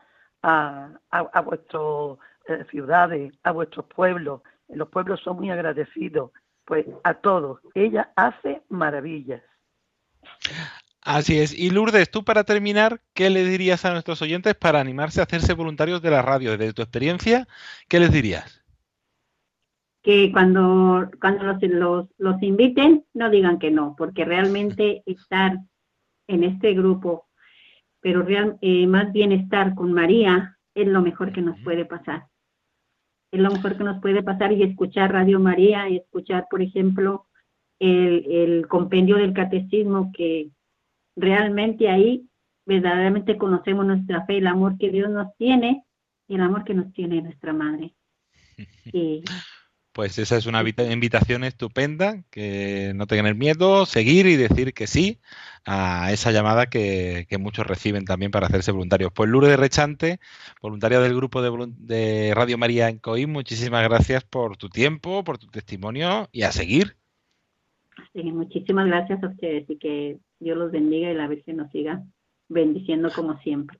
a, 0.42 0.90
a, 1.10 1.40
vuestras 1.40 2.18
eh, 2.48 2.64
ciudades, 2.70 3.32
a 3.42 3.52
vuestros 3.52 3.86
pueblos. 3.86 4.42
Los 4.68 4.88
pueblos 4.88 5.20
son 5.20 5.36
muy 5.36 5.50
agradecidos 5.50 6.30
pues 6.64 6.86
a 7.02 7.14
todos. 7.14 7.60
Ella 7.74 8.12
hace 8.14 8.62
maravillas. 8.68 9.42
Así 11.02 11.40
es. 11.40 11.52
Y 11.58 11.70
Lourdes, 11.70 12.10
tú 12.10 12.24
para 12.24 12.44
terminar, 12.44 13.00
¿qué 13.14 13.30
le 13.30 13.42
dirías 13.44 13.84
a 13.84 13.90
nuestros 13.90 14.22
oyentes 14.22 14.54
para 14.54 14.80
animarse 14.80 15.20
a 15.20 15.24
hacerse 15.24 15.54
voluntarios 15.54 16.02
de 16.02 16.10
la 16.10 16.22
radio? 16.22 16.56
Desde 16.56 16.72
tu 16.72 16.82
experiencia, 16.82 17.48
¿qué 17.88 17.98
les 17.98 18.12
dirías? 18.12 18.59
Que 20.02 20.32
cuando, 20.32 21.10
cuando 21.20 21.44
los, 21.44 22.08
los, 22.16 22.42
inviten, 22.42 23.04
no 23.12 23.28
digan 23.30 23.58
que 23.58 23.70
no, 23.70 23.94
porque 23.98 24.24
realmente 24.24 25.02
estar 25.04 25.58
en 26.26 26.44
este 26.44 26.72
grupo, 26.74 27.28
pero 28.00 28.22
real, 28.22 28.56
eh, 28.62 28.86
más 28.86 29.12
bien 29.12 29.32
estar 29.32 29.74
con 29.74 29.92
María, 29.92 30.56
es 30.74 30.86
lo 30.86 31.02
mejor 31.02 31.32
que 31.32 31.42
nos 31.42 31.60
puede 31.62 31.84
pasar 31.84 32.30
es 33.32 33.40
lo 33.40 33.50
mejor 33.50 33.76
que 33.76 33.84
nos 33.84 34.00
puede 34.00 34.22
pasar 34.22 34.52
y 34.52 34.62
escuchar 34.62 35.12
Radio 35.12 35.38
María 35.38 35.88
y 35.88 35.96
escuchar, 35.98 36.46
por 36.50 36.62
ejemplo, 36.62 37.26
el, 37.78 38.66
compendio 38.68 39.16
del 39.16 39.32
catecismo 39.32 40.12
que 40.14 40.50
realmente 41.16 41.88
ahí 41.88 42.28
verdaderamente 42.66 43.36
conocemos 43.36 43.86
nuestra 43.86 44.26
fe, 44.26 44.38
el 44.38 44.46
amor 44.46 44.76
que 44.78 44.90
Dios 44.90 45.10
nos 45.10 45.34
tiene 45.36 45.84
y 46.28 46.34
el 46.34 46.42
amor 46.42 46.64
que 46.64 46.74
nos 46.74 46.92
tiene 46.92 47.22
nuestra 47.22 47.52
madre. 47.52 47.94
Pues 49.92 50.18
esa 50.18 50.36
es 50.36 50.46
una 50.46 50.62
invitación 50.62 51.42
estupenda, 51.42 52.22
que 52.30 52.92
no 52.94 53.06
tengan 53.06 53.36
miedo, 53.36 53.86
seguir 53.86 54.26
y 54.26 54.36
decir 54.36 54.72
que 54.72 54.86
sí 54.86 55.18
a 55.66 56.12
esa 56.12 56.30
llamada 56.30 56.66
que, 56.66 57.26
muchos 57.40 57.66
reciben 57.66 58.04
también 58.04 58.30
para 58.30 58.46
hacerse 58.46 58.70
voluntarios. 58.70 59.10
Pues 59.12 59.28
Lourdes 59.28 59.58
Rechante, 59.58 60.20
voluntaria 60.62 61.00
del 61.00 61.14
grupo 61.14 61.42
de, 61.42 62.32
Radio 62.34 62.56
María 62.56 62.88
en 62.88 62.98
Coim, 62.98 63.30
muchísimas 63.30 63.82
gracias 63.88 64.22
por 64.22 64.56
tu 64.56 64.68
tiempo, 64.68 65.24
por 65.24 65.38
tu 65.38 65.48
testimonio 65.48 66.28
y 66.30 66.42
a 66.42 66.52
seguir. 66.52 66.96
muchísimas 68.14 68.86
gracias 68.86 69.22
a 69.24 69.28
ustedes 69.28 69.68
y 69.68 69.76
que 69.76 70.18
Dios 70.38 70.56
los 70.56 70.70
bendiga 70.70 71.10
y 71.10 71.14
la 71.14 71.26
Virgen 71.26 71.56
nos 71.56 71.70
siga 71.72 72.04
bendiciendo 72.48 73.10
como 73.14 73.38
siempre. 73.40 73.78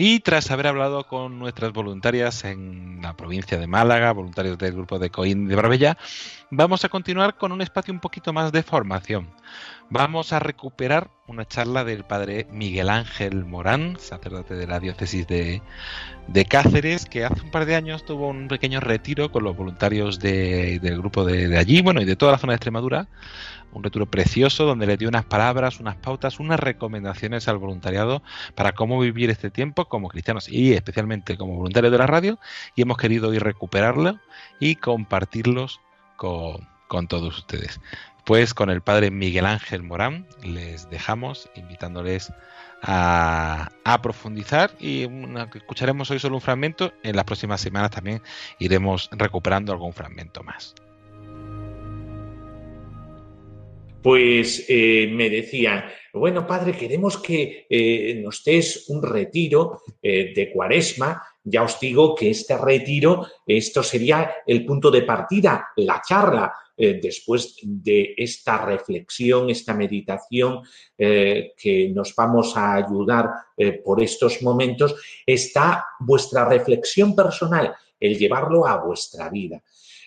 Y 0.00 0.20
tras 0.20 0.52
haber 0.52 0.68
hablado 0.68 1.08
con 1.08 1.40
nuestras 1.40 1.72
voluntarias 1.72 2.44
en 2.44 3.00
la 3.02 3.16
provincia 3.16 3.58
de 3.58 3.66
Málaga, 3.66 4.12
voluntarios 4.12 4.56
del 4.56 4.74
grupo 4.74 5.00
de 5.00 5.10
Coín 5.10 5.48
de 5.48 5.56
Barbella, 5.56 5.98
vamos 6.52 6.84
a 6.84 6.88
continuar 6.88 7.36
con 7.36 7.50
un 7.50 7.62
espacio 7.62 7.92
un 7.92 7.98
poquito 7.98 8.32
más 8.32 8.52
de 8.52 8.62
formación. 8.62 9.28
Vamos 9.90 10.32
a 10.32 10.38
recuperar 10.38 11.10
una 11.26 11.48
charla 11.48 11.82
del 11.82 12.04
padre 12.04 12.46
Miguel 12.52 12.90
Ángel 12.90 13.44
Morán, 13.44 13.96
sacerdote 13.98 14.54
de 14.54 14.68
la 14.68 14.78
diócesis 14.78 15.26
de, 15.26 15.62
Cáceres, 16.48 17.04
que 17.06 17.24
hace 17.24 17.42
un 17.42 17.50
par 17.50 17.66
de 17.66 17.74
años 17.74 18.04
tuvo 18.04 18.28
un 18.28 18.46
pequeño 18.46 18.78
retiro 18.78 19.32
con 19.32 19.42
los 19.42 19.56
voluntarios 19.56 20.20
del 20.20 20.98
grupo 20.98 21.24
de, 21.24 21.48
de 21.48 21.58
allí, 21.58 21.82
bueno, 21.82 22.00
y 22.00 22.04
de 22.04 22.14
toda 22.14 22.30
la 22.30 22.38
zona 22.38 22.52
de 22.52 22.58
Extremadura, 22.58 23.08
un 23.72 23.82
retiro 23.82 24.06
precioso 24.06 24.64
donde 24.64 24.86
le 24.86 24.96
dio 24.96 25.08
unas 25.08 25.24
palabras, 25.24 25.80
unas 25.80 25.96
pautas, 25.96 26.40
unas 26.40 26.60
recomendaciones 26.60 27.48
al 27.48 27.58
voluntariado 27.58 28.22
para 28.54 28.72
cómo 28.72 29.00
vivir 29.00 29.30
este 29.30 29.50
tiempo 29.50 29.86
como 29.86 30.08
cristianos 30.08 30.48
y 30.48 30.72
especialmente 30.72 31.36
como 31.36 31.56
voluntarios 31.56 31.92
de 31.92 31.98
la 31.98 32.06
radio 32.06 32.38
y 32.74 32.82
hemos 32.82 32.96
querido 32.96 33.32
ir 33.34 33.42
recuperarlo 33.42 34.18
y 34.60 34.76
compartirlos 34.76 35.80
con, 36.16 36.66
todos 37.08 37.38
ustedes. 37.38 37.80
Pues 38.24 38.54
con 38.54 38.70
el 38.70 38.82
padre 38.82 39.10
Miguel 39.10 39.46
Ángel 39.46 39.82
Morán 39.82 40.26
les 40.42 40.90
dejamos 40.90 41.48
invitándoles 41.54 42.32
a, 42.82 43.68
a, 43.84 44.02
profundizar 44.02 44.70
y 44.78 45.08
escucharemos 45.54 46.10
hoy 46.10 46.18
solo 46.18 46.36
un 46.36 46.40
fragmento. 46.40 46.92
En 47.02 47.16
las 47.16 47.24
próximas 47.24 47.60
semanas 47.60 47.90
también 47.90 48.22
iremos 48.58 49.08
recuperando 49.12 49.72
algún 49.72 49.92
fragmento 49.92 50.42
más 50.42 50.74
pues 54.02 54.64
eh, 54.68 55.08
me 55.12 55.28
decían, 55.28 55.84
bueno, 56.12 56.46
padre, 56.46 56.72
queremos 56.72 57.18
que 57.18 57.66
eh, 57.68 58.20
nos 58.22 58.44
des 58.44 58.88
un 58.88 59.02
retiro 59.02 59.82
eh, 60.02 60.32
de 60.34 60.52
cuaresma. 60.52 61.22
Ya 61.44 61.62
os 61.62 61.80
digo 61.80 62.14
que 62.14 62.30
este 62.30 62.56
retiro, 62.56 63.26
esto 63.46 63.82
sería 63.82 64.36
el 64.46 64.64
punto 64.64 64.90
de 64.90 65.02
partida, 65.02 65.68
la 65.76 66.02
charla, 66.06 66.52
después 66.76 67.56
de 67.64 68.14
esta 68.16 68.64
reflexión, 68.64 69.50
esta 69.50 69.74
meditación 69.74 70.62
que 70.96 71.90
nos 71.92 72.14
vamos 72.14 72.56
a 72.56 72.74
ayudar 72.74 73.30
por 73.84 74.00
estos 74.00 74.42
momentos, 74.42 74.94
está 75.26 75.84
vuestra 75.98 76.44
reflexión 76.44 77.16
personal, 77.16 77.74
el 77.98 78.16
llevarlo 78.16 78.64
a 78.64 78.76
vuestra 78.84 79.28
vida. 79.28 79.60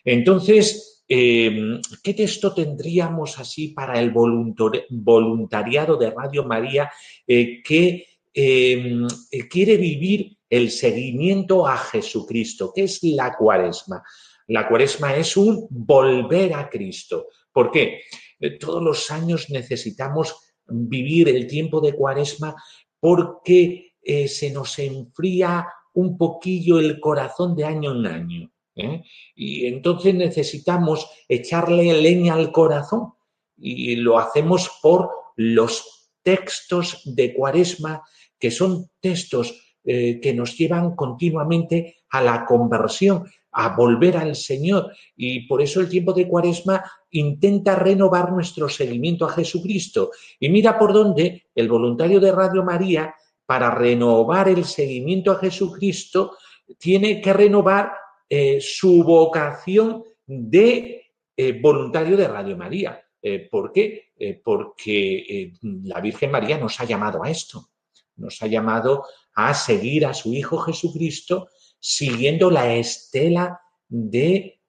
Entonces, 0.06 1.01
Em, 1.13 1.82
¿Qué 2.02 2.13
texto 2.13 2.54
tendríamos 2.54 3.38
así 3.38 3.67
para 3.67 4.00
el 4.00 4.12
voluntariado 4.12 5.97
de 5.97 6.10
Radio 6.10 6.45
María 6.45 6.89
eh, 7.28 7.62
que 7.62 8.06
em, 8.34 9.06
eh, 9.30 9.50
quiere 9.50 9.76
vivir 9.76 10.38
el 10.50 10.71
seguimiento 10.71 11.67
a 11.67 11.76
Jesucristo? 11.76 12.71
¿Qué 12.74 12.84
es 12.84 13.04
la 13.04 13.36
cuaresma? 13.36 14.02
La 14.47 14.69
cuaresma 14.69 15.13
es 15.17 15.36
un 15.36 15.67
volver 15.69 16.54
a 16.54 16.69
Cristo. 16.69 17.28
¿Por 17.52 17.71
qué? 17.71 18.04
Eh, 18.39 18.52
todos 18.52 18.82
los 18.82 19.12
años 19.12 19.50
necesitamos 19.50 20.34
vivir 20.65 21.28
el 21.28 21.45
tiempo 21.45 21.82
de 21.82 21.91
cuaresma 21.91 22.56
porque 23.02 23.95
se 24.28 24.50
nos 24.52 24.80
enfría 24.80 25.67
un 25.93 26.17
poquillo 26.17 26.80
el 26.80 27.02
corazón 27.02 27.54
de 27.54 27.65
año 27.65 27.91
en 27.91 28.08
año. 28.08 28.52
¿Eh? 28.82 29.04
Y 29.36 29.67
entonces 29.67 30.13
necesitamos 30.13 31.10
echarle 31.28 31.94
leña 32.02 32.34
al 32.34 32.52
corazón 32.52 33.13
y 33.58 33.96
lo 33.96 34.17
hacemos 34.17 34.70
por 34.82 35.10
los 35.36 36.10
textos 36.24 37.02
de 37.06 37.34
Cuaresma, 37.34 38.04
que 38.39 38.52
son 38.52 38.89
textos 39.00 39.78
eh, 39.84 40.20
que 40.22 40.34
nos 40.34 40.58
llevan 40.58 40.96
continuamente 40.96 42.04
a 42.10 42.22
la 42.22 42.46
conversión, 42.46 43.26
a 43.52 43.76
volver 43.76 44.17
al 44.17 44.36
Señor. 44.36 44.94
Y 45.15 45.48
por 45.48 45.62
eso 45.62 45.80
el 45.80 45.89
tiempo 45.89 46.13
de 46.13 46.28
Cuaresma 46.28 46.84
intenta 47.12 47.76
renovar 47.76 48.32
nuestro 48.32 48.70
seguimiento 48.70 49.26
a 49.26 49.30
Jesucristo. 49.32 50.12
Y 50.39 50.50
mira 50.50 50.78
por 50.78 50.94
dónde 50.94 51.48
el 51.56 51.67
voluntario 51.67 52.20
de 52.20 52.32
Radio 52.32 52.63
María, 52.63 53.15
para 53.46 53.72
renovar 53.72 54.48
el 54.50 54.65
seguimiento 54.65 55.32
a 55.32 55.39
Jesucristo, 55.39 56.38
tiene 56.78 57.20
que 57.20 57.34
renovar 57.34 57.91
eh, 58.34 58.62
su 58.62 59.04
vocación 59.04 60.06
de 60.26 61.04
eh, 61.36 61.60
voluntario 61.62 62.15
de 62.15 62.30
Radio 62.30 62.56
María. 62.56 63.04
Eh, 63.22 63.50
¿Por 63.52 63.74
qué? 63.74 64.12
porque 64.44 65.52
la 65.62 66.00
Virgen 66.00 66.30
María 66.30 66.56
nos 66.60 66.80
ha 66.80 66.86
llamado 66.86 67.24
a 67.24 67.32
esto, 67.32 67.70
nos 68.17 68.39
ha 68.44 68.46
llamado 68.46 69.04
a 69.34 69.52
seguir 69.56 70.06
a 70.06 70.13
su 70.13 70.32
Hijo 70.32 70.60
Jesucristo 70.60 71.50
siguiendo 71.80 72.52
la 72.52 72.76
estela 72.76 73.60
de 73.89 74.60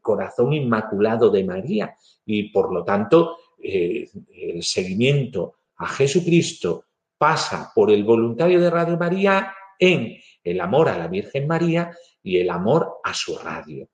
corazón 0.00 0.52
inmaculado 0.52 1.28
de 1.28 1.42
María 1.42 1.96
y 2.24 2.50
por 2.50 2.72
lo 2.72 2.84
tanto 2.84 3.36
el 3.60 4.62
seguimiento 4.62 5.56
a 5.78 5.88
Jesucristo 5.88 6.84
pasa 7.18 7.72
por 7.74 7.90
el 7.90 8.04
voluntario 8.04 8.60
de 8.60 8.70
Radio 8.70 8.96
María 8.96 9.52
en 9.76 10.16
el 10.44 10.60
amor 10.60 10.88
a 10.88 10.98
la 10.98 11.08
Virgen 11.08 11.46
María 11.46 11.96
y 12.22 12.38
el 12.38 12.50
amor 12.50 12.98
a 13.02 13.14
su 13.14 13.36
radio. 13.36 13.88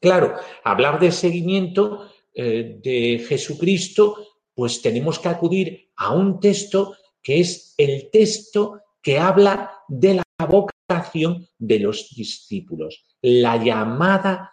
Claro, 0.00 0.36
hablar 0.64 1.00
de 1.00 1.12
seguimiento 1.12 2.10
eh, 2.32 2.78
de 2.82 3.24
Jesucristo, 3.28 4.16
pues 4.54 4.80
tenemos 4.80 5.18
que 5.18 5.28
acudir 5.28 5.90
a 5.96 6.14
un 6.14 6.40
texto 6.40 6.96
que 7.22 7.40
es 7.40 7.74
el 7.76 8.10
texto 8.10 8.80
que 9.02 9.18
habla 9.18 9.72
de 9.88 10.14
la 10.14 10.24
vocación 10.46 11.48
de 11.58 11.80
los 11.80 12.10
discípulos, 12.14 13.04
la 13.20 13.62
llamada 13.62 14.52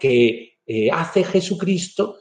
que 0.00 0.58
eh, 0.66 0.90
hace 0.90 1.22
Jesucristo 1.22 2.18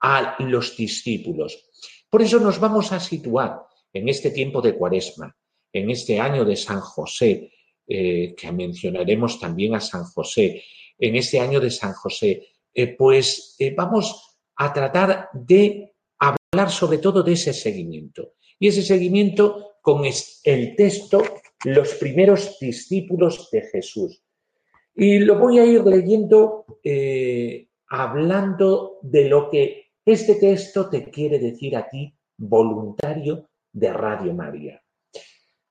a 0.00 0.36
los 0.38 0.76
discípulos. 0.76 1.70
Por 2.08 2.22
eso 2.22 2.38
nos 2.38 2.58
vamos 2.58 2.92
a 2.92 3.00
situar 3.00 3.60
en 3.92 4.08
este 4.08 4.30
tiempo 4.30 4.60
de 4.62 4.74
Cuaresma, 4.74 5.36
en 5.74 5.90
este 5.90 6.20
año 6.20 6.44
de 6.44 6.56
San 6.56 6.80
José, 6.80 7.50
eh, 7.86 8.34
que 8.36 8.52
mencionaremos 8.52 9.40
también 9.40 9.74
a 9.74 9.80
San 9.80 10.04
José, 10.04 10.62
en 10.96 11.16
este 11.16 11.40
año 11.40 11.60
de 11.60 11.70
San 11.70 11.92
José, 11.92 12.46
eh, 12.72 12.94
pues 12.96 13.56
eh, 13.58 13.74
vamos 13.76 14.38
a 14.56 14.72
tratar 14.72 15.28
de 15.32 15.92
hablar 16.18 16.70
sobre 16.70 16.98
todo 16.98 17.24
de 17.24 17.32
ese 17.32 17.52
seguimiento. 17.52 18.34
Y 18.58 18.68
ese 18.68 18.82
seguimiento 18.82 19.78
con 19.82 20.04
el 20.04 20.76
texto 20.76 21.22
Los 21.64 21.94
primeros 21.94 22.58
discípulos 22.60 23.48
de 23.50 23.62
Jesús. 23.62 24.22
Y 24.94 25.18
lo 25.18 25.38
voy 25.38 25.58
a 25.58 25.64
ir 25.64 25.82
leyendo 25.82 26.66
hablando 27.88 28.98
de 29.02 29.28
lo 29.28 29.50
que 29.50 29.92
este 30.04 30.34
texto 30.34 30.90
te 30.90 31.10
quiere 31.10 31.38
decir 31.38 31.74
a 31.76 31.88
ti, 31.88 32.14
voluntario 32.36 33.48
de 33.72 33.92
Radio 33.92 34.34
María. 34.34 34.83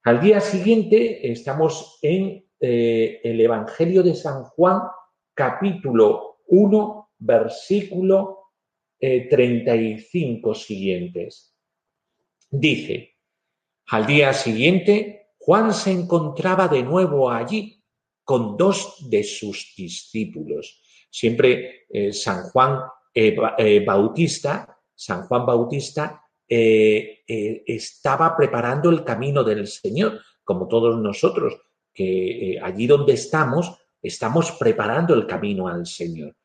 Al 0.06 0.20
día 0.20 0.42
siguiente 0.42 1.32
estamos 1.32 1.98
en 2.02 2.46
eh, 2.60 3.22
el 3.24 3.40
Evangelio 3.40 4.04
de 4.04 4.14
San 4.14 4.44
Juan, 4.44 4.82
capítulo 5.34 6.40
1, 6.48 7.12
versículo 7.20 8.52
35 9.00 10.52
eh, 10.52 10.56
siguientes. 10.56 11.56
Dice, 12.50 13.16
al 13.88 14.06
día 14.06 14.34
siguiente, 14.34 15.30
Juan 15.38 15.74
se 15.74 15.92
encontraba 15.92 16.68
de 16.68 16.84
nuevo 16.84 17.32
allí 17.32 17.82
con 18.26 18.58
dos 18.58 19.10
de 19.10 19.24
sus 19.24 19.74
discípulos. 19.78 20.82
Siempre 21.10 21.86
eh, 21.90 22.12
San 22.12 22.50
Juan 22.50 22.80
Bautista, 23.86 24.78
San 24.96 25.28
Juan 25.28 25.46
Bautista 25.46 26.23
eh, 26.48 27.24
eh, 27.28 27.64
estaba 27.66 28.36
preparando 28.36 28.90
el 28.90 29.04
camino 29.04 29.44
del 29.44 29.68
Señor, 29.68 30.22
como 30.44 30.68
todos 30.68 31.00
nosotros, 31.00 31.56
que 31.94 32.54
eh, 32.54 32.60
allí 32.62 32.88
donde 32.88 33.14
estamos, 33.14 33.78
estamos 34.02 34.52
preparando 34.54 35.14
el 35.14 35.26
camino 35.26 35.68
al 35.68 35.86
Señor. 35.86 36.36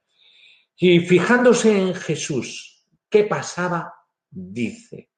Y 0.77 1.01
fijándose 1.01 1.77
en 1.77 1.95
Jesús, 1.95 2.87
¿qué 3.11 3.25
pasaba? 3.25 3.93
Dice, 4.31 5.11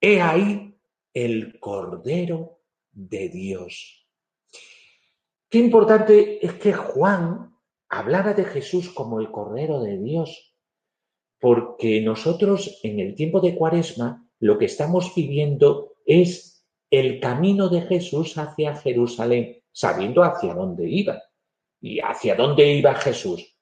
he 0.00 0.20
ahí 0.20 0.74
el 1.12 1.58
Cordero 1.60 2.60
de 2.90 3.28
Dios. 3.28 4.06
Qué 5.50 5.58
importante 5.58 6.44
es 6.44 6.54
que 6.54 6.72
Juan 6.72 7.54
hablara 7.88 8.32
de 8.34 8.44
Jesús 8.44 8.90
como 8.90 9.20
el 9.20 9.30
Cordero 9.30 9.80
de 9.80 9.98
Dios 9.98 10.47
porque 11.40 12.00
nosotros 12.00 12.80
en 12.82 13.00
el 13.00 13.14
tiempo 13.14 13.40
de 13.40 13.54
Cuaresma 13.54 14.28
lo 14.40 14.58
que 14.58 14.66
estamos 14.66 15.12
viviendo 15.14 15.94
es 16.06 16.64
el 16.90 17.20
camino 17.20 17.68
de 17.68 17.82
Jesús 17.82 18.38
hacia 18.38 18.76
Jerusalén, 18.76 19.62
sabiendo 19.72 20.22
hacia 20.22 20.54
dónde 20.54 20.88
iba. 20.88 21.22
¿Y 21.80 22.00
hacia 22.00 22.34
dónde 22.34 22.72
iba 22.72 22.94
Jesús? 22.94 23.56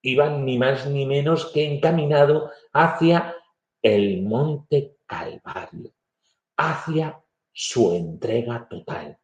Iba 0.00 0.30
ni 0.30 0.58
más 0.58 0.88
ni 0.88 1.06
menos 1.06 1.46
que 1.46 1.64
encaminado 1.64 2.50
hacia 2.72 3.36
el 3.82 4.22
monte 4.22 4.96
Calvario, 5.06 5.92
hacia 6.56 7.22
su 7.52 7.92
entrega 7.92 8.66
total. 8.68 9.18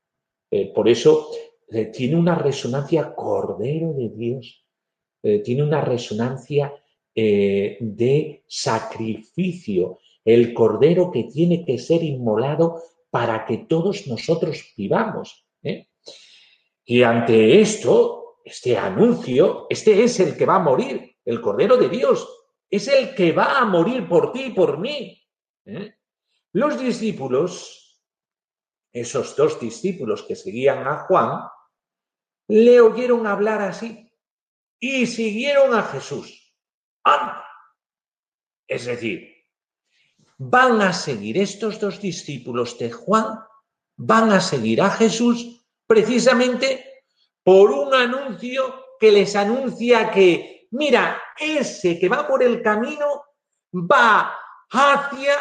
Eh, 0.51 0.73
por 0.73 0.89
eso 0.89 1.31
eh, 1.69 1.87
tiene 1.87 2.17
una 2.17 2.35
resonancia 2.35 3.15
Cordero 3.15 3.93
de 3.95 4.09
Dios, 4.11 4.65
eh, 5.23 5.41
tiene 5.41 5.63
una 5.63 5.81
resonancia 5.81 6.73
eh, 7.21 7.79
de 7.81 8.45
sacrificio, 8.47 9.99
el 10.25 10.55
cordero 10.55 11.11
que 11.11 11.25
tiene 11.25 11.65
que 11.65 11.77
ser 11.77 12.05
inmolado 12.05 12.81
para 13.11 13.45
que 13.45 13.59
todos 13.59 14.07
nosotros 14.07 14.73
vivamos. 14.77 15.45
¿eh? 15.65 15.89
Y 16.85 17.03
ante 17.03 17.61
esto, 17.61 18.37
este 18.45 18.77
anuncio, 18.79 19.67
este 19.69 20.05
es 20.05 20.21
el 20.21 20.37
que 20.37 20.47
va 20.47 20.55
a 20.55 20.61
morir, 20.61 21.17
el 21.25 21.41
cordero 21.41 21.77
de 21.77 21.89
Dios, 21.89 22.29
es 22.71 22.87
el 22.87 23.17
que 23.17 23.33
va 23.33 23.59
a 23.59 23.65
morir 23.65 24.09
por 24.09 24.31
ti 24.31 24.45
y 24.45 24.51
por 24.51 24.79
mí. 24.79 25.21
¿eh? 25.65 25.95
Los 26.53 26.79
discípulos, 26.79 28.01
esos 28.93 29.35
dos 29.35 29.59
discípulos 29.59 30.23
que 30.23 30.37
seguían 30.37 30.87
a 30.87 30.99
Juan, 30.99 31.49
le 32.47 32.81
oyeron 32.81 33.27
hablar 33.27 33.61
así 33.61 34.09
y 34.79 35.05
siguieron 35.07 35.75
a 35.75 35.83
Jesús. 35.83 36.38
Es 38.67 38.85
decir, 38.85 39.35
van 40.37 40.81
a 40.83 40.93
seguir 40.93 41.39
estos 41.39 41.81
dos 41.81 42.01
discípulos 42.01 42.79
de 42.79 42.91
Juan, 42.93 43.41
van 43.97 44.33
a 44.33 44.41
seguir 44.41 44.83
a 44.83 44.91
Jesús 44.91 45.65
precisamente 45.87 46.85
por 47.43 47.71
un 47.71 47.95
anuncio 47.95 48.85
que 49.01 49.11
les 49.11 49.35
anuncia 49.35 50.11
que, 50.11 50.69
mira, 50.73 51.21
ese 51.39 51.99
que 51.99 52.09
va 52.09 52.27
por 52.27 52.43
el 52.43 52.63
camino 52.63 53.23
va 53.73 54.35
hacia 54.71 55.35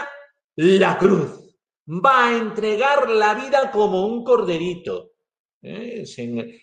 la 0.56 0.98
cruz, 0.98 1.58
va 1.88 2.28
a 2.28 2.38
entregar 2.38 3.10
la 3.10 3.34
vida 3.34 3.72
como 3.72 4.08
un 4.08 4.24
corderito. 4.24 5.12
¿Eh? 5.60 6.04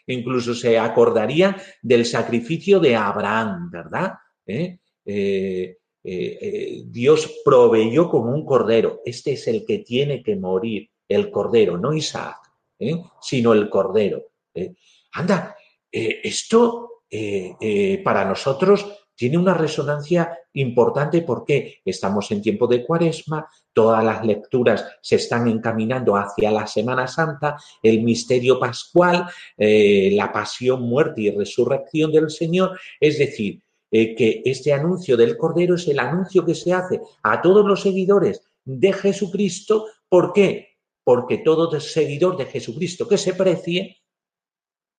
incluso 0.07 0.55
se 0.55 0.79
acordaría 0.79 1.61
del 1.83 2.07
sacrificio 2.07 2.79
de 2.79 2.95
Abraham, 2.95 3.69
¿verdad? 3.69 4.14
¿Eh? 4.47 4.79
Eh, 5.05 5.79
eh, 6.03 6.38
eh, 6.40 6.83
Dios 6.87 7.40
proveyó 7.45 8.09
como 8.09 8.33
un 8.33 8.45
cordero. 8.45 9.01
Este 9.05 9.33
es 9.33 9.47
el 9.49 9.64
que 9.64 9.79
tiene 9.79 10.23
que 10.23 10.37
morir, 10.37 10.90
el 11.09 11.31
cordero, 11.31 11.79
no 11.79 11.93
Isaac, 11.93 12.37
sino 13.21 13.53
el 13.53 13.69
cordero. 13.69 14.23
Anda, 15.12 15.57
esto 15.90 17.03
para 18.03 18.25
nosotros 18.25 18.87
tiene 19.14 19.38
una 19.38 19.55
resonancia 19.55 20.37
importante 20.55 21.23
porque 21.23 21.81
estamos 21.85 22.31
en 22.33 22.43
tiempo 22.43 22.67
de 22.67 22.85
cuaresma, 22.85 23.47
todas 23.73 24.03
las 24.03 24.25
lecturas 24.25 24.85
se 25.01 25.17
están 25.17 25.47
encaminando 25.47 26.17
hacia 26.17 26.51
la 26.51 26.67
Semana 26.67 27.07
Santa, 27.07 27.57
el 27.83 28.03
misterio 28.03 28.59
pascual, 28.59 29.27
la 29.57 30.33
pasión, 30.33 30.83
muerte 30.83 31.23
y 31.23 31.31
resurrección 31.31 32.11
del 32.11 32.31
Señor, 32.31 32.79
es 32.99 33.19
decir, 33.19 33.63
eh, 33.96 34.16
que 34.16 34.42
este 34.44 34.72
anuncio 34.72 35.16
del 35.16 35.37
Cordero 35.37 35.76
es 35.76 35.87
el 35.87 36.00
anuncio 36.00 36.44
que 36.44 36.57
se 36.57 36.72
hace 36.72 37.00
a 37.22 37.40
todos 37.40 37.64
los 37.64 37.80
seguidores 37.80 38.42
de 38.64 38.92
Jesucristo. 38.92 39.87
¿Por 40.09 40.33
qué? 40.33 40.78
Porque 41.04 41.38
todo 41.38 41.78
seguidor 41.78 42.37
de 42.37 42.46
Jesucristo 42.46 43.07
que 43.07 43.16
se 43.16 43.35
precie 43.35 44.02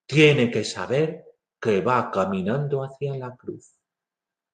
tiene 0.08 0.50
que 0.50 0.64
saber 0.64 1.26
que 1.60 1.82
va 1.82 2.10
caminando 2.10 2.86
hacia 2.86 3.18
la 3.18 3.36
cruz. 3.36 3.70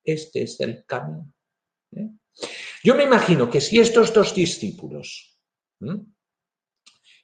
Este 0.04 0.42
es 0.42 0.60
el 0.60 0.86
camino. 0.86 1.32
¿eh? 1.96 2.10
Yo 2.84 2.96
me 2.96 3.04
imagino 3.04 3.48
que 3.48 3.62
si 3.62 3.80
estos 3.80 4.12
dos 4.12 4.34
discípulos, 4.34 5.40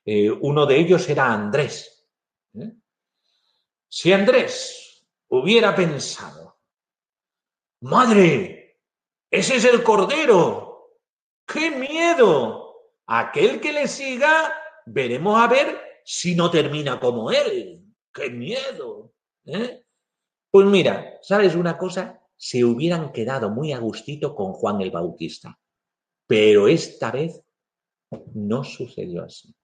eh, 0.05 0.29
uno 0.29 0.67
de 0.67 0.79
ellos 0.79 1.09
era 1.09 1.33
Andrés, 1.33 2.07
si 3.89 4.13
Andrés 4.13 5.03
hubiera 5.29 5.75
pensado, 5.75 6.46
Madre, 7.81 8.79
ese 9.29 9.57
es 9.57 9.65
el 9.65 9.83
Cordero. 9.83 10.97
¡Qué 11.45 11.71
miedo! 11.71 12.91
Aquel 13.05 13.61
que 13.61 13.71
le 13.71 13.87
siga, 13.87 14.53
veremos 14.85 15.39
a 15.39 15.47
ver 15.47 16.01
si 16.03 16.35
no 16.35 16.49
termina 16.49 16.99
como 16.99 17.31
él. 17.31 17.85
¡Qué 18.13 18.29
miedo! 18.29 19.13
¿eh? 19.45 19.85
Pues 20.49 20.65
mira, 20.65 21.19
¿sabes 21.21 21.55
una 21.55 21.77
cosa? 21.77 22.21
Se 22.35 22.63
hubieran 22.63 23.11
quedado 23.11 23.49
muy 23.49 23.73
a 23.73 23.79
gustito 23.79 24.35
con 24.35 24.53
Juan 24.53 24.81
el 24.81 24.91
Bautista. 24.91 25.59
Pero 26.25 26.67
esta 26.67 27.11
vez 27.11 27.41
no 28.33 28.63
sucedió 28.63 29.23
así. 29.23 29.55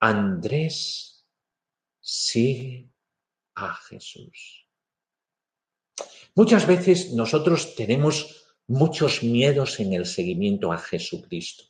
Andrés 0.00 1.26
sigue 2.00 2.88
a 3.54 3.74
Jesús. 3.74 4.67
Muchas 6.34 6.66
veces 6.66 7.12
nosotros 7.14 7.74
tenemos 7.74 8.46
muchos 8.68 9.22
miedos 9.22 9.80
en 9.80 9.94
el 9.94 10.06
seguimiento 10.06 10.72
a 10.72 10.78
Jesucristo. 10.78 11.64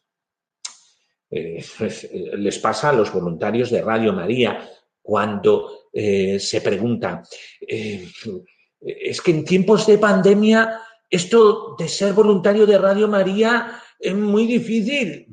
Eh, 1.30 1.62
eh, 1.80 2.30
les 2.36 2.58
pasa 2.58 2.90
a 2.90 2.92
los 2.92 3.12
voluntarios 3.12 3.70
de 3.70 3.82
Radio 3.82 4.12
María 4.12 4.68
cuando 5.02 5.88
eh, 5.92 6.38
se 6.38 6.60
preguntan, 6.60 7.22
es 7.60 9.20
que 9.22 9.30
en 9.30 9.44
tiempos 9.44 9.86
de 9.86 9.98
pandemia 9.98 10.80
esto 11.08 11.74
de 11.78 11.88
ser 11.88 12.12
voluntario 12.12 12.66
de 12.66 12.78
Radio 12.78 13.08
María 13.08 13.80
es 13.98 14.14
muy 14.14 14.46
difícil. 14.46 15.26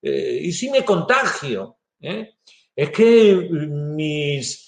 ¿Y 0.00 0.52
si 0.52 0.70
me 0.70 0.84
contagio? 0.84 1.76
Es 2.74 2.90
que 2.90 3.48
mis 3.50 4.65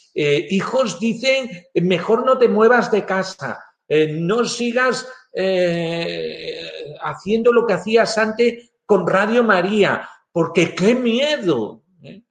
hijos 0.51 0.99
dicen, 0.99 1.49
mejor 1.75 2.27
no 2.27 2.39
te 2.39 2.49
muevas 2.49 2.91
de 2.91 3.07
casa, 3.07 3.62
eh, 3.87 4.09
no 4.12 4.45
sigas 4.45 5.09
eh, 5.33 6.61
haciendo 7.01 7.53
lo 7.53 7.66
que 7.66 7.73
hacías 7.73 8.19
antes 8.19 8.73
con 8.85 9.07
Radio 9.07 9.43
María, 9.43 10.09
porque 10.31 10.75
qué 10.75 10.95
miedo. 10.95 11.85
¿eh? 12.03 12.23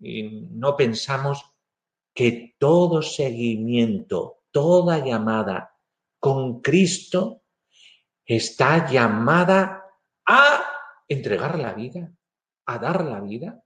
Y 0.00 0.48
no 0.50 0.76
pensamos 0.76 1.44
que 2.12 2.56
todo 2.58 3.02
seguimiento, 3.02 4.44
toda 4.50 5.04
llamada 5.04 5.76
con 6.18 6.60
Cristo 6.60 7.42
está 8.24 8.90
llamada 8.90 9.84
a 10.24 10.64
entregar 11.06 11.58
la 11.58 11.72
vida, 11.72 12.10
a 12.64 12.78
dar 12.78 13.04
la 13.04 13.20
vida. 13.20 13.62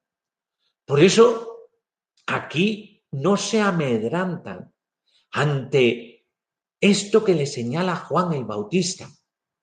Por 0.84 1.00
eso 1.00 1.68
aquí 2.26 2.89
no 3.12 3.36
se 3.36 3.60
amedrantan 3.60 4.72
ante 5.32 6.26
esto 6.80 7.24
que 7.24 7.34
le 7.34 7.46
señala 7.46 7.96
Juan 7.96 8.32
el 8.32 8.44
Bautista. 8.44 9.08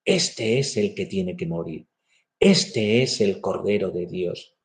Este 0.04 0.60
es 0.60 0.78
el 0.78 0.94
que 0.94 1.06
tiene 1.06 1.36
que 1.36 1.48
morir. 1.48 1.88
Este 2.40 3.02
es 3.04 3.22
el 3.22 3.42
Cordero 3.42 3.90
de 3.90 4.06
Dios. 4.06 4.56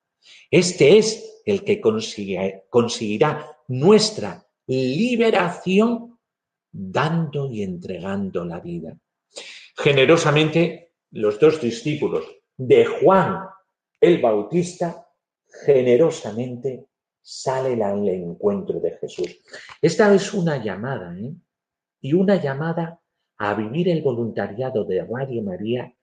Este 0.51 0.99
es 0.99 1.43
el 1.45 1.65
que 1.65 1.81
conseguirá 1.81 3.57
nuestra 3.69 4.47
liberación 4.67 6.19
dando 6.71 7.51
y 7.51 7.63
entregando 7.63 8.45
la 8.45 8.61
vida. 8.61 8.97
Generosamente, 9.77 10.93
los 11.11 11.41
dos 11.41 11.61
discípulos 11.61 12.25
de 12.57 12.85
Juan 12.85 13.49
el 14.03 14.21
Bautista, 14.21 15.07
generosamente 15.65 16.87
salen 17.23 17.83
al 17.83 18.09
encuentro 18.09 18.81
de 18.81 18.99
Jesús. 18.99 19.39
Esta 19.81 20.13
es 20.15 20.35
una 20.35 20.63
llamada, 20.63 21.17
¿eh? 21.17 21.33
Y 22.01 22.15
una 22.15 22.37
llamada 22.37 23.01
a 23.39 23.55
vivir 23.55 23.89
el 23.89 24.03
voluntariado 24.03 24.85
de 24.85 25.05
Radio 25.05 25.43
María 25.43 25.95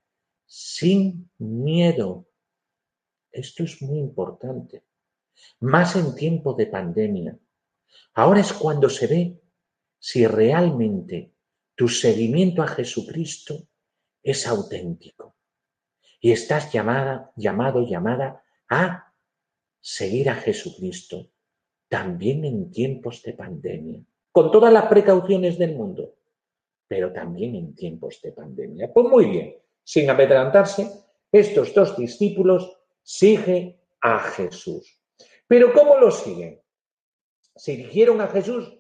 sin 0.46 1.30
miedo. 1.38 2.26
Esto 3.32 3.64
es 3.64 3.82
muy 3.82 4.00
importante. 4.00 4.84
Más 5.60 5.96
en 5.96 6.16
tiempo 6.16 6.54
de 6.54 6.68
pandemia. 6.68 7.38
Ahora 8.14 8.40
es 8.40 8.54
cuando 8.54 8.90
se 8.90 9.08
ve 9.08 9.42
si 10.00 10.26
realmente 10.26 11.34
tu 11.76 11.88
seguimiento 11.88 12.62
a 12.62 12.68
Jesucristo 12.68 13.68
es 14.24 14.48
auténtico. 14.48 15.36
Y 16.22 16.32
estás 16.32 16.72
llamada, 16.72 17.32
llamado, 17.36 17.86
llamada 17.88 18.44
a 18.70 19.09
seguir 19.82 20.30
a 20.30 20.36
Jesucristo 20.36 21.30
también 21.88 22.46
en 22.46 22.72
tiempos 22.72 23.24
de 23.24 23.34
pandemia, 23.34 24.00
con 24.32 24.52
todas 24.52 24.72
las 24.72 24.86
precauciones 24.86 25.58
del 25.58 25.76
mundo, 25.76 26.16
pero 26.88 27.12
también 27.12 27.56
en 27.56 27.76
tiempos 27.76 28.20
de 28.22 28.32
pandemia. 28.32 28.94
Pues 28.94 29.08
muy 29.08 29.26
bien, 29.26 29.56
sin 29.84 30.10
amedrantarse, 30.10 30.88
estos 31.32 31.74
dos 31.74 31.98
discípulos 31.98 32.78
siguen 33.02 33.80
a 34.02 34.20
Jesús. 34.20 35.00
Pero 35.48 35.74
¿cómo 35.74 35.98
lo 35.98 36.12
siguen? 36.12 36.62
Se 37.56 37.72
dirigieron 37.72 38.22
a 38.22 38.28
Jesús, 38.28 38.72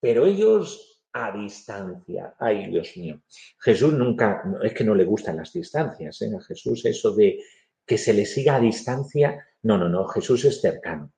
pero 0.00 0.26
ellos 0.26 0.88
a 1.12 1.32
distancia. 1.32 2.34
Ay, 2.38 2.70
Dios 2.70 2.96
mío. 2.96 3.20
Jesús 3.60 3.92
nunca, 3.92 4.42
es 4.62 4.74
que 4.74 4.84
no 4.84 4.94
le 4.94 5.04
gustan 5.04 5.36
las 5.36 5.52
distancias. 5.52 6.20
¿eh? 6.22 6.30
A 6.36 6.42
Jesús 6.42 6.84
eso 6.84 7.14
de 7.14 7.40
que 7.86 7.98
se 7.98 8.12
le 8.12 8.26
siga 8.26 8.56
a 8.56 8.60
distancia, 8.60 9.47
no, 9.68 9.76
no, 9.76 9.86
no, 9.90 10.06
Jesús 10.06 10.46
es 10.46 10.62
cercano. 10.62 11.12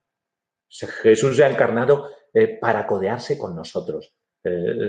Jesús 0.69 1.37
se 1.37 1.45
ha 1.45 1.51
encarnado 1.51 2.09
eh, 2.35 2.59
para 2.61 2.85
codearse 2.85 3.39
con 3.39 3.55
nosotros. 3.55 4.13
Eh, 4.43 4.89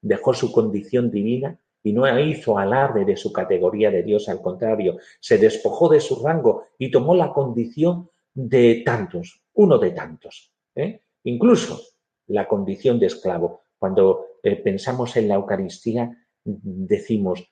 dejó 0.00 0.32
su 0.32 0.52
condición 0.52 1.10
divina 1.10 1.58
y 1.82 1.92
no 1.92 2.06
hizo 2.20 2.56
alarde 2.56 3.04
de 3.04 3.16
su 3.16 3.32
categoría 3.32 3.90
de 3.90 4.04
Dios, 4.04 4.28
al 4.28 4.40
contrario, 4.40 4.98
se 5.18 5.36
despojó 5.36 5.88
de 5.88 5.98
su 5.98 6.24
rango 6.24 6.66
y 6.78 6.92
tomó 6.92 7.16
la 7.16 7.32
condición 7.32 8.08
de 8.34 8.84
tantos, 8.86 9.42
uno 9.54 9.78
de 9.78 9.90
tantos, 9.90 10.52
¿eh? 10.76 11.00
incluso 11.24 11.80
la 12.28 12.46
condición 12.46 13.00
de 13.00 13.06
esclavo. 13.06 13.62
Cuando 13.80 14.26
pensamos 14.62 15.16
en 15.16 15.26
la 15.26 15.34
Eucaristía, 15.34 16.08
decimos 16.44 17.50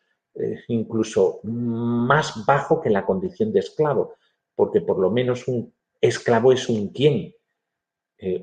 incluso 0.68 1.40
más 1.42 2.44
bajo 2.46 2.80
que 2.80 2.88
la 2.88 3.04
condición 3.04 3.52
de 3.52 3.58
esclavo, 3.58 4.14
porque 4.60 4.82
por 4.82 4.98
lo 4.98 5.10
menos 5.10 5.48
un 5.48 5.72
esclavo 5.98 6.52
es 6.52 6.68
un 6.68 6.88
quién, 6.88 7.34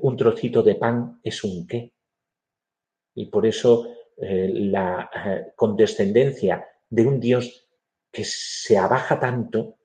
un 0.02 0.16
trocito 0.16 0.64
de 0.64 0.74
pan 0.74 1.20
es 1.22 1.44
un 1.44 1.64
qué. 1.64 1.92
Y 3.14 3.26
por 3.26 3.46
eso 3.46 3.86
eh, 4.20 4.50
la 4.52 5.08
eh, 5.14 5.52
condescendencia 5.54 6.66
de 6.90 7.06
un 7.06 7.20
Dios 7.20 7.68
que 8.10 8.24
se 8.24 8.76
abaja 8.76 9.20
tanto, 9.20 9.76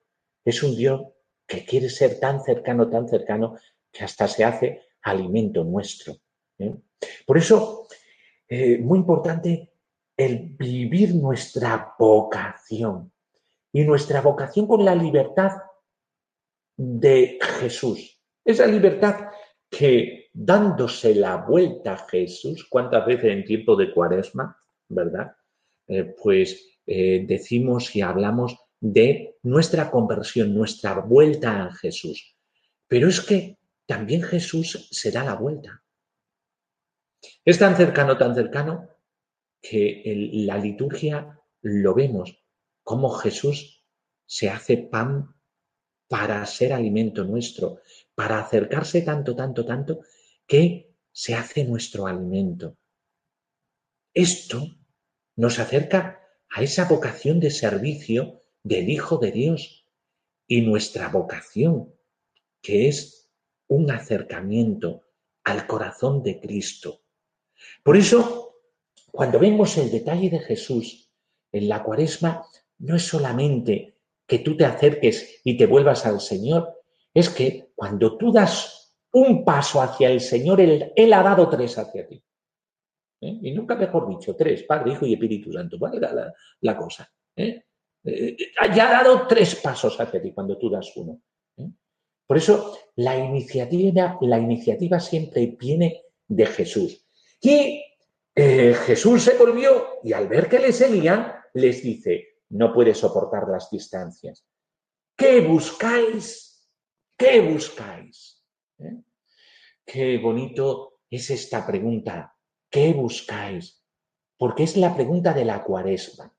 es 0.43 0.63
un 0.63 0.75
Dios 0.75 1.03
que 1.45 1.63
quiere 1.63 1.87
ser 1.87 2.19
tan 2.19 2.43
cercano, 2.43 2.89
tan 2.89 3.07
cercano, 3.07 3.57
que 3.91 4.03
hasta 4.03 4.27
se 4.27 4.43
hace 4.43 4.81
alimento 5.03 5.63
nuestro. 5.63 6.15
¿eh? 6.57 6.73
Por 7.27 7.37
eso, 7.37 7.87
muy 8.81 8.99
importante 8.99 9.71
el 10.15 10.55
vivir 10.57 11.13
nuestra 11.15 11.95
vocación 11.97 13.11
y 13.71 13.83
nuestra 13.83 14.21
vocación 14.21 14.67
con 14.67 14.85
la 14.85 14.95
libertad 14.95 15.51
de 16.77 17.39
Jesús. 17.59 18.19
Esa 18.43 18.67
libertad 18.67 19.27
que 19.69 20.29
dándose 20.33 21.15
la 21.15 21.37
vuelta 21.37 21.93
a 21.93 22.07
Jesús, 22.07 22.67
¿cuántas 22.69 23.05
veces 23.05 23.31
en 23.31 23.45
tiempo 23.45 23.75
de 23.75 23.93
cuaresma, 23.93 24.57
verdad? 24.89 25.35
Eh, 25.87 26.13
pues 26.21 26.79
eh, 26.85 27.25
decimos 27.27 27.95
y 27.95 28.01
hablamos 28.01 28.57
de 28.79 29.37
nuestra 29.43 29.89
conversión, 29.89 30.53
nuestra 30.53 30.99
vuelta 30.99 31.65
a 31.65 31.73
Jesús. 31.73 32.37
Pero 32.87 33.07
es 33.07 33.21
que 33.21 33.57
también 33.85 34.21
Jesús 34.23 34.87
se 34.91 35.11
da 35.11 35.23
la 35.23 35.35
vuelta. 35.35 35.83
Es 37.45 37.59
tan 37.59 37.75
cercano, 37.75 38.17
tan 38.17 38.35
cercano, 38.35 38.89
que 39.61 40.01
en 40.05 40.45
la 40.45 40.57
liturgia 40.57 41.39
lo 41.61 41.93
vemos, 41.93 42.43
como 42.83 43.09
Jesús 43.09 43.85
se 44.25 44.49
hace 44.49 44.77
pan 44.77 45.33
para 46.07 46.45
ser 46.45 46.73
alimento 46.73 47.23
nuestro, 47.23 47.81
para 48.15 48.39
acercarse 48.39 49.01
tanto, 49.01 49.35
tanto, 49.35 49.65
tanto, 49.65 50.01
que 50.45 50.93
se 51.11 51.35
hace 51.35 51.63
nuestro 51.63 52.07
alimento. 52.07 52.77
Esto 54.13 54.77
nos 55.35 55.59
acerca 55.59 56.21
a 56.49 56.61
esa 56.61 56.85
vocación 56.85 57.39
de 57.39 57.49
servicio 57.49 58.41
del 58.63 58.89
Hijo 58.89 59.17
de 59.17 59.31
Dios 59.31 59.87
y 60.47 60.61
nuestra 60.61 61.09
vocación, 61.09 61.93
que 62.61 62.87
es 62.87 63.31
un 63.67 63.89
acercamiento 63.91 65.03
al 65.43 65.65
corazón 65.67 66.21
de 66.23 66.39
Cristo. 66.39 67.01
Por 67.83 67.97
eso, 67.97 68.59
cuando 69.11 69.39
vemos 69.39 69.77
el 69.77 69.89
detalle 69.91 70.29
de 70.29 70.39
Jesús 70.39 71.11
en 71.51 71.69
la 71.69 71.83
cuaresma, 71.83 72.45
no 72.79 72.95
es 72.95 73.03
solamente 73.03 73.92
que 74.25 74.39
tú 74.39 74.55
te 74.57 74.65
acerques 74.65 75.41
y 75.43 75.57
te 75.57 75.65
vuelvas 75.65 76.05
al 76.05 76.19
Señor, 76.19 76.81
es 77.13 77.29
que 77.29 77.71
cuando 77.75 78.17
tú 78.17 78.31
das 78.31 78.83
un 79.13 79.45
paso 79.45 79.81
hacia 79.81 80.09
el 80.09 80.19
Señor, 80.19 80.59
Él, 80.59 81.13
ha 81.13 81.23
dado 81.23 81.49
tres 81.49 81.77
hacia 81.77 82.07
ti. 82.07 82.23
¿Eh? 83.21 83.39
Y 83.43 83.51
nunca 83.51 83.75
mejor 83.75 84.09
dicho, 84.09 84.35
tres, 84.35 84.63
Padre, 84.63 84.93
Hijo 84.93 85.05
y 85.05 85.13
Espíritu 85.13 85.53
Santo. 85.53 85.77
¿Vale 85.77 85.99
la, 86.61 86.77
cosa? 86.77 87.09
¿Eh? 87.35 87.63
Eh, 88.03 88.37
ya 88.75 88.89
ha 88.89 89.03
dado 89.03 89.27
tres 89.27 89.55
pasos 89.55 89.99
hacia 89.99 90.21
ti 90.21 90.31
cuando 90.33 90.57
tú 90.57 90.69
das 90.69 90.91
uno. 90.95 91.21
Por 92.25 92.37
eso 92.37 92.77
la 92.95 93.17
iniciativa, 93.17 94.17
la 94.21 94.39
iniciativa 94.39 94.99
siempre 94.99 95.55
viene 95.59 96.03
de 96.27 96.45
Jesús. 96.45 97.05
Y 97.41 97.83
Jesús 98.33 99.23
se 99.23 99.37
volvió 99.37 99.99
y 100.03 100.13
al 100.13 100.27
ver 100.27 100.47
que 100.47 100.57
le 100.57 100.71
seguían, 100.71 101.33
les 101.53 101.83
dice, 101.83 102.32
no 102.53 102.71
puede 102.71 102.93
soportar 102.93 103.47
las 103.49 103.69
distancias. 103.69 104.45
¿Qué 105.15 105.41
buscáis? 105.41 106.69
¿Qué 107.17 107.41
buscáis? 107.41 108.43
¿eh? 108.79 109.01
Qué 109.85 110.17
bonito 110.19 110.99
es 111.09 111.29
esta 111.31 111.65
pregunta. 111.65 112.35
¿Qué 112.69 112.93
buscáis? 112.93 113.83
Porque 114.37 114.63
es 114.63 114.77
la 114.77 114.95
pregunta 114.95 115.33
de 115.33 115.45
la 115.45 115.63
cuaresma. 115.63 116.31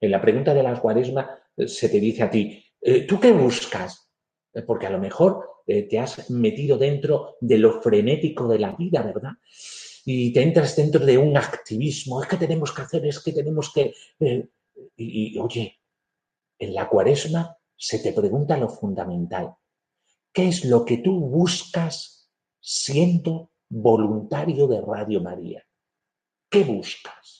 En 0.00 0.10
la 0.10 0.20
pregunta 0.20 0.52
de 0.52 0.62
la 0.62 0.78
cuaresma 0.78 1.38
eh, 1.56 1.66
se 1.66 1.88
te 1.88 1.98
dice 1.98 2.22
a 2.22 2.30
ti, 2.30 2.62
eh, 2.80 3.06
¿tú 3.06 3.18
qué 3.18 3.32
buscas? 3.32 4.10
Porque 4.66 4.86
a 4.86 4.90
lo 4.90 4.98
mejor 4.98 5.46
te 5.66 5.98
has 5.98 6.30
metido 6.30 6.78
dentro 6.78 7.36
de 7.42 7.58
lo 7.58 7.82
frenético 7.82 8.48
de 8.48 8.58
la 8.58 8.72
vida, 8.72 9.02
¿verdad? 9.02 9.32
Y 10.06 10.32
te 10.32 10.40
entras 10.40 10.74
dentro 10.74 11.04
de 11.04 11.18
un 11.18 11.36
activismo, 11.36 12.22
es 12.22 12.28
que 12.28 12.38
tenemos 12.38 12.72
que 12.72 12.80
hacer, 12.80 13.06
es 13.06 13.20
que 13.20 13.32
tenemos 13.32 13.70
que... 13.72 13.92
y 14.98 15.38
oye, 15.38 15.78
en 16.58 16.74
la 16.74 16.88
cuaresma 16.88 17.56
se 17.76 18.00
te 18.00 18.12
pregunta 18.12 18.56
lo 18.56 18.68
fundamental. 18.68 19.54
¿Qué 20.32 20.48
es 20.48 20.64
lo 20.64 20.84
que 20.84 20.98
tú 20.98 21.20
buscas 21.20 22.30
siendo 22.60 23.52
voluntario 23.68 24.66
de 24.66 24.80
Radio 24.80 25.20
María? 25.20 25.64
¿Qué 26.50 26.64
buscas? 26.64 27.37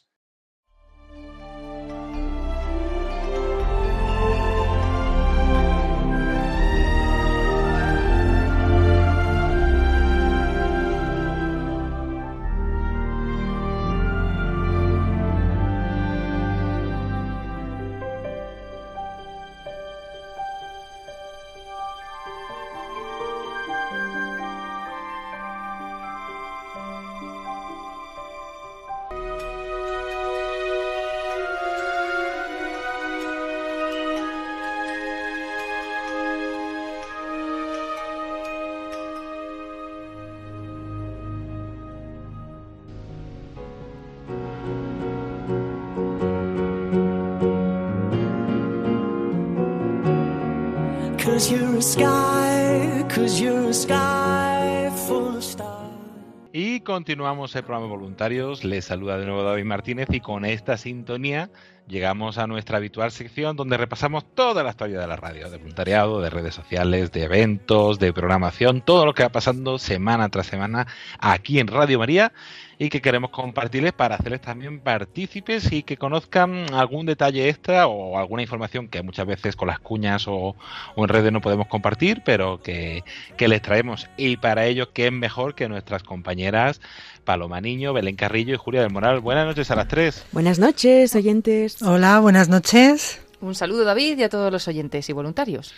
Y 56.52 56.80
continuamos 56.80 57.54
el 57.54 57.62
programa 57.62 57.86
de 57.86 57.90
voluntarios. 57.90 58.64
Les 58.64 58.86
saluda 58.86 59.18
de 59.18 59.26
nuevo 59.26 59.44
David 59.44 59.64
Martínez 59.64 60.08
y 60.10 60.18
con 60.18 60.44
esta 60.44 60.76
sintonía 60.76 61.48
llegamos 61.88 62.38
a 62.38 62.46
nuestra 62.46 62.76
habitual 62.76 63.10
sección 63.10 63.56
donde 63.56 63.76
repasamos 63.76 64.24
toda 64.34 64.62
la 64.62 64.70
historia 64.70 65.00
de 65.00 65.06
la 65.06 65.16
radio, 65.16 65.50
de 65.50 65.56
voluntariado, 65.56 66.20
de 66.20 66.30
redes 66.30 66.54
sociales, 66.54 67.12
de 67.12 67.24
eventos, 67.24 67.98
de 67.98 68.12
programación, 68.12 68.82
todo 68.82 69.06
lo 69.06 69.14
que 69.14 69.22
va 69.22 69.30
pasando 69.30 69.78
semana 69.78 70.28
tras 70.28 70.46
semana 70.46 70.86
aquí 71.18 71.58
en 71.58 71.66
Radio 71.66 71.98
María 71.98 72.32
y 72.78 72.88
que 72.88 73.00
queremos 73.00 73.30
compartirles 73.30 73.92
para 73.92 74.14
hacerles 74.14 74.40
también 74.40 74.80
partícipes 74.80 75.72
y 75.72 75.82
que 75.82 75.96
conozcan 75.96 76.72
algún 76.72 77.06
detalle 77.06 77.48
extra 77.48 77.88
o 77.88 78.18
alguna 78.18 78.42
información 78.42 78.88
que 78.88 79.02
muchas 79.02 79.26
veces 79.26 79.56
con 79.56 79.68
las 79.68 79.80
cuñas 79.80 80.26
o, 80.28 80.54
en 80.96 81.08
redes 81.08 81.32
no 81.32 81.40
podemos 81.40 81.66
compartir, 81.66 82.22
pero 82.24 82.62
que, 82.62 83.02
que 83.36 83.48
les 83.48 83.62
traemos. 83.62 84.08
Y 84.16 84.36
para 84.36 84.66
ello, 84.66 84.92
¿qué 84.92 85.06
es 85.06 85.12
mejor 85.12 85.54
que 85.54 85.68
nuestras 85.68 86.02
compañeras 86.02 86.80
Paloma 87.24 87.60
Niño, 87.60 87.92
Belén 87.92 88.16
Carrillo 88.16 88.54
y 88.54 88.56
Julia 88.56 88.82
del 88.82 88.92
Moral? 88.92 89.20
Buenas 89.20 89.46
noches 89.46 89.70
a 89.70 89.76
las 89.76 89.88
tres. 89.88 90.24
Buenas 90.32 90.58
noches, 90.58 91.14
oyentes. 91.16 91.77
Hola, 91.80 92.18
buenas 92.18 92.48
noches. 92.48 93.20
Un 93.40 93.54
saludo 93.54 93.84
David 93.84 94.18
y 94.18 94.24
a 94.24 94.28
todos 94.28 94.50
los 94.50 94.66
oyentes 94.66 95.08
y 95.08 95.12
voluntarios. 95.12 95.74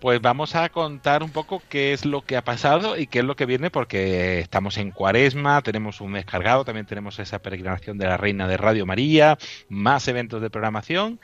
Pues 0.00 0.20
vamos 0.22 0.54
a 0.54 0.70
contar 0.70 1.22
un 1.22 1.30
poco 1.30 1.62
qué 1.68 1.92
es 1.92 2.06
lo 2.06 2.22
que 2.22 2.38
ha 2.38 2.42
pasado 2.42 2.96
y 2.96 3.06
qué 3.06 3.18
es 3.18 3.24
lo 3.24 3.36
que 3.36 3.44
viene, 3.44 3.70
porque 3.70 4.40
estamos 4.40 4.78
en 4.78 4.92
cuaresma, 4.92 5.60
tenemos 5.60 6.00
un 6.00 6.12
mes 6.12 6.24
cargado, 6.24 6.64
también 6.64 6.86
tenemos 6.86 7.18
esa 7.18 7.38
peregrinación 7.40 7.98
de 7.98 8.06
la 8.06 8.16
Reina 8.16 8.48
de 8.48 8.56
Radio 8.56 8.86
María, 8.86 9.36
más 9.68 10.08
eventos 10.08 10.40
de 10.40 10.48
programación. 10.48 11.20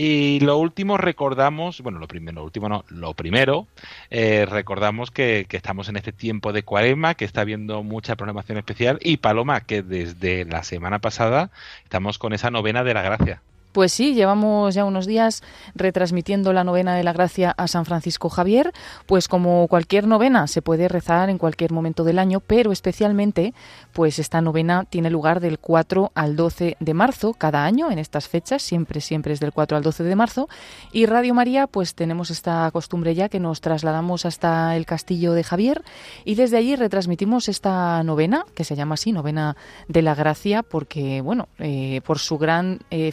Y 0.00 0.38
lo 0.38 0.58
último 0.58 0.96
recordamos, 0.96 1.80
bueno, 1.80 1.98
lo 1.98 2.06
primero, 2.06 2.36
lo 2.36 2.44
último 2.44 2.68
no, 2.68 2.84
lo 2.88 3.14
primero, 3.14 3.66
eh, 4.10 4.46
recordamos 4.48 5.10
que, 5.10 5.46
que, 5.48 5.56
estamos 5.56 5.88
en 5.88 5.96
este 5.96 6.12
tiempo 6.12 6.52
de 6.52 6.62
cuaresma, 6.62 7.14
que 7.14 7.24
está 7.24 7.40
habiendo 7.40 7.82
mucha 7.82 8.14
programación 8.14 8.58
especial, 8.58 9.00
y 9.02 9.16
Paloma, 9.16 9.62
que 9.62 9.82
desde 9.82 10.44
la 10.44 10.62
semana 10.62 11.00
pasada 11.00 11.50
estamos 11.82 12.18
con 12.18 12.32
esa 12.32 12.52
novena 12.52 12.84
de 12.84 12.94
la 12.94 13.02
gracia. 13.02 13.42
Pues 13.72 13.92
sí, 13.92 14.14
llevamos 14.14 14.74
ya 14.74 14.84
unos 14.84 15.06
días 15.06 15.42
retransmitiendo 15.74 16.52
la 16.52 16.64
novena 16.64 16.94
de 16.94 17.04
la 17.04 17.12
gracia 17.12 17.54
a 17.56 17.68
San 17.68 17.84
Francisco 17.84 18.28
Javier, 18.30 18.72
pues 19.06 19.28
como 19.28 19.68
cualquier 19.68 20.06
novena 20.06 20.46
se 20.46 20.62
puede 20.62 20.88
rezar 20.88 21.28
en 21.28 21.38
cualquier 21.38 21.72
momento 21.72 22.02
del 22.02 22.18
año, 22.18 22.40
pero 22.40 22.72
especialmente 22.72 23.52
pues 23.92 24.18
esta 24.18 24.40
novena 24.40 24.84
tiene 24.84 25.10
lugar 25.10 25.40
del 25.40 25.58
4 25.58 26.12
al 26.14 26.34
12 26.34 26.76
de 26.80 26.94
marzo 26.94 27.34
cada 27.34 27.64
año 27.64 27.90
en 27.90 27.98
estas 27.98 28.28
fechas, 28.28 28.62
siempre 28.62 29.00
siempre 29.00 29.32
es 29.32 29.40
del 29.40 29.52
4 29.52 29.76
al 29.76 29.82
12 29.82 30.02
de 30.04 30.16
marzo. 30.16 30.48
Y 30.92 31.06
Radio 31.06 31.34
María 31.34 31.66
pues 31.66 31.94
tenemos 31.94 32.30
esta 32.30 32.70
costumbre 32.72 33.14
ya 33.14 33.28
que 33.28 33.40
nos 33.40 33.60
trasladamos 33.60 34.24
hasta 34.24 34.76
el 34.76 34.86
castillo 34.86 35.34
de 35.34 35.44
Javier 35.44 35.82
y 36.24 36.34
desde 36.36 36.56
allí 36.56 36.74
retransmitimos 36.74 37.48
esta 37.48 38.02
novena 38.02 38.44
que 38.54 38.64
se 38.64 38.76
llama 38.76 38.94
así, 38.94 39.12
novena 39.12 39.56
de 39.88 40.02
la 40.02 40.14
gracia 40.14 40.62
porque 40.62 41.20
bueno, 41.20 41.48
eh, 41.58 42.00
por 42.04 42.18
su 42.18 42.38
gran 42.38 42.80
eh, 42.90 43.12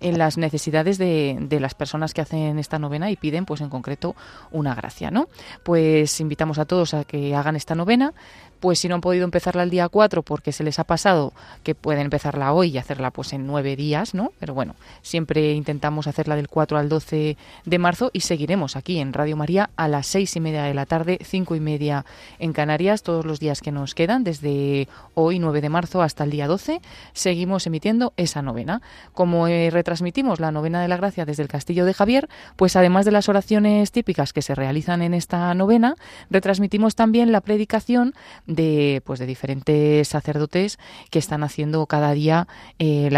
en 0.00 0.18
las 0.18 0.38
necesidades 0.38 0.98
de, 0.98 1.36
de, 1.40 1.60
las 1.60 1.74
personas 1.74 2.14
que 2.14 2.20
hacen 2.20 2.58
esta 2.58 2.78
novena 2.78 3.10
y 3.10 3.16
piden, 3.16 3.44
pues 3.44 3.60
en 3.60 3.68
concreto, 3.68 4.16
una 4.50 4.74
gracia. 4.74 5.10
¿no? 5.10 5.28
Pues 5.62 6.20
invitamos 6.20 6.58
a 6.58 6.64
todos 6.64 6.94
a 6.94 7.04
que 7.04 7.34
hagan 7.34 7.56
esta 7.56 7.74
novena 7.74 8.14
pues 8.60 8.78
si 8.78 8.88
no 8.88 8.96
han 8.96 9.00
podido 9.00 9.24
empezarla 9.24 9.62
el 9.62 9.70
día 9.70 9.88
4 9.88 10.22
porque 10.22 10.52
se 10.52 10.64
les 10.64 10.78
ha 10.78 10.84
pasado, 10.84 11.32
que 11.62 11.74
pueden 11.74 12.02
empezarla 12.02 12.52
hoy 12.52 12.70
y 12.70 12.78
hacerla 12.78 13.10
pues 13.10 13.32
en 13.32 13.46
nueve 13.46 13.76
días, 13.76 14.14
¿no? 14.14 14.32
Pero 14.38 14.54
bueno, 14.54 14.74
siempre 15.02 15.52
intentamos 15.52 16.06
hacerla 16.06 16.36
del 16.36 16.48
4 16.48 16.78
al 16.78 16.88
12 16.88 17.36
de 17.64 17.78
marzo 17.78 18.10
y 18.12 18.20
seguiremos 18.20 18.76
aquí 18.76 18.98
en 18.98 19.12
Radio 19.12 19.36
María 19.36 19.70
a 19.76 19.88
las 19.88 20.06
seis 20.06 20.34
y 20.36 20.40
media 20.40 20.64
de 20.64 20.74
la 20.74 20.86
tarde, 20.86 21.18
cinco 21.22 21.54
y 21.54 21.60
media 21.60 22.04
en 22.38 22.52
Canarias, 22.52 23.02
todos 23.02 23.24
los 23.24 23.40
días 23.40 23.60
que 23.60 23.72
nos 23.72 23.94
quedan, 23.94 24.24
desde 24.24 24.88
hoy 25.14 25.38
9 25.38 25.60
de 25.60 25.68
marzo 25.68 26.02
hasta 26.02 26.24
el 26.24 26.30
día 26.30 26.46
12, 26.46 26.80
seguimos 27.12 27.66
emitiendo 27.66 28.12
esa 28.16 28.42
novena. 28.42 28.82
Como 29.12 29.48
eh, 29.48 29.70
retransmitimos 29.70 30.40
la 30.40 30.52
novena 30.52 30.82
de 30.82 30.88
la 30.88 30.96
gracia 30.96 31.24
desde 31.24 31.42
el 31.42 31.48
Castillo 31.48 31.84
de 31.84 31.94
Javier, 31.94 32.28
pues 32.56 32.76
además 32.76 33.04
de 33.04 33.12
las 33.12 33.28
oraciones 33.28 33.92
típicas 33.92 34.32
que 34.32 34.42
se 34.42 34.54
realizan 34.54 35.02
en 35.02 35.14
esta 35.14 35.52
novena, 35.54 35.94
retransmitimos 36.30 36.94
también 36.94 37.32
la 37.32 37.40
predicación 37.40 38.14
de 38.48 39.02
pues 39.04 39.20
de 39.20 39.26
diferentes 39.26 40.08
sacerdotes 40.08 40.78
que 41.10 41.18
están 41.18 41.44
haciendo 41.44 41.86
cada 41.86 42.12
día 42.12 42.48
eh, 42.78 43.10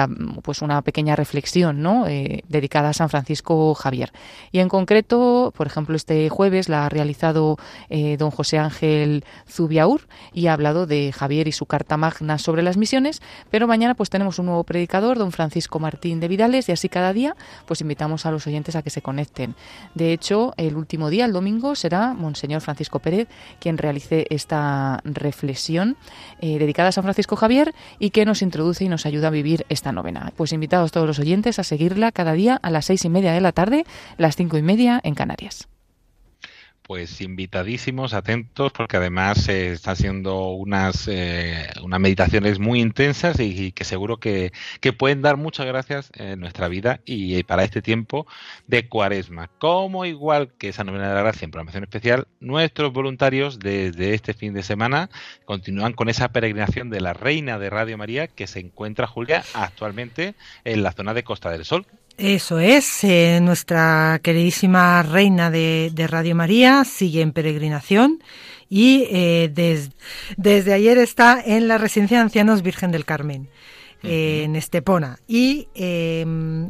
pues 0.42 0.60
una 0.60 0.82
pequeña 0.82 1.16
reflexión 1.16 1.80
¿no? 1.80 2.06
Eh, 2.08 2.42
dedicada 2.48 2.90
a 2.90 2.92
San 2.92 3.08
Francisco 3.08 3.74
Javier 3.74 4.12
y 4.50 4.58
en 4.58 4.68
concreto 4.68 5.54
por 5.56 5.68
ejemplo 5.68 5.96
este 5.96 6.28
jueves 6.28 6.68
la 6.68 6.84
ha 6.84 6.88
realizado 6.88 7.56
eh, 7.88 8.16
don 8.18 8.30
José 8.30 8.58
Ángel 8.58 9.24
Zubiaur 9.48 10.02
y 10.34 10.48
ha 10.48 10.52
hablado 10.52 10.86
de 10.86 11.12
Javier 11.12 11.46
y 11.46 11.52
su 11.52 11.64
carta 11.64 11.96
magna 11.96 12.38
sobre 12.38 12.62
las 12.62 12.76
misiones 12.76 13.22
pero 13.50 13.68
mañana 13.68 13.94
pues 13.94 14.10
tenemos 14.10 14.40
un 14.40 14.46
nuevo 14.46 14.64
predicador 14.64 15.16
don 15.16 15.30
Francisco 15.30 15.78
Martín 15.78 16.18
de 16.18 16.26
Vidales 16.26 16.68
y 16.68 16.72
así 16.72 16.88
cada 16.88 17.12
día 17.12 17.36
pues 17.66 17.80
invitamos 17.80 18.26
a 18.26 18.32
los 18.32 18.48
oyentes 18.48 18.74
a 18.74 18.82
que 18.82 18.90
se 18.90 19.00
conecten 19.00 19.54
de 19.94 20.12
hecho 20.12 20.54
el 20.56 20.76
último 20.76 21.08
día 21.08 21.24
el 21.24 21.32
domingo 21.32 21.76
será 21.76 22.14
Monseñor 22.14 22.62
Francisco 22.62 22.98
Pérez 22.98 23.28
quien 23.60 23.78
realice 23.78 24.26
esta 24.30 25.00
eh, 26.40 26.58
dedicada 26.58 26.88
a 26.88 26.92
San 26.92 27.04
Francisco 27.04 27.36
Javier 27.36 27.74
y 27.98 28.10
que 28.10 28.24
nos 28.24 28.42
introduce 28.42 28.84
y 28.84 28.88
nos 28.88 29.06
ayuda 29.06 29.28
a 29.28 29.30
vivir 29.30 29.66
esta 29.68 29.92
novena. 29.92 30.32
Pues 30.36 30.52
invitados 30.52 30.92
todos 30.92 31.06
los 31.06 31.18
oyentes 31.18 31.58
a 31.58 31.64
seguirla 31.64 32.12
cada 32.12 32.32
día 32.32 32.58
a 32.62 32.70
las 32.70 32.86
seis 32.86 33.04
y 33.04 33.08
media 33.08 33.32
de 33.32 33.40
la 33.40 33.52
tarde, 33.52 33.84
las 34.16 34.36
cinco 34.36 34.56
y 34.58 34.62
media 34.62 35.00
en 35.02 35.14
Canarias 35.14 35.68
pues 36.90 37.20
invitadísimos, 37.20 38.14
atentos, 38.14 38.72
porque 38.72 38.96
además 38.96 39.48
eh, 39.48 39.70
están 39.70 39.92
haciendo 39.92 40.48
unas, 40.48 41.06
eh, 41.06 41.68
unas 41.84 42.00
meditaciones 42.00 42.58
muy 42.58 42.80
intensas 42.80 43.38
y, 43.38 43.66
y 43.66 43.70
que 43.70 43.84
seguro 43.84 44.16
que, 44.16 44.50
que, 44.80 44.92
pueden 44.92 45.22
dar 45.22 45.36
muchas 45.36 45.66
gracias 45.66 46.10
en 46.16 46.40
nuestra 46.40 46.66
vida 46.66 46.98
y, 47.04 47.36
y, 47.36 47.44
para 47.44 47.62
este 47.62 47.80
tiempo 47.80 48.26
de 48.66 48.88
cuaresma. 48.88 49.48
Como 49.60 50.04
igual 50.04 50.52
que 50.58 50.70
esa 50.70 50.82
novena 50.82 51.10
de 51.10 51.14
la 51.14 51.22
gracia 51.22 51.44
en 51.44 51.52
programación 51.52 51.84
especial, 51.84 52.26
nuestros 52.40 52.92
voluntarios 52.92 53.60
desde 53.60 54.14
este 54.14 54.34
fin 54.34 54.52
de 54.52 54.64
semana 54.64 55.10
continúan 55.44 55.92
con 55.92 56.08
esa 56.08 56.30
peregrinación 56.30 56.90
de 56.90 57.02
la 57.02 57.12
Reina 57.12 57.60
de 57.60 57.70
Radio 57.70 57.98
María 57.98 58.26
que 58.26 58.48
se 58.48 58.58
encuentra, 58.58 59.06
Julia, 59.06 59.44
actualmente 59.54 60.34
en 60.64 60.82
la 60.82 60.90
zona 60.90 61.14
de 61.14 61.22
Costa 61.22 61.52
del 61.52 61.64
Sol. 61.64 61.86
Eso 62.20 62.58
es, 62.58 63.02
eh, 63.02 63.40
nuestra 63.40 64.20
queridísima 64.22 65.02
reina 65.02 65.50
de, 65.50 65.90
de, 65.94 66.06
Radio 66.06 66.34
María 66.34 66.84
sigue 66.84 67.22
en 67.22 67.32
peregrinación 67.32 68.22
y 68.68 69.06
eh, 69.10 69.50
des, 69.50 69.90
desde 70.36 70.74
ayer 70.74 70.98
está 70.98 71.42
en 71.42 71.66
la 71.66 71.78
residencia 71.78 72.18
de 72.18 72.24
ancianos 72.24 72.60
Virgen 72.60 72.92
del 72.92 73.06
Carmen. 73.06 73.48
Eh, 74.02 74.44
en 74.44 74.56
Estepona. 74.56 75.18
Y 75.28 75.68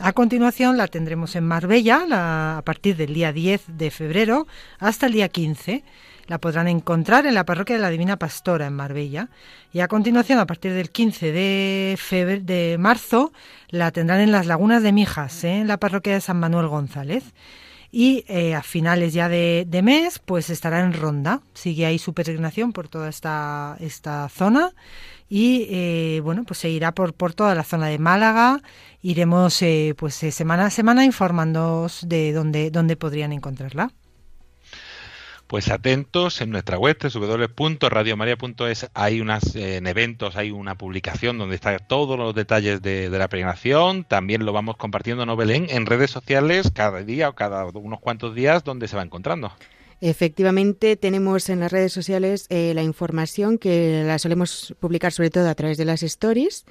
a 0.00 0.12
continuación 0.14 0.76
la 0.76 0.88
tendremos 0.88 1.36
en 1.36 1.46
Marbella 1.46 2.04
la, 2.04 2.58
a 2.58 2.62
partir 2.62 2.96
del 2.96 3.14
día 3.14 3.32
10 3.32 3.76
de 3.78 3.92
febrero 3.92 4.48
hasta 4.80 5.06
el 5.06 5.12
día 5.12 5.28
15. 5.28 5.84
La 6.30 6.38
podrán 6.38 6.68
encontrar 6.68 7.26
en 7.26 7.34
la 7.34 7.44
parroquia 7.44 7.74
de 7.74 7.82
la 7.82 7.90
Divina 7.90 8.16
Pastora 8.16 8.68
en 8.68 8.74
Marbella. 8.74 9.30
Y 9.72 9.80
a 9.80 9.88
continuación, 9.88 10.38
a 10.38 10.46
partir 10.46 10.72
del 10.72 10.90
15 10.90 11.32
de, 11.32 11.96
febrero, 11.98 12.44
de 12.44 12.76
marzo, 12.78 13.32
la 13.68 13.90
tendrán 13.90 14.20
en 14.20 14.30
las 14.30 14.46
Lagunas 14.46 14.84
de 14.84 14.92
Mijas, 14.92 15.42
¿eh? 15.42 15.58
en 15.58 15.66
la 15.66 15.78
parroquia 15.78 16.12
de 16.12 16.20
San 16.20 16.38
Manuel 16.38 16.68
González. 16.68 17.24
Y 17.90 18.24
eh, 18.28 18.54
a 18.54 18.62
finales 18.62 19.12
ya 19.12 19.28
de, 19.28 19.66
de, 19.66 19.82
mes, 19.82 20.20
pues 20.20 20.50
estará 20.50 20.78
en 20.78 20.92
Ronda. 20.92 21.40
Sigue 21.52 21.84
ahí 21.84 21.98
su 21.98 22.14
peregrinación 22.14 22.72
por 22.72 22.86
toda 22.86 23.08
esta, 23.08 23.76
esta 23.80 24.28
zona. 24.28 24.70
Y 25.28 25.66
eh, 25.68 26.20
bueno, 26.22 26.44
pues 26.44 26.60
se 26.60 26.70
irá 26.70 26.92
por, 26.92 27.12
por 27.12 27.34
toda 27.34 27.56
la 27.56 27.64
zona 27.64 27.88
de 27.88 27.98
Málaga. 27.98 28.62
Iremos 29.02 29.64
pues 29.96 30.14
semana 30.14 30.66
a 30.66 30.70
semana 30.70 31.04
informándoos 31.04 32.08
de 32.08 32.32
dónde, 32.32 32.70
dónde 32.70 32.94
podrían 32.94 33.32
encontrarla. 33.32 33.90
Pues 35.50 35.68
atentos 35.68 36.40
en 36.42 36.50
nuestra 36.50 36.78
web 36.78 36.96
www.radiomaria.es 37.02 38.88
hay 38.94 39.20
unas 39.20 39.56
eh, 39.56 39.78
en 39.78 39.88
eventos, 39.88 40.36
hay 40.36 40.52
una 40.52 40.76
publicación 40.76 41.38
donde 41.38 41.56
están 41.56 41.76
todos 41.88 42.16
los 42.16 42.36
detalles 42.36 42.80
de, 42.82 43.10
la 43.10 43.26
peregrinación. 43.26 44.04
También 44.04 44.46
lo 44.46 44.52
vamos 44.52 44.76
compartiendo, 44.76 45.26
¿no, 45.26 45.34
Belén? 45.34 45.66
En 45.68 45.86
redes 45.86 46.12
sociales 46.12 46.70
cada 46.72 47.02
día 47.02 47.28
o 47.28 47.34
cada 47.34 47.64
unos 47.64 47.98
cuantos 47.98 48.32
días 48.36 48.62
donde 48.62 48.86
se 48.86 48.94
va 48.94 49.02
encontrando. 49.02 49.50
Efectivamente, 50.00 50.94
tenemos 50.94 51.48
en 51.48 51.58
las 51.58 51.72
redes 51.72 51.92
sociales 51.92 52.46
eh, 52.48 52.72
la 52.72 52.84
información 52.84 53.58
que 53.58 54.04
la 54.06 54.20
solemos 54.20 54.76
publicar 54.78 55.10
sobre 55.10 55.30
todo 55.30 55.48
a 55.48 55.54
través 55.56 55.78
de 55.78 55.84
las 55.84 56.04
stories 56.04 56.64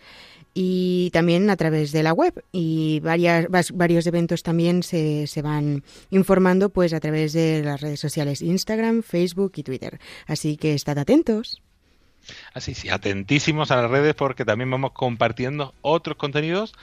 y 0.53 1.09
también 1.11 1.49
a 1.49 1.55
través 1.57 1.91
de 1.91 2.03
la 2.03 2.13
web 2.13 2.43
y 2.51 2.99
varias, 3.01 3.47
varios 3.73 4.07
eventos 4.07 4.43
también 4.43 4.83
se, 4.83 5.27
se, 5.27 5.41
van 5.41 5.83
informando 6.09 6.69
pues 6.69 6.93
a 6.93 6.99
través 6.99 7.33
de 7.33 7.63
las 7.63 7.81
redes 7.81 7.99
sociales 7.99 8.41
Instagram, 8.41 9.03
Facebook 9.03 9.53
y 9.55 9.63
Twitter. 9.63 9.99
Así 10.27 10.57
que 10.57 10.73
estad 10.73 10.97
atentos. 10.97 11.61
Así 12.53 12.75
sí, 12.75 12.89
atentísimos 12.89 13.71
a 13.71 13.81
las 13.81 13.89
redes 13.89 14.13
porque 14.15 14.45
también 14.45 14.69
vamos 14.69 14.91
compartiendo 14.91 15.73
otros 15.81 16.17
contenidos 16.17 16.73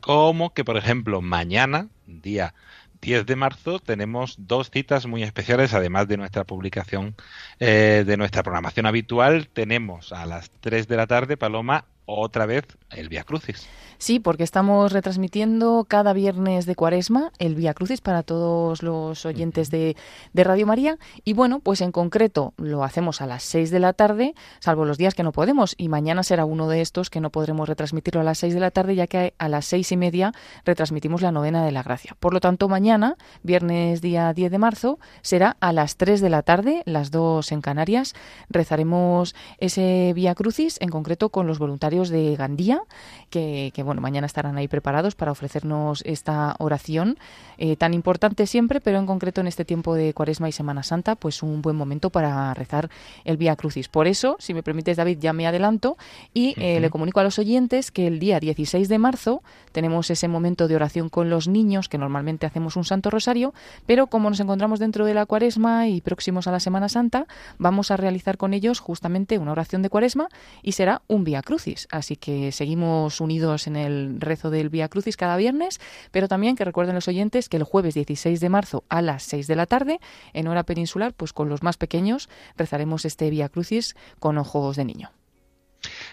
como 0.00 0.52
que 0.52 0.64
por 0.64 0.76
ejemplo 0.76 1.20
mañana, 1.20 1.88
día 2.06 2.54
10 3.00 3.26
de 3.26 3.36
marzo 3.36 3.78
tenemos 3.78 4.36
dos 4.38 4.70
citas 4.70 5.06
muy 5.06 5.22
especiales, 5.22 5.74
además 5.74 6.08
de 6.08 6.16
nuestra 6.16 6.44
publicación 6.44 7.14
eh, 7.58 8.04
de 8.06 8.16
nuestra 8.16 8.42
programación 8.42 8.86
habitual. 8.86 9.48
Tenemos 9.48 10.12
a 10.12 10.26
las 10.26 10.50
3 10.60 10.86
de 10.86 10.96
la 10.96 11.06
tarde, 11.06 11.36
Paloma, 11.36 11.86
otra 12.18 12.46
vez 12.46 12.64
el 12.90 13.08
Via 13.08 13.24
Crucis. 13.24 13.66
Sí, 13.98 14.18
porque 14.18 14.44
estamos 14.44 14.92
retransmitiendo 14.92 15.84
cada 15.86 16.14
viernes 16.14 16.64
de 16.64 16.74
cuaresma 16.74 17.32
el 17.38 17.54
Vía 17.54 17.74
Crucis 17.74 18.00
para 18.00 18.22
todos 18.22 18.82
los 18.82 19.26
oyentes 19.26 19.70
de, 19.70 19.94
de, 20.32 20.44
Radio 20.44 20.66
María. 20.66 20.96
Y 21.22 21.34
bueno, 21.34 21.60
pues 21.60 21.82
en 21.82 21.92
concreto 21.92 22.54
lo 22.56 22.82
hacemos 22.82 23.20
a 23.20 23.26
las 23.26 23.42
6 23.42 23.70
de 23.70 23.78
la 23.78 23.92
tarde, 23.92 24.34
salvo 24.58 24.86
los 24.86 24.96
días 24.96 25.14
que 25.14 25.22
no 25.22 25.32
podemos. 25.32 25.74
Y 25.76 25.90
mañana 25.90 26.22
será 26.22 26.46
uno 26.46 26.66
de 26.66 26.80
estos 26.80 27.10
que 27.10 27.20
no 27.20 27.28
podremos 27.28 27.68
retransmitirlo 27.68 28.22
a 28.22 28.24
las 28.24 28.38
6 28.38 28.54
de 28.54 28.60
la 28.60 28.70
tarde, 28.70 28.94
ya 28.94 29.06
que 29.06 29.34
a 29.36 29.50
las 29.50 29.66
seis 29.66 29.92
y 29.92 29.98
media 29.98 30.32
retransmitimos 30.64 31.20
la 31.20 31.30
novena 31.30 31.62
de 31.62 31.72
la 31.72 31.82
gracia. 31.82 32.16
Por 32.18 32.32
lo 32.32 32.40
tanto, 32.40 32.70
mañana, 32.70 33.16
viernes 33.42 34.00
día 34.00 34.32
10 34.32 34.50
de 34.50 34.58
marzo, 34.58 34.98
será 35.20 35.58
a 35.60 35.74
las 35.74 35.98
3 35.98 36.22
de 36.22 36.30
la 36.30 36.42
tarde, 36.42 36.82
las 36.86 37.10
dos 37.10 37.52
en 37.52 37.60
Canarias. 37.60 38.14
Rezaremos 38.48 39.34
ese 39.58 40.12
Vía 40.14 40.34
Crucis, 40.34 40.78
en 40.80 40.88
concreto 40.88 41.28
con 41.28 41.46
los 41.46 41.58
voluntarios 41.58 41.99
de 42.08 42.34
Gandía, 42.36 42.80
que, 43.28 43.70
que 43.74 43.82
bueno, 43.82 44.00
mañana 44.00 44.26
estarán 44.26 44.56
ahí 44.56 44.68
preparados 44.68 45.14
para 45.14 45.32
ofrecernos 45.32 46.02
esta 46.06 46.56
oración 46.58 47.18
eh, 47.58 47.76
tan 47.76 47.94
importante 47.94 48.46
siempre, 48.46 48.80
pero 48.80 48.98
en 48.98 49.06
concreto 49.06 49.40
en 49.40 49.46
este 49.46 49.64
tiempo 49.64 49.94
de 49.94 50.14
Cuaresma 50.14 50.48
y 50.48 50.52
Semana 50.52 50.82
Santa, 50.82 51.14
pues 51.14 51.42
un 51.42 51.60
buen 51.62 51.76
momento 51.76 52.10
para 52.10 52.54
rezar 52.54 52.88
el 53.24 53.36
Vía 53.36 53.56
Crucis. 53.56 53.88
Por 53.88 54.06
eso, 54.06 54.36
si 54.38 54.54
me 54.54 54.62
permites, 54.62 54.96
David, 54.96 55.18
ya 55.20 55.32
me 55.32 55.46
adelanto 55.46 55.96
y 56.32 56.54
eh, 56.56 56.80
le 56.80 56.90
comunico 56.90 57.20
a 57.20 57.24
los 57.24 57.38
oyentes 57.38 57.90
que 57.90 58.06
el 58.06 58.18
día 58.18 58.40
16 58.40 58.88
de 58.88 58.98
marzo 58.98 59.42
tenemos 59.72 60.10
ese 60.10 60.28
momento 60.28 60.68
de 60.68 60.76
oración 60.76 61.08
con 61.08 61.30
los 61.30 61.48
niños, 61.48 61.88
que 61.88 61.98
normalmente 61.98 62.46
hacemos 62.46 62.76
un 62.76 62.84
Santo 62.84 63.10
Rosario, 63.10 63.52
pero 63.86 64.06
como 64.06 64.30
nos 64.30 64.40
encontramos 64.40 64.78
dentro 64.78 65.04
de 65.04 65.14
la 65.14 65.26
Cuaresma 65.26 65.88
y 65.88 66.00
próximos 66.00 66.46
a 66.46 66.52
la 66.52 66.60
Semana 66.60 66.88
Santa, 66.88 67.26
vamos 67.58 67.90
a 67.90 67.96
realizar 67.96 68.36
con 68.36 68.54
ellos 68.54 68.80
justamente 68.80 69.38
una 69.38 69.52
oración 69.52 69.82
de 69.82 69.90
Cuaresma 69.90 70.28
y 70.62 70.72
será 70.72 71.02
un 71.08 71.24
Vía 71.24 71.42
Crucis. 71.42 71.79
Así 71.90 72.16
que 72.16 72.52
seguimos 72.52 73.20
unidos 73.20 73.66
en 73.66 73.76
el 73.76 74.20
rezo 74.20 74.50
del 74.50 74.68
Vía 74.68 74.88
Crucis 74.88 75.16
cada 75.16 75.36
viernes, 75.36 75.80
pero 76.10 76.28
también 76.28 76.56
que 76.56 76.64
recuerden 76.64 76.94
los 76.94 77.08
oyentes 77.08 77.48
que 77.48 77.56
el 77.56 77.64
jueves 77.64 77.94
16 77.94 78.40
de 78.40 78.48
marzo 78.48 78.84
a 78.88 79.02
las 79.02 79.22
6 79.24 79.46
de 79.46 79.56
la 79.56 79.66
tarde, 79.66 80.00
en 80.32 80.48
hora 80.48 80.64
peninsular, 80.64 81.14
pues 81.14 81.32
con 81.32 81.48
los 81.48 81.62
más 81.62 81.76
pequeños 81.76 82.28
rezaremos 82.56 83.04
este 83.04 83.30
Vía 83.30 83.48
Crucis 83.48 83.96
con 84.18 84.38
ojos 84.38 84.76
de 84.76 84.84
niño 84.84 85.10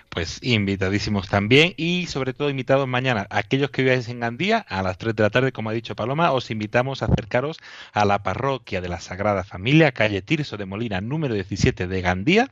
pues 0.10 0.40
invitadísimos 0.42 1.28
también 1.28 1.74
y 1.78 2.08
sobre 2.08 2.34
todo 2.34 2.50
invitados 2.50 2.88
mañana. 2.88 3.28
Aquellos 3.30 3.70
que 3.70 3.84
viváis 3.84 4.08
en 4.10 4.20
Gandía, 4.20 4.60
a 4.68 4.82
las 4.82 4.98
3 4.98 5.16
de 5.16 5.24
la 5.24 5.30
tarde, 5.30 5.52
como 5.52 5.70
ha 5.70 5.74
dicho 5.74 5.96
Paloma, 5.96 6.32
os 6.32 6.50
invitamos 6.52 7.02
a 7.02 7.06
acercaros 7.06 7.58
a 7.94 8.06
la 8.06 8.24
parroquia 8.24 8.82
de 8.82 8.90
la 8.90 9.00
Sagrada 9.00 9.44
Familia, 9.44 9.92
calle 9.92 10.22
Tirso 10.22 10.58
de 10.58 10.66
Molina, 10.66 11.02
número 11.02 11.34
17 11.34 11.88
de 11.88 12.02
Gandía, 12.02 12.52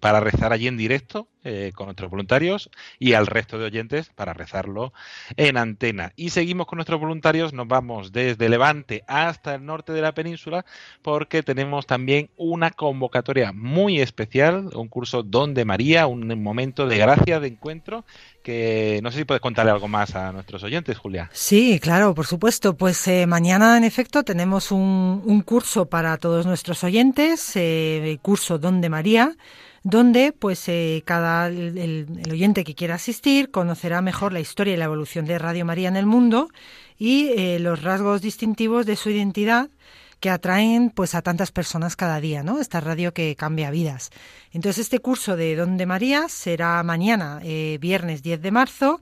para 0.00 0.20
rezar 0.20 0.52
allí 0.52 0.66
en 0.66 0.76
directo 0.76 1.28
eh, 1.44 1.72
con 1.74 1.86
nuestros 1.86 2.10
voluntarios 2.10 2.70
y 2.98 3.12
al 3.12 3.26
resto 3.26 3.58
de 3.58 3.66
oyentes 3.66 4.10
para 4.14 4.32
rezarlo 4.32 4.92
en 5.36 5.56
antena. 5.56 6.12
Y 6.16 6.30
seguimos 6.30 6.66
con 6.66 6.78
nuestros 6.78 7.00
voluntarios, 7.00 7.52
nos 7.52 7.68
vamos 7.68 8.12
desde 8.12 8.48
Levante 8.48 9.04
hasta 9.06 9.54
el 9.54 9.64
norte 9.64 9.92
de 9.92 10.02
la 10.02 10.12
península 10.12 10.64
porque 11.02 11.42
tenemos 11.42 11.86
también 11.86 12.30
una 12.36 12.70
convocatoria 12.70 13.52
muy 13.52 14.00
especial, 14.00 14.70
un 14.74 14.88
curso 14.88 15.22
Donde 15.22 15.64
María, 15.64 16.06
un 16.06 16.42
momento 16.42 16.86
de 16.86 16.98
gracia, 16.98 17.40
de 17.40 17.48
encuentro 17.48 18.04
que 18.44 19.00
no 19.02 19.10
sé 19.10 19.18
si 19.18 19.24
puedes 19.24 19.40
contarle 19.40 19.72
algo 19.72 19.88
más 19.88 20.14
a 20.14 20.30
nuestros 20.30 20.62
oyentes, 20.62 20.98
Julia. 20.98 21.30
Sí, 21.32 21.80
claro, 21.80 22.14
por 22.14 22.26
supuesto. 22.26 22.76
Pues 22.76 23.08
eh, 23.08 23.26
mañana, 23.26 23.76
en 23.76 23.84
efecto, 23.84 24.22
tenemos 24.22 24.70
un, 24.70 25.22
un, 25.24 25.40
curso 25.40 25.86
para 25.86 26.18
todos 26.18 26.44
nuestros 26.46 26.84
oyentes, 26.84 27.56
eh, 27.56 28.12
el 28.12 28.20
curso 28.20 28.58
Donde 28.58 28.90
María, 28.90 29.34
donde 29.84 30.32
pues 30.32 30.66
eh, 30.68 31.02
cada 31.04 31.46
el, 31.46 32.06
oyente 32.32 32.64
que 32.64 32.74
quiera 32.74 32.94
asistir 32.94 33.50
conocerá 33.50 34.00
mejor 34.00 34.32
la 34.32 34.40
historia 34.40 34.74
y 34.74 34.76
la 34.78 34.86
evolución 34.86 35.26
de 35.26 35.38
Radio 35.38 35.66
María 35.66 35.88
en 35.88 35.96
el 35.96 36.06
mundo 36.06 36.48
y 36.98 37.28
eh, 37.36 37.58
los 37.60 37.82
rasgos 37.82 38.22
distintivos 38.22 38.86
de 38.86 38.96
su 38.96 39.10
identidad 39.10 39.68
que 40.20 40.30
atraen 40.30 40.88
pues 40.88 41.14
a 41.14 41.20
tantas 41.20 41.52
personas 41.52 41.96
cada 41.96 42.18
día, 42.18 42.42
¿no? 42.42 42.60
Esta 42.60 42.80
radio 42.80 43.12
que 43.12 43.36
cambia 43.36 43.70
vidas. 43.70 44.08
Entonces 44.52 44.84
este 44.84 45.00
curso 45.00 45.36
de 45.36 45.54
Donde 45.54 45.84
María 45.84 46.30
será 46.30 46.82
mañana, 46.82 47.40
eh, 47.42 47.76
viernes 47.78 48.22
10 48.22 48.40
de 48.40 48.50
marzo, 48.50 49.00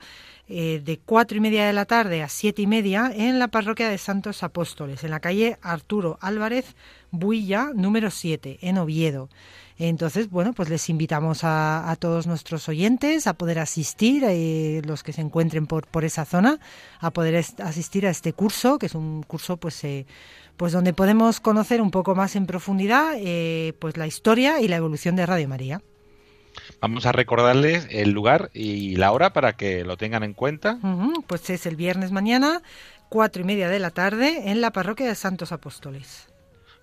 de 0.48 1.00
cuatro 1.06 1.38
y 1.38 1.40
media 1.40 1.66
de 1.66 1.72
la 1.72 1.86
tarde 1.86 2.22
a 2.22 2.28
siete 2.28 2.60
y 2.60 2.66
media 2.66 3.10
en 3.14 3.38
la 3.38 3.48
parroquia 3.48 3.88
de 3.88 3.96
Santos 3.96 4.42
Apóstoles, 4.42 5.02
en 5.02 5.10
la 5.10 5.20
calle 5.20 5.56
Arturo 5.62 6.18
Álvarez 6.20 6.74
Builla, 7.10 7.70
número 7.72 8.10
7, 8.10 8.58
en 8.60 8.76
Oviedo. 8.76 9.30
Entonces, 9.78 10.30
bueno, 10.30 10.52
pues 10.52 10.68
les 10.68 10.88
invitamos 10.88 11.40
a, 11.42 11.96
todos 11.98 12.26
nuestros 12.26 12.68
oyentes 12.68 13.26
a 13.26 13.34
poder 13.34 13.58
asistir, 13.58 14.24
eh, 14.26 14.82
los 14.84 15.02
que 15.02 15.12
se 15.12 15.20
encuentren 15.20 15.66
por, 15.66 15.86
por 15.86 16.04
esa 16.04 16.24
zona, 16.24 16.58
a 17.00 17.10
poder 17.10 17.36
asistir 17.36 18.06
a 18.06 18.10
este 18.10 18.32
curso, 18.32 18.78
que 18.78 18.86
es 18.86 18.94
un 18.94 19.22
curso 19.22 19.56
pues, 19.56 19.82
eh, 19.84 20.06
pues 20.56 20.72
donde 20.72 20.92
podemos 20.92 21.40
conocer 21.40 21.80
un 21.80 21.90
poco 21.90 22.14
más 22.14 22.36
en 22.36 22.46
profundidad 22.46 23.14
eh, 23.16 23.74
pues 23.78 23.96
la 23.96 24.06
historia 24.06 24.60
y 24.60 24.68
la 24.68 24.76
evolución 24.76 25.16
de 25.16 25.26
Radio 25.26 25.48
María. 25.48 25.80
Vamos 26.80 27.06
a 27.06 27.12
recordarles 27.12 27.86
el 27.90 28.10
lugar 28.10 28.50
y 28.52 28.96
la 28.96 29.12
hora 29.12 29.32
para 29.32 29.54
que 29.54 29.84
lo 29.84 29.96
tengan 29.96 30.22
en 30.22 30.34
cuenta. 30.34 30.78
pues 31.26 31.48
es 31.48 31.64
el 31.64 31.76
viernes 31.76 32.12
mañana, 32.12 32.62
cuatro 33.08 33.42
y 33.42 33.44
media 33.44 33.68
de 33.68 33.78
la 33.78 33.90
tarde, 33.90 34.50
en 34.50 34.60
la 34.60 34.70
parroquia 34.70 35.06
de 35.06 35.14
Santos 35.14 35.52
Apóstoles. 35.52 36.31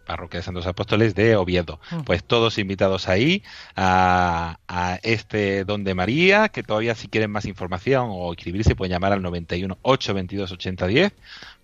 Parroquia 0.10 0.40
de 0.40 0.44
Santos 0.44 0.66
Apóstoles 0.66 1.14
de 1.14 1.36
Oviedo. 1.36 1.80
Mm. 1.92 2.00
Pues 2.00 2.24
todos 2.24 2.58
invitados 2.58 3.08
ahí 3.08 3.44
a, 3.76 4.58
este 5.04 5.66
Don 5.66 5.84
de 5.84 5.94
María, 5.94 6.50
que 6.50 6.64
todavía 6.64 6.96
si 6.96 7.08
quieren 7.08 7.30
más 7.30 7.46
información 7.46 8.08
o 8.10 8.34
escribirse 8.34 8.76
pueden 8.76 8.92
llamar 8.92 9.14
al 9.14 9.22
91 9.22 9.78
822 9.84 10.52
8010 10.52 11.14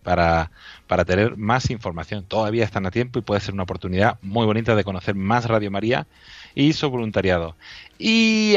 para, 0.03 0.51
para 0.85 1.05
tener 1.05 1.37
más 1.37 1.71
información. 1.71 2.23
Todavía 2.23 2.63
están 2.63 2.85
a 2.85 2.91
tiempo 2.91 3.17
y 3.17 3.23
puede 3.23 3.41
ser 3.41 3.55
una 3.55 3.63
oportunidad 3.63 4.19
muy 4.21 4.45
bonita 4.45 4.75
de 4.75 4.83
conocer 4.83 5.15
más 5.15 5.45
Radio 5.45 5.71
María 5.71 6.05
y 6.53 6.73
su 6.73 6.87
voluntariado. 6.91 7.55
Y, 7.97 8.55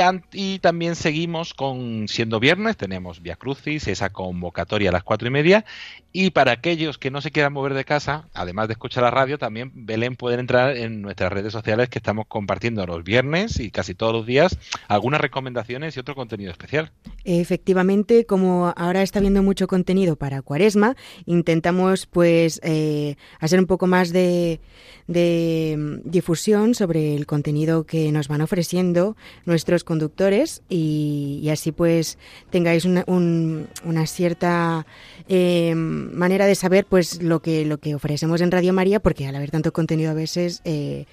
también 0.60 0.96
seguimos 0.96 1.54
con, 1.54 2.08
siendo 2.08 2.40
viernes, 2.40 2.76
tenemos 2.76 3.22
Via 3.22 3.36
Crucis, 3.36 3.86
esa 3.86 4.10
convocatoria 4.10 4.90
a 4.90 4.92
las 4.92 5.04
cuatro 5.04 5.28
y 5.28 5.30
media. 5.30 5.64
Y 6.12 6.30
para 6.30 6.52
aquellos 6.52 6.98
que 6.98 7.10
no 7.10 7.20
se 7.20 7.30
quieran 7.30 7.52
mover 7.52 7.74
de 7.74 7.84
casa, 7.84 8.28
además 8.34 8.66
de 8.66 8.72
escuchar 8.72 9.04
la 9.04 9.10
radio, 9.10 9.38
también 9.38 9.70
Belén 9.74 10.16
pueden 10.16 10.40
entrar 10.40 10.76
en 10.76 11.02
nuestras 11.02 11.32
redes 11.32 11.52
sociales 11.52 11.88
que 11.88 11.98
estamos 11.98 12.26
compartiendo 12.26 12.84
los 12.86 13.04
viernes 13.04 13.60
y 13.60 13.70
casi 13.70 13.94
todos 13.94 14.12
los 14.12 14.26
días 14.26 14.58
algunas 14.88 15.20
recomendaciones 15.20 15.96
y 15.96 16.00
otro 16.00 16.14
contenido 16.14 16.50
especial. 16.50 16.90
Efectivamente, 17.24 18.24
como 18.24 18.72
ahora 18.76 19.02
está 19.02 19.20
viendo 19.20 19.42
mucho 19.42 19.66
contenido 19.66 20.16
para 20.16 20.42
Cuaresma, 20.42 20.96
intentamos 21.26 22.06
pues 22.06 22.60
eh, 22.64 23.16
hacer 23.38 23.60
un 23.60 23.66
poco 23.66 23.86
más 23.86 24.10
de, 24.10 24.60
de 25.06 25.76
mm, 25.78 26.10
difusión 26.10 26.74
sobre 26.74 27.14
el 27.14 27.26
contenido 27.26 27.84
que 27.84 28.10
nos 28.12 28.28
van 28.28 28.40
ofreciendo 28.40 29.16
nuestros 29.44 29.84
conductores 29.84 30.62
y, 30.68 31.48
así 31.50 31.72
pues 31.72 32.18
tengáis 32.50 32.84
una, 32.84 33.04
una 33.06 34.06
cierta 34.06 34.86
eh, 35.28 35.74
manera 35.74 36.46
de 36.46 36.54
saber 36.54 36.84
pues 36.86 37.22
lo 37.22 37.40
que 37.40 37.64
lo 37.64 37.78
que 37.78 37.94
ofrecemos 37.94 38.40
en 38.40 38.50
Radio 38.50 38.72
María 38.72 39.00
porque 39.00 39.26
al 39.26 39.36
haber 39.36 39.50
tanto 39.50 39.72
contenido 39.72 40.10
a 40.10 40.14
veces 40.14 40.60
eh, 40.64 41.06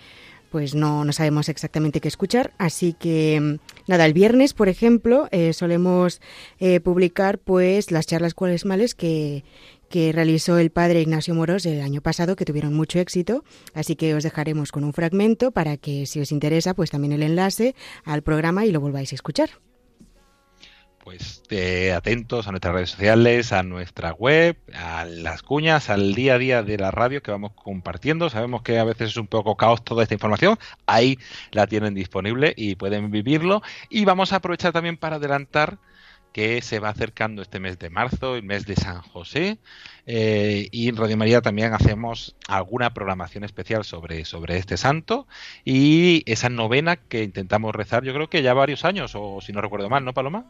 pues 0.52 0.74
no, 0.74 1.04
no, 1.04 1.12
sabemos 1.12 1.50
exactamente 1.50 2.00
qué 2.00 2.08
escuchar. 2.08 2.54
Así 2.58 2.94
que 2.94 3.60
nada, 3.88 4.06
el 4.06 4.14
viernes, 4.14 4.54
por 4.54 4.70
ejemplo, 4.70 5.28
eh, 5.32 5.52
solemos 5.52 6.22
publicar 6.82 7.40
pues 7.40 7.92
las 7.92 8.06
charlas 8.08 8.34
cuaresmales 8.34 8.96
que, 8.96 9.44
que 9.90 10.12
realizó 10.12 10.58
el 10.58 10.72
padre 10.72 11.02
Ignacio 11.02 11.36
Moros 11.36 11.66
el 11.66 11.82
año 11.82 12.02
pasado, 12.02 12.36
que 12.36 12.46
tuvieron 12.46 12.74
mucho 12.74 13.00
éxito. 13.00 13.44
Así 13.74 13.96
que 13.96 14.14
os 14.16 14.24
dejaremos 14.24 14.72
con 14.72 14.84
un 14.84 14.94
fragmento 14.94 15.52
para 15.52 15.78
que, 15.78 16.06
si 16.06 16.20
os 16.20 16.32
interesa, 16.32 16.74
pues 16.74 16.92
también 16.92 17.14
el 17.14 17.24
enlace 17.24 17.76
al 18.04 18.22
programa 18.22 18.66
y 18.66 18.72
lo 18.72 18.80
volváis 18.80 19.12
a 19.12 19.16
escuchar. 19.16 19.50
Pues 21.06 21.44
eh, 21.52 21.94
atentos 21.94 22.48
a 22.48 22.52
nuestras 22.52 22.74
redes 22.74 22.90
sociales, 22.90 23.54
a 23.54 23.62
nuestra 23.62 24.12
web, 24.14 24.58
a 24.74 25.06
las 25.06 25.44
cuñas, 25.44 25.92
al 25.92 26.16
día 26.16 26.34
a 26.34 26.38
día 26.40 26.64
de 26.64 26.80
la 26.80 26.90
radio 26.90 27.22
que 27.22 27.30
vamos 27.30 27.52
compartiendo. 27.54 28.28
Sabemos 28.32 28.64
que 28.64 28.80
a 28.80 28.84
veces 28.84 29.12
es 29.12 29.18
un 29.18 29.28
poco 29.28 29.56
caos 29.56 29.84
toda 29.84 30.02
esta 30.02 30.16
información. 30.16 30.58
Ahí 30.88 31.20
la 31.52 31.68
tienen 31.68 31.94
disponible 31.94 32.56
y 32.58 32.74
pueden 32.74 33.12
vivirlo. 33.12 33.62
Y 33.92 34.04
vamos 34.04 34.34
a 34.34 34.38
aprovechar 34.38 34.74
también 34.74 34.98
para 34.98 35.18
adelantar 35.18 35.78
que 36.36 36.62
se 36.62 36.80
va 36.80 36.90
acercando 36.90 37.42
este 37.42 37.62
mes 37.62 37.80
de 37.80 37.90
marzo, 37.90 38.36
el 38.36 38.44
mes 38.44 38.66
de 38.66 38.76
San 38.76 39.02
José, 39.02 39.58
eh, 40.06 40.68
y 40.72 40.90
en 40.90 40.98
Radio 40.98 41.18
María 41.18 41.42
también 41.42 41.74
hacemos 41.74 42.36
alguna 42.48 42.94
programación 42.94 43.44
especial 43.44 43.84
sobre, 43.84 44.26
sobre 44.26 44.58
este 44.58 44.78
santo 44.78 45.28
y 45.64 46.24
esa 46.26 46.50
novena 46.50 46.96
que 46.98 47.24
intentamos 47.24 47.74
rezar, 47.74 48.04
yo 48.04 48.14
creo 48.14 48.30
que 48.30 48.44
ya 48.44 48.54
varios 48.54 48.86
años, 48.86 49.14
o 49.16 49.42
si 49.42 49.52
no 49.52 49.62
recuerdo 49.62 49.90
mal, 49.90 50.06
¿no, 50.06 50.14
Paloma? 50.14 50.46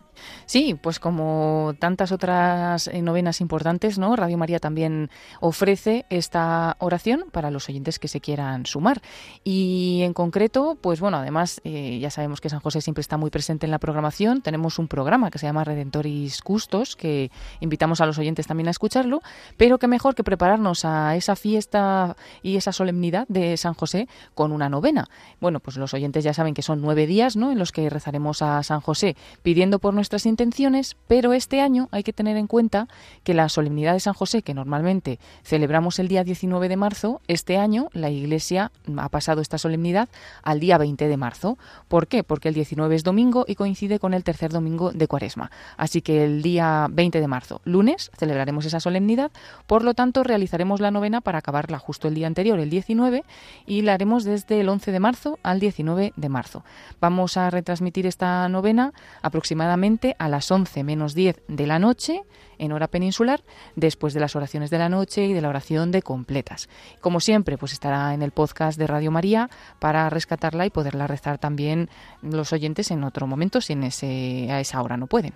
Sí, 0.46 0.76
pues 0.82 1.00
como 1.00 1.74
tantas 1.80 2.12
otras 2.12 2.88
eh, 2.88 3.02
novenas 3.02 3.42
importantes, 3.42 3.98
¿no? 3.98 4.16
Radio 4.16 4.38
María 4.38 4.60
también 4.60 5.10
ofrece 5.40 6.06
esta 6.10 6.76
oración 6.80 7.26
para 7.32 7.52
los 7.52 7.70
oyentes 7.70 8.00
que 8.00 8.08
se 8.08 8.22
quieran 8.22 8.66
sumar. 8.66 9.02
Y 9.44 10.02
en 10.04 10.14
concreto, 10.14 10.78
pues 10.82 11.00
bueno, 11.00 11.18
además 11.18 11.62
eh, 11.64 12.00
ya 12.00 12.10
sabemos 12.10 12.42
que 12.42 12.50
San 12.50 12.60
José 12.60 12.82
siempre 12.82 13.02
está 13.02 13.18
muy 13.18 13.30
presente 13.30 13.66
en 13.66 13.72
la 13.72 13.80
programación. 13.80 14.42
Tenemos 14.42 14.80
un 14.80 14.88
programa 14.88 15.32
que 15.32 15.40
se 15.40 15.46
llama 15.46 15.64
Redentoris 15.64 16.42
Custos, 16.42 16.96
que 16.96 17.32
invitamos 17.60 18.02
a 18.02 18.06
los 18.06 18.18
oyentes 18.18 18.48
también 18.48 18.68
a 18.68 18.72
escucharlo. 18.72 19.22
Pero 19.58 19.78
qué 19.80 19.88
mejor 19.88 20.16
que 20.16 20.24
prepararnos 20.24 20.86
a 20.86 21.16
esa 21.16 21.36
fiesta 21.36 22.16
y 22.44 22.58
esa 22.58 22.72
solemnidad 22.72 23.26
de 23.28 23.58
San 23.58 23.74
José 23.74 24.08
con 24.34 24.52
una 24.52 24.70
novena. 24.70 25.08
Bueno, 25.40 25.60
pues 25.60 25.78
los 25.78 25.94
oyentes 25.94 26.24
ya 26.24 26.34
saben 26.34 26.54
que 26.54 26.62
son 26.62 26.82
nueve 26.82 27.08
días 27.08 27.36
¿no? 27.36 27.52
en 27.52 27.60
los 27.60 27.72
que 27.72 27.90
rezaremos 27.90 28.42
a 28.42 28.62
San 28.64 28.82
José 28.82 29.16
pidiendo 29.44 29.80
por 29.80 29.94
nuestras 29.94 30.26
intenciones, 30.26 30.96
pero 31.08 31.34
este 31.34 31.62
año 31.62 31.90
hay 31.92 32.04
que 32.04 32.14
tener 32.14 32.38
en 32.38 32.48
cuenta 32.48 32.88
que 33.24 33.34
la 33.34 33.50
solemnidad 33.50 33.94
de 33.94 34.00
San 34.00 34.14
José, 34.14 34.42
que 34.42 34.54
normalmente 34.54 35.20
celebramos 35.44 36.00
el 36.00 36.08
día 36.08 36.24
19 36.24 36.70
de 36.70 36.78
marzo, 36.78 37.22
este 37.28 37.58
año 37.58 37.90
la 37.94 38.10
Iglesia 38.10 38.72
ha 38.98 39.10
pasado 39.10 39.42
esta 39.42 39.58
solemnidad 39.58 40.10
al 40.44 40.60
día 40.60 40.78
20 40.78 41.08
de 41.08 41.18
marzo. 41.18 41.58
¿Por 41.88 42.08
qué? 42.08 42.24
Porque 42.24 42.50
el 42.50 42.54
19 42.54 42.96
es 42.96 43.04
domingo 43.04 43.46
y 43.48 43.56
coincide 43.56 44.00
con 44.00 44.14
el 44.14 44.24
tercer 44.24 44.52
domingo 44.52 44.92
de 44.92 45.08
Cuaresma. 45.08 45.52
Así 45.78 46.02
que 46.02 46.24
el 46.24 46.42
día 46.42 46.88
20 46.90 47.20
de 47.20 47.28
marzo, 47.28 47.62
lunes, 47.66 48.12
celebraremos 48.18 48.66
esa 48.66 48.80
solemnidad 48.80 49.32
por 49.68 49.84
lo 49.84 49.94
tanto, 49.94 50.24
realizaremos 50.24 50.80
la 50.80 50.92
novena 50.92 51.22
para 51.22 51.40
acabarla 51.40 51.80
justo 51.80 52.08
el 52.08 52.16
día 52.16 52.28
anterior, 52.28 52.60
el 52.60 52.70
19, 52.70 53.24
y 53.66 53.82
la 53.82 53.94
haremos 53.94 54.24
desde 54.24 54.62
el 54.62 54.70
11 54.70 54.92
de 54.92 55.00
marzo 55.00 55.40
al 55.44 55.60
19 55.60 56.14
de 56.16 56.30
marzo. 56.30 56.64
Vamos 57.00 57.38
a 57.38 57.50
retransmitir 57.50 58.06
esta 58.06 58.48
novena 58.50 58.94
aproximadamente 59.22 60.16
a 60.20 60.30
las 60.30 60.50
11 60.52 60.84
menos 60.84 61.16
10 61.16 61.42
de 61.48 61.68
la 61.68 61.80
noche 61.80 62.24
en 62.58 62.72
hora 62.72 62.88
peninsular, 62.88 63.44
después 63.76 64.14
de 64.14 64.20
las 64.20 64.36
oraciones 64.36 64.70
de 64.70 64.78
la 64.78 64.90
noche 64.90 65.26
y 65.26 65.34
de 65.34 65.42
la 65.42 65.50
oración 65.50 65.92
de 65.92 66.02
completas. 66.02 66.70
Como 67.02 67.20
siempre, 67.20 67.58
pues 67.58 67.74
estará 67.74 68.14
en 68.14 68.22
el 68.22 68.32
podcast 68.32 68.80
de 68.80 68.88
Radio 68.88 69.12
María 69.12 69.50
para 69.80 70.10
rescatarla 70.10 70.66
y 70.66 70.70
poderla 70.70 71.08
rezar 71.08 71.38
también 71.38 71.90
los 72.22 72.54
oyentes 72.54 72.92
en 72.92 73.04
otro 73.04 73.28
momento 73.28 73.62
si 73.62 73.74
en 73.74 73.84
ese, 73.84 74.48
a 74.52 74.60
esa 74.60 74.82
hora 74.82 74.98
no 74.98 75.08
pueden 75.08 75.34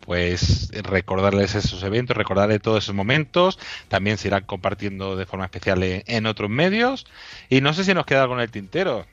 pues 0.00 0.70
recordarles 0.82 1.54
esos 1.54 1.82
eventos, 1.82 2.16
recordarles 2.16 2.60
todos 2.60 2.84
esos 2.84 2.94
momentos. 2.94 3.58
También 3.88 4.18
se 4.18 4.28
irán 4.28 4.44
compartiendo 4.44 5.16
de 5.16 5.26
forma 5.26 5.46
especial 5.46 5.82
en, 5.82 6.26
otros 6.26 6.50
medios. 6.50 7.06
Y 7.48 7.60
no 7.60 7.72
sé 7.72 7.84
si 7.84 7.94
nos 7.94 8.06
queda 8.06 8.24
en 8.24 8.40
el 8.40 8.50
tintero. 8.50 9.06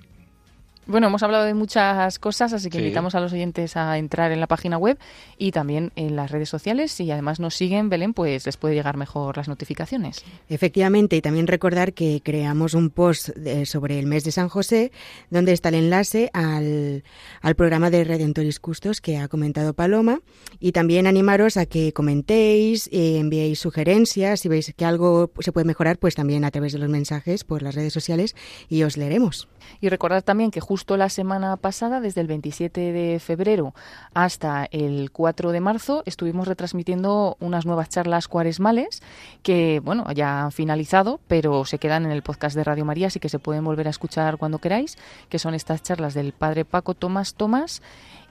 Bueno, 0.88 1.08
hemos 1.08 1.22
hablado 1.24 1.46
de 1.46 1.54
muchas 1.54 2.18
cosas, 2.18 2.54
así 2.54 2.70
que 2.70 2.80
invitamos 2.80 3.14
a 3.16 3.20
los 3.20 3.32
oyentes 3.32 3.78
a 3.78 3.98
entrar 3.98 4.32
en 4.32 4.40
la 4.40 4.48
página 4.48 4.78
web 4.78 4.98
y 5.38 5.52
también 5.52 5.92
en 5.96 6.16
las 6.16 6.32
redes 6.32 6.50
sociales. 6.50 6.92
Si 6.92 7.10
además 7.12 7.40
nos 7.40 7.56
siguen, 7.56 7.90
Belén, 7.90 8.14
pues 8.14 8.46
les 8.46 8.58
puede 8.58 8.74
llegar 8.74 8.98
mejor 8.98 9.38
las 9.38 9.48
notificaciones. 9.48 10.24
Efectivamente, 10.50 11.16
y 11.16 11.22
también 11.22 11.48
recordar 11.48 11.94
que 11.94 12.22
creamos 12.24 12.74
un 12.74 12.90
post 12.90 13.30
sobre 13.66 14.00
el 14.00 14.08
mes 14.08 14.24
de 14.24 14.32
San 14.32 14.50
José, 14.50 14.92
donde 15.30 15.54
está 15.54 15.70
el 15.70 15.76
enlace 15.76 16.30
al, 16.34 17.04
al 17.42 17.56
programa 17.56 17.90
de 17.90 18.04
Redentoris 18.04 18.60
Custos 18.60 19.02
que 19.02 19.18
ha 19.18 19.28
comentado 19.28 19.74
Paloma. 19.74 20.20
Y 20.60 20.72
también 20.72 21.08
animaros 21.08 21.58
a 21.58 21.66
que 21.66 21.94
comentéis, 21.94 22.88
eh, 22.92 23.20
enviéis 23.20 23.60
sugerencias, 23.60 24.42
si 24.42 24.50
veis 24.50 24.74
que 24.76 24.86
algo 24.86 25.32
se 25.40 25.52
puede 25.52 25.66
mejorar, 25.66 25.98
pues 25.98 26.16
también 26.16 26.44
a 26.44 26.52
través 26.52 26.74
de 26.74 26.80
los 26.80 26.90
mensajes 26.90 27.44
por 27.44 27.62
las 27.62 27.76
redes 27.76 27.94
sociales 27.94 28.36
y 28.68 28.84
os 28.84 28.98
leeremos. 28.98 29.48
Y 29.80 29.90
recordad 29.90 30.24
también 30.24 30.52
que 30.52 30.60
justo 30.72 30.96
la 30.96 31.10
semana 31.10 31.58
pasada, 31.58 32.00
desde 32.00 32.22
el 32.22 32.28
27 32.28 32.94
de 32.94 33.20
febrero 33.20 33.74
hasta 34.14 34.70
el 34.72 35.12
4 35.12 35.52
de 35.52 35.60
marzo, 35.60 36.02
estuvimos 36.06 36.48
retransmitiendo 36.48 37.36
unas 37.42 37.66
nuevas 37.66 37.90
charlas 37.90 38.30
cuaresmales 38.30 39.02
que, 39.44 39.82
bueno, 39.84 40.10
ya 40.14 40.44
han 40.44 40.54
finalizado, 40.54 41.20
pero 41.28 41.66
se 41.66 41.78
quedan 41.78 42.06
en 42.06 42.12
el 42.12 42.22
podcast 42.22 42.56
de 42.56 42.64
Radio 42.64 42.86
María, 42.86 43.08
así 43.08 43.20
que 43.20 43.28
se 43.28 43.38
pueden 43.38 43.66
volver 43.66 43.88
a 43.88 43.90
escuchar 43.90 44.38
cuando 44.38 44.60
queráis, 44.60 44.98
que 45.28 45.40
son 45.40 45.56
estas 45.56 45.84
charlas 45.84 46.14
del 46.14 46.32
padre 46.32 46.64
Paco 46.64 46.94
Tomás 46.94 47.34
Tomás 47.34 47.82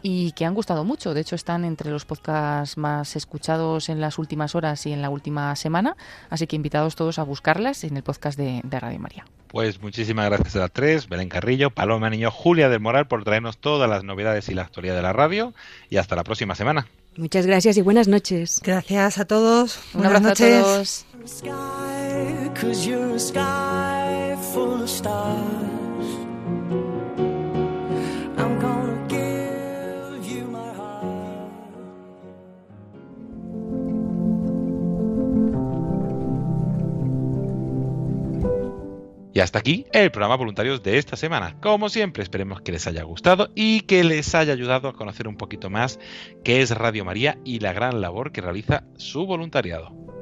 y 0.02 0.32
que 0.32 0.44
han 0.44 0.54
gustado 0.54 0.84
mucho. 0.84 1.14
De 1.14 1.20
hecho, 1.20 1.36
están 1.36 1.64
entre 1.64 1.90
los 1.90 2.04
podcasts 2.04 2.76
más 2.76 3.16
escuchados 3.16 3.88
en 3.88 4.00
las 4.00 4.18
últimas 4.18 4.54
horas 4.54 4.86
y 4.86 4.92
en 4.92 5.02
la 5.02 5.10
última 5.10 5.54
semana. 5.56 5.96
Así 6.28 6.46
que 6.46 6.56
invitados 6.56 6.96
todos 6.96 7.18
a 7.18 7.22
buscarlas 7.22 7.84
en 7.84 7.96
el 7.96 8.02
podcast 8.02 8.38
de, 8.38 8.60
de 8.64 8.80
Radio 8.80 8.98
María. 8.98 9.24
Pues 9.48 9.82
muchísimas 9.82 10.26
gracias 10.26 10.54
a 10.56 10.60
las 10.60 10.70
tres, 10.70 11.08
Belén 11.08 11.28
Carrillo, 11.28 11.70
Paloma 11.70 12.08
Niño, 12.08 12.30
Julia 12.30 12.68
del 12.68 12.78
Moral 12.78 13.08
por 13.08 13.24
traernos 13.24 13.58
todas 13.58 13.90
las 13.90 14.04
novedades 14.04 14.48
y 14.48 14.54
la 14.54 14.62
actualidad 14.62 14.94
de 14.94 15.02
la 15.02 15.12
radio 15.12 15.54
y 15.88 15.96
hasta 15.96 16.14
la 16.14 16.22
próxima 16.22 16.54
semana. 16.54 16.86
Muchas 17.16 17.46
gracias 17.46 17.76
y 17.76 17.82
buenas 17.82 18.06
noches. 18.06 18.60
Gracias 18.62 19.18
a 19.18 19.24
todos. 19.24 19.80
Un 19.94 20.06
abrazo 20.06 20.28
a 20.28 20.34
todos. 20.34 21.04
Y 39.40 39.42
hasta 39.42 39.58
aquí 39.58 39.86
el 39.94 40.10
programa 40.10 40.36
voluntarios 40.36 40.82
de 40.82 40.98
esta 40.98 41.16
semana. 41.16 41.56
Como 41.62 41.88
siempre, 41.88 42.22
esperemos 42.22 42.60
que 42.60 42.72
les 42.72 42.86
haya 42.86 43.04
gustado 43.04 43.48
y 43.54 43.80
que 43.80 44.04
les 44.04 44.34
haya 44.34 44.52
ayudado 44.52 44.86
a 44.86 44.92
conocer 44.92 45.26
un 45.28 45.38
poquito 45.38 45.70
más 45.70 45.98
qué 46.44 46.60
es 46.60 46.76
Radio 46.76 47.06
María 47.06 47.38
y 47.42 47.60
la 47.60 47.72
gran 47.72 48.02
labor 48.02 48.32
que 48.32 48.42
realiza 48.42 48.84
su 48.98 49.24
voluntariado. 49.24 50.19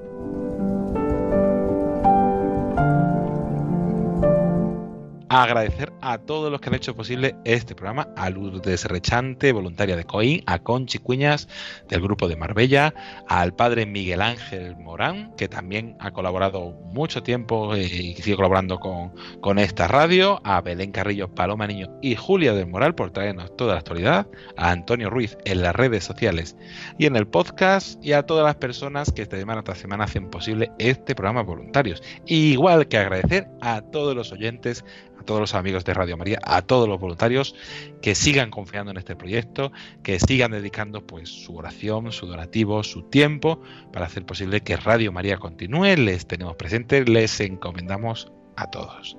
Agradecer 5.28 5.92
a 6.00 6.18
todos 6.18 6.50
los 6.50 6.60
que 6.60 6.68
han 6.68 6.74
hecho 6.74 6.94
posible 6.94 7.36
este 7.44 7.74
programa, 7.74 8.08
a 8.16 8.30
Lourdes 8.30 8.84
Rechante, 8.86 9.52
voluntaria 9.52 9.96
de 9.96 10.04
COIN, 10.04 10.42
a 10.46 10.58
Conchi 10.58 10.98
Cuñas 10.98 11.48
del 11.88 12.00
grupo 12.00 12.28
de 12.28 12.36
Marbella, 12.36 12.94
al 13.28 13.54
padre 13.54 13.86
Miguel 13.86 14.22
Ángel 14.22 14.76
Morán, 14.76 15.34
que 15.36 15.48
también 15.48 15.96
ha 16.00 16.12
colaborado 16.12 16.72
mucho 16.92 17.22
tiempo 17.22 17.74
eh, 17.74 17.84
y 17.84 18.14
sigue 18.14 18.36
colaborando 18.36 18.80
con, 18.80 19.12
con 19.40 19.58
esta 19.58 19.88
radio, 19.88 20.40
a 20.44 20.60
Belén 20.60 20.92
Carrillo, 20.92 21.34
Paloma 21.34 21.66
Niño 21.66 21.88
y 22.00 22.14
Julia 22.16 22.54
del 22.54 22.66
Moral 22.66 22.94
por 22.94 23.10
traernos 23.10 23.54
toda 23.56 23.74
la 23.74 23.80
actualidad, 23.80 24.26
a 24.56 24.70
Antonio 24.70 25.10
Ruiz 25.10 25.36
en 25.44 25.62
las 25.62 25.74
redes 25.74 26.04
sociales 26.04 26.56
y 26.98 27.06
en 27.06 27.16
el 27.16 27.26
podcast 27.26 28.02
y 28.04 28.12
a 28.12 28.24
todas 28.24 28.44
las 28.44 28.56
personas 28.56 29.12
que 29.12 29.22
esta 29.22 29.36
semana 29.36 29.62
tras 29.62 29.78
semana 29.78 30.04
hacen 30.04 30.30
posible 30.30 30.70
este 30.78 31.14
programa 31.14 31.42
voluntarios. 31.42 32.02
igual 32.26 32.88
que 32.88 32.98
agradecer 32.98 33.48
a 33.60 33.80
todos 33.82 34.14
los 34.14 34.32
oyentes 34.32 34.84
todos 35.28 35.42
los 35.42 35.54
amigos 35.54 35.84
de 35.84 35.92
Radio 35.92 36.16
María, 36.16 36.38
a 36.42 36.62
todos 36.62 36.88
los 36.88 36.98
voluntarios 36.98 37.54
que 38.00 38.14
sigan 38.14 38.50
confiando 38.50 38.92
en 38.92 38.96
este 38.96 39.14
proyecto, 39.14 39.72
que 40.02 40.18
sigan 40.18 40.52
dedicando 40.52 41.06
pues 41.06 41.28
su 41.28 41.54
oración, 41.54 42.12
su 42.12 42.26
donativo, 42.26 42.82
su 42.82 43.02
tiempo 43.02 43.60
para 43.92 44.06
hacer 44.06 44.24
posible 44.24 44.62
que 44.62 44.78
Radio 44.78 45.12
María 45.12 45.36
continúe. 45.36 45.96
Les 45.98 46.26
tenemos 46.26 46.56
presentes, 46.56 47.06
les 47.10 47.40
encomendamos 47.40 48.32
a 48.56 48.70
todos. 48.70 49.18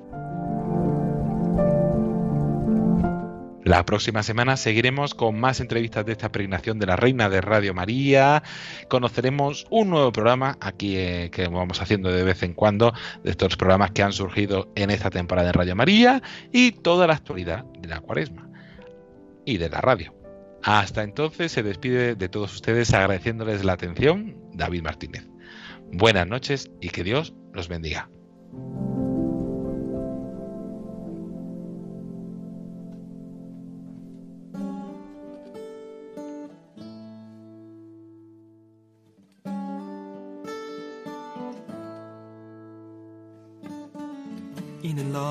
La 3.70 3.86
próxima 3.86 4.24
semana 4.24 4.57
seguiremos 4.57 5.13
con 5.13 5.39
más 5.39 5.59
entrevistas 5.59 6.03
de 6.03 6.13
esta 6.13 6.32
peregrinación 6.32 6.80
de 6.80 6.88
la 6.88 6.95
Reina 6.95 7.30
de 7.30 7.39
Radio 7.39 7.76
María. 7.76 8.41
Conoceremos 8.89 9.67
un 9.70 9.91
nuevo 9.91 10.11
programa 10.11 10.57
aquí 10.59 10.97
eh, 10.97 11.30
que 11.32 11.47
vamos 11.47 11.80
haciendo 11.80 12.11
de 12.11 12.24
vez 12.24 12.41
en 12.41 12.55
cuando 12.55 12.93
de 13.24 13.30
estos 13.30 13.57
programas 13.57 13.91
que 13.91 14.01
han 14.01 14.11
surgido 14.11 14.72
en 14.76 14.89
esta 14.89 15.11
temporada 15.11 15.49
de 15.49 15.53
Radio 15.53 15.76
María 15.76 16.24
y 16.51 16.72
toda 16.72 17.05
la 17.05 17.13
actualidad 17.13 17.63
de 17.80 17.89
la 17.89 17.99
Cuaresma 17.99 18.49
y 19.45 19.57
de 19.57 19.70
la 19.70 19.82
radio. 19.82 20.15
Hasta 20.63 21.03
entonces 21.03 21.51
se 21.51 21.61
despide 21.61 22.15
de 22.15 22.28
todos 22.28 22.55
ustedes 22.55 22.91
agradeciéndoles 22.95 23.63
la 23.63 23.74
atención 23.74 24.36
David 24.51 24.82
Martínez. 24.82 25.28
Buenas 25.91 26.26
noches 26.26 26.72
y 26.82 26.89
que 26.89 27.03
Dios 27.03 27.36
los 27.53 27.67
bendiga. 27.67 28.09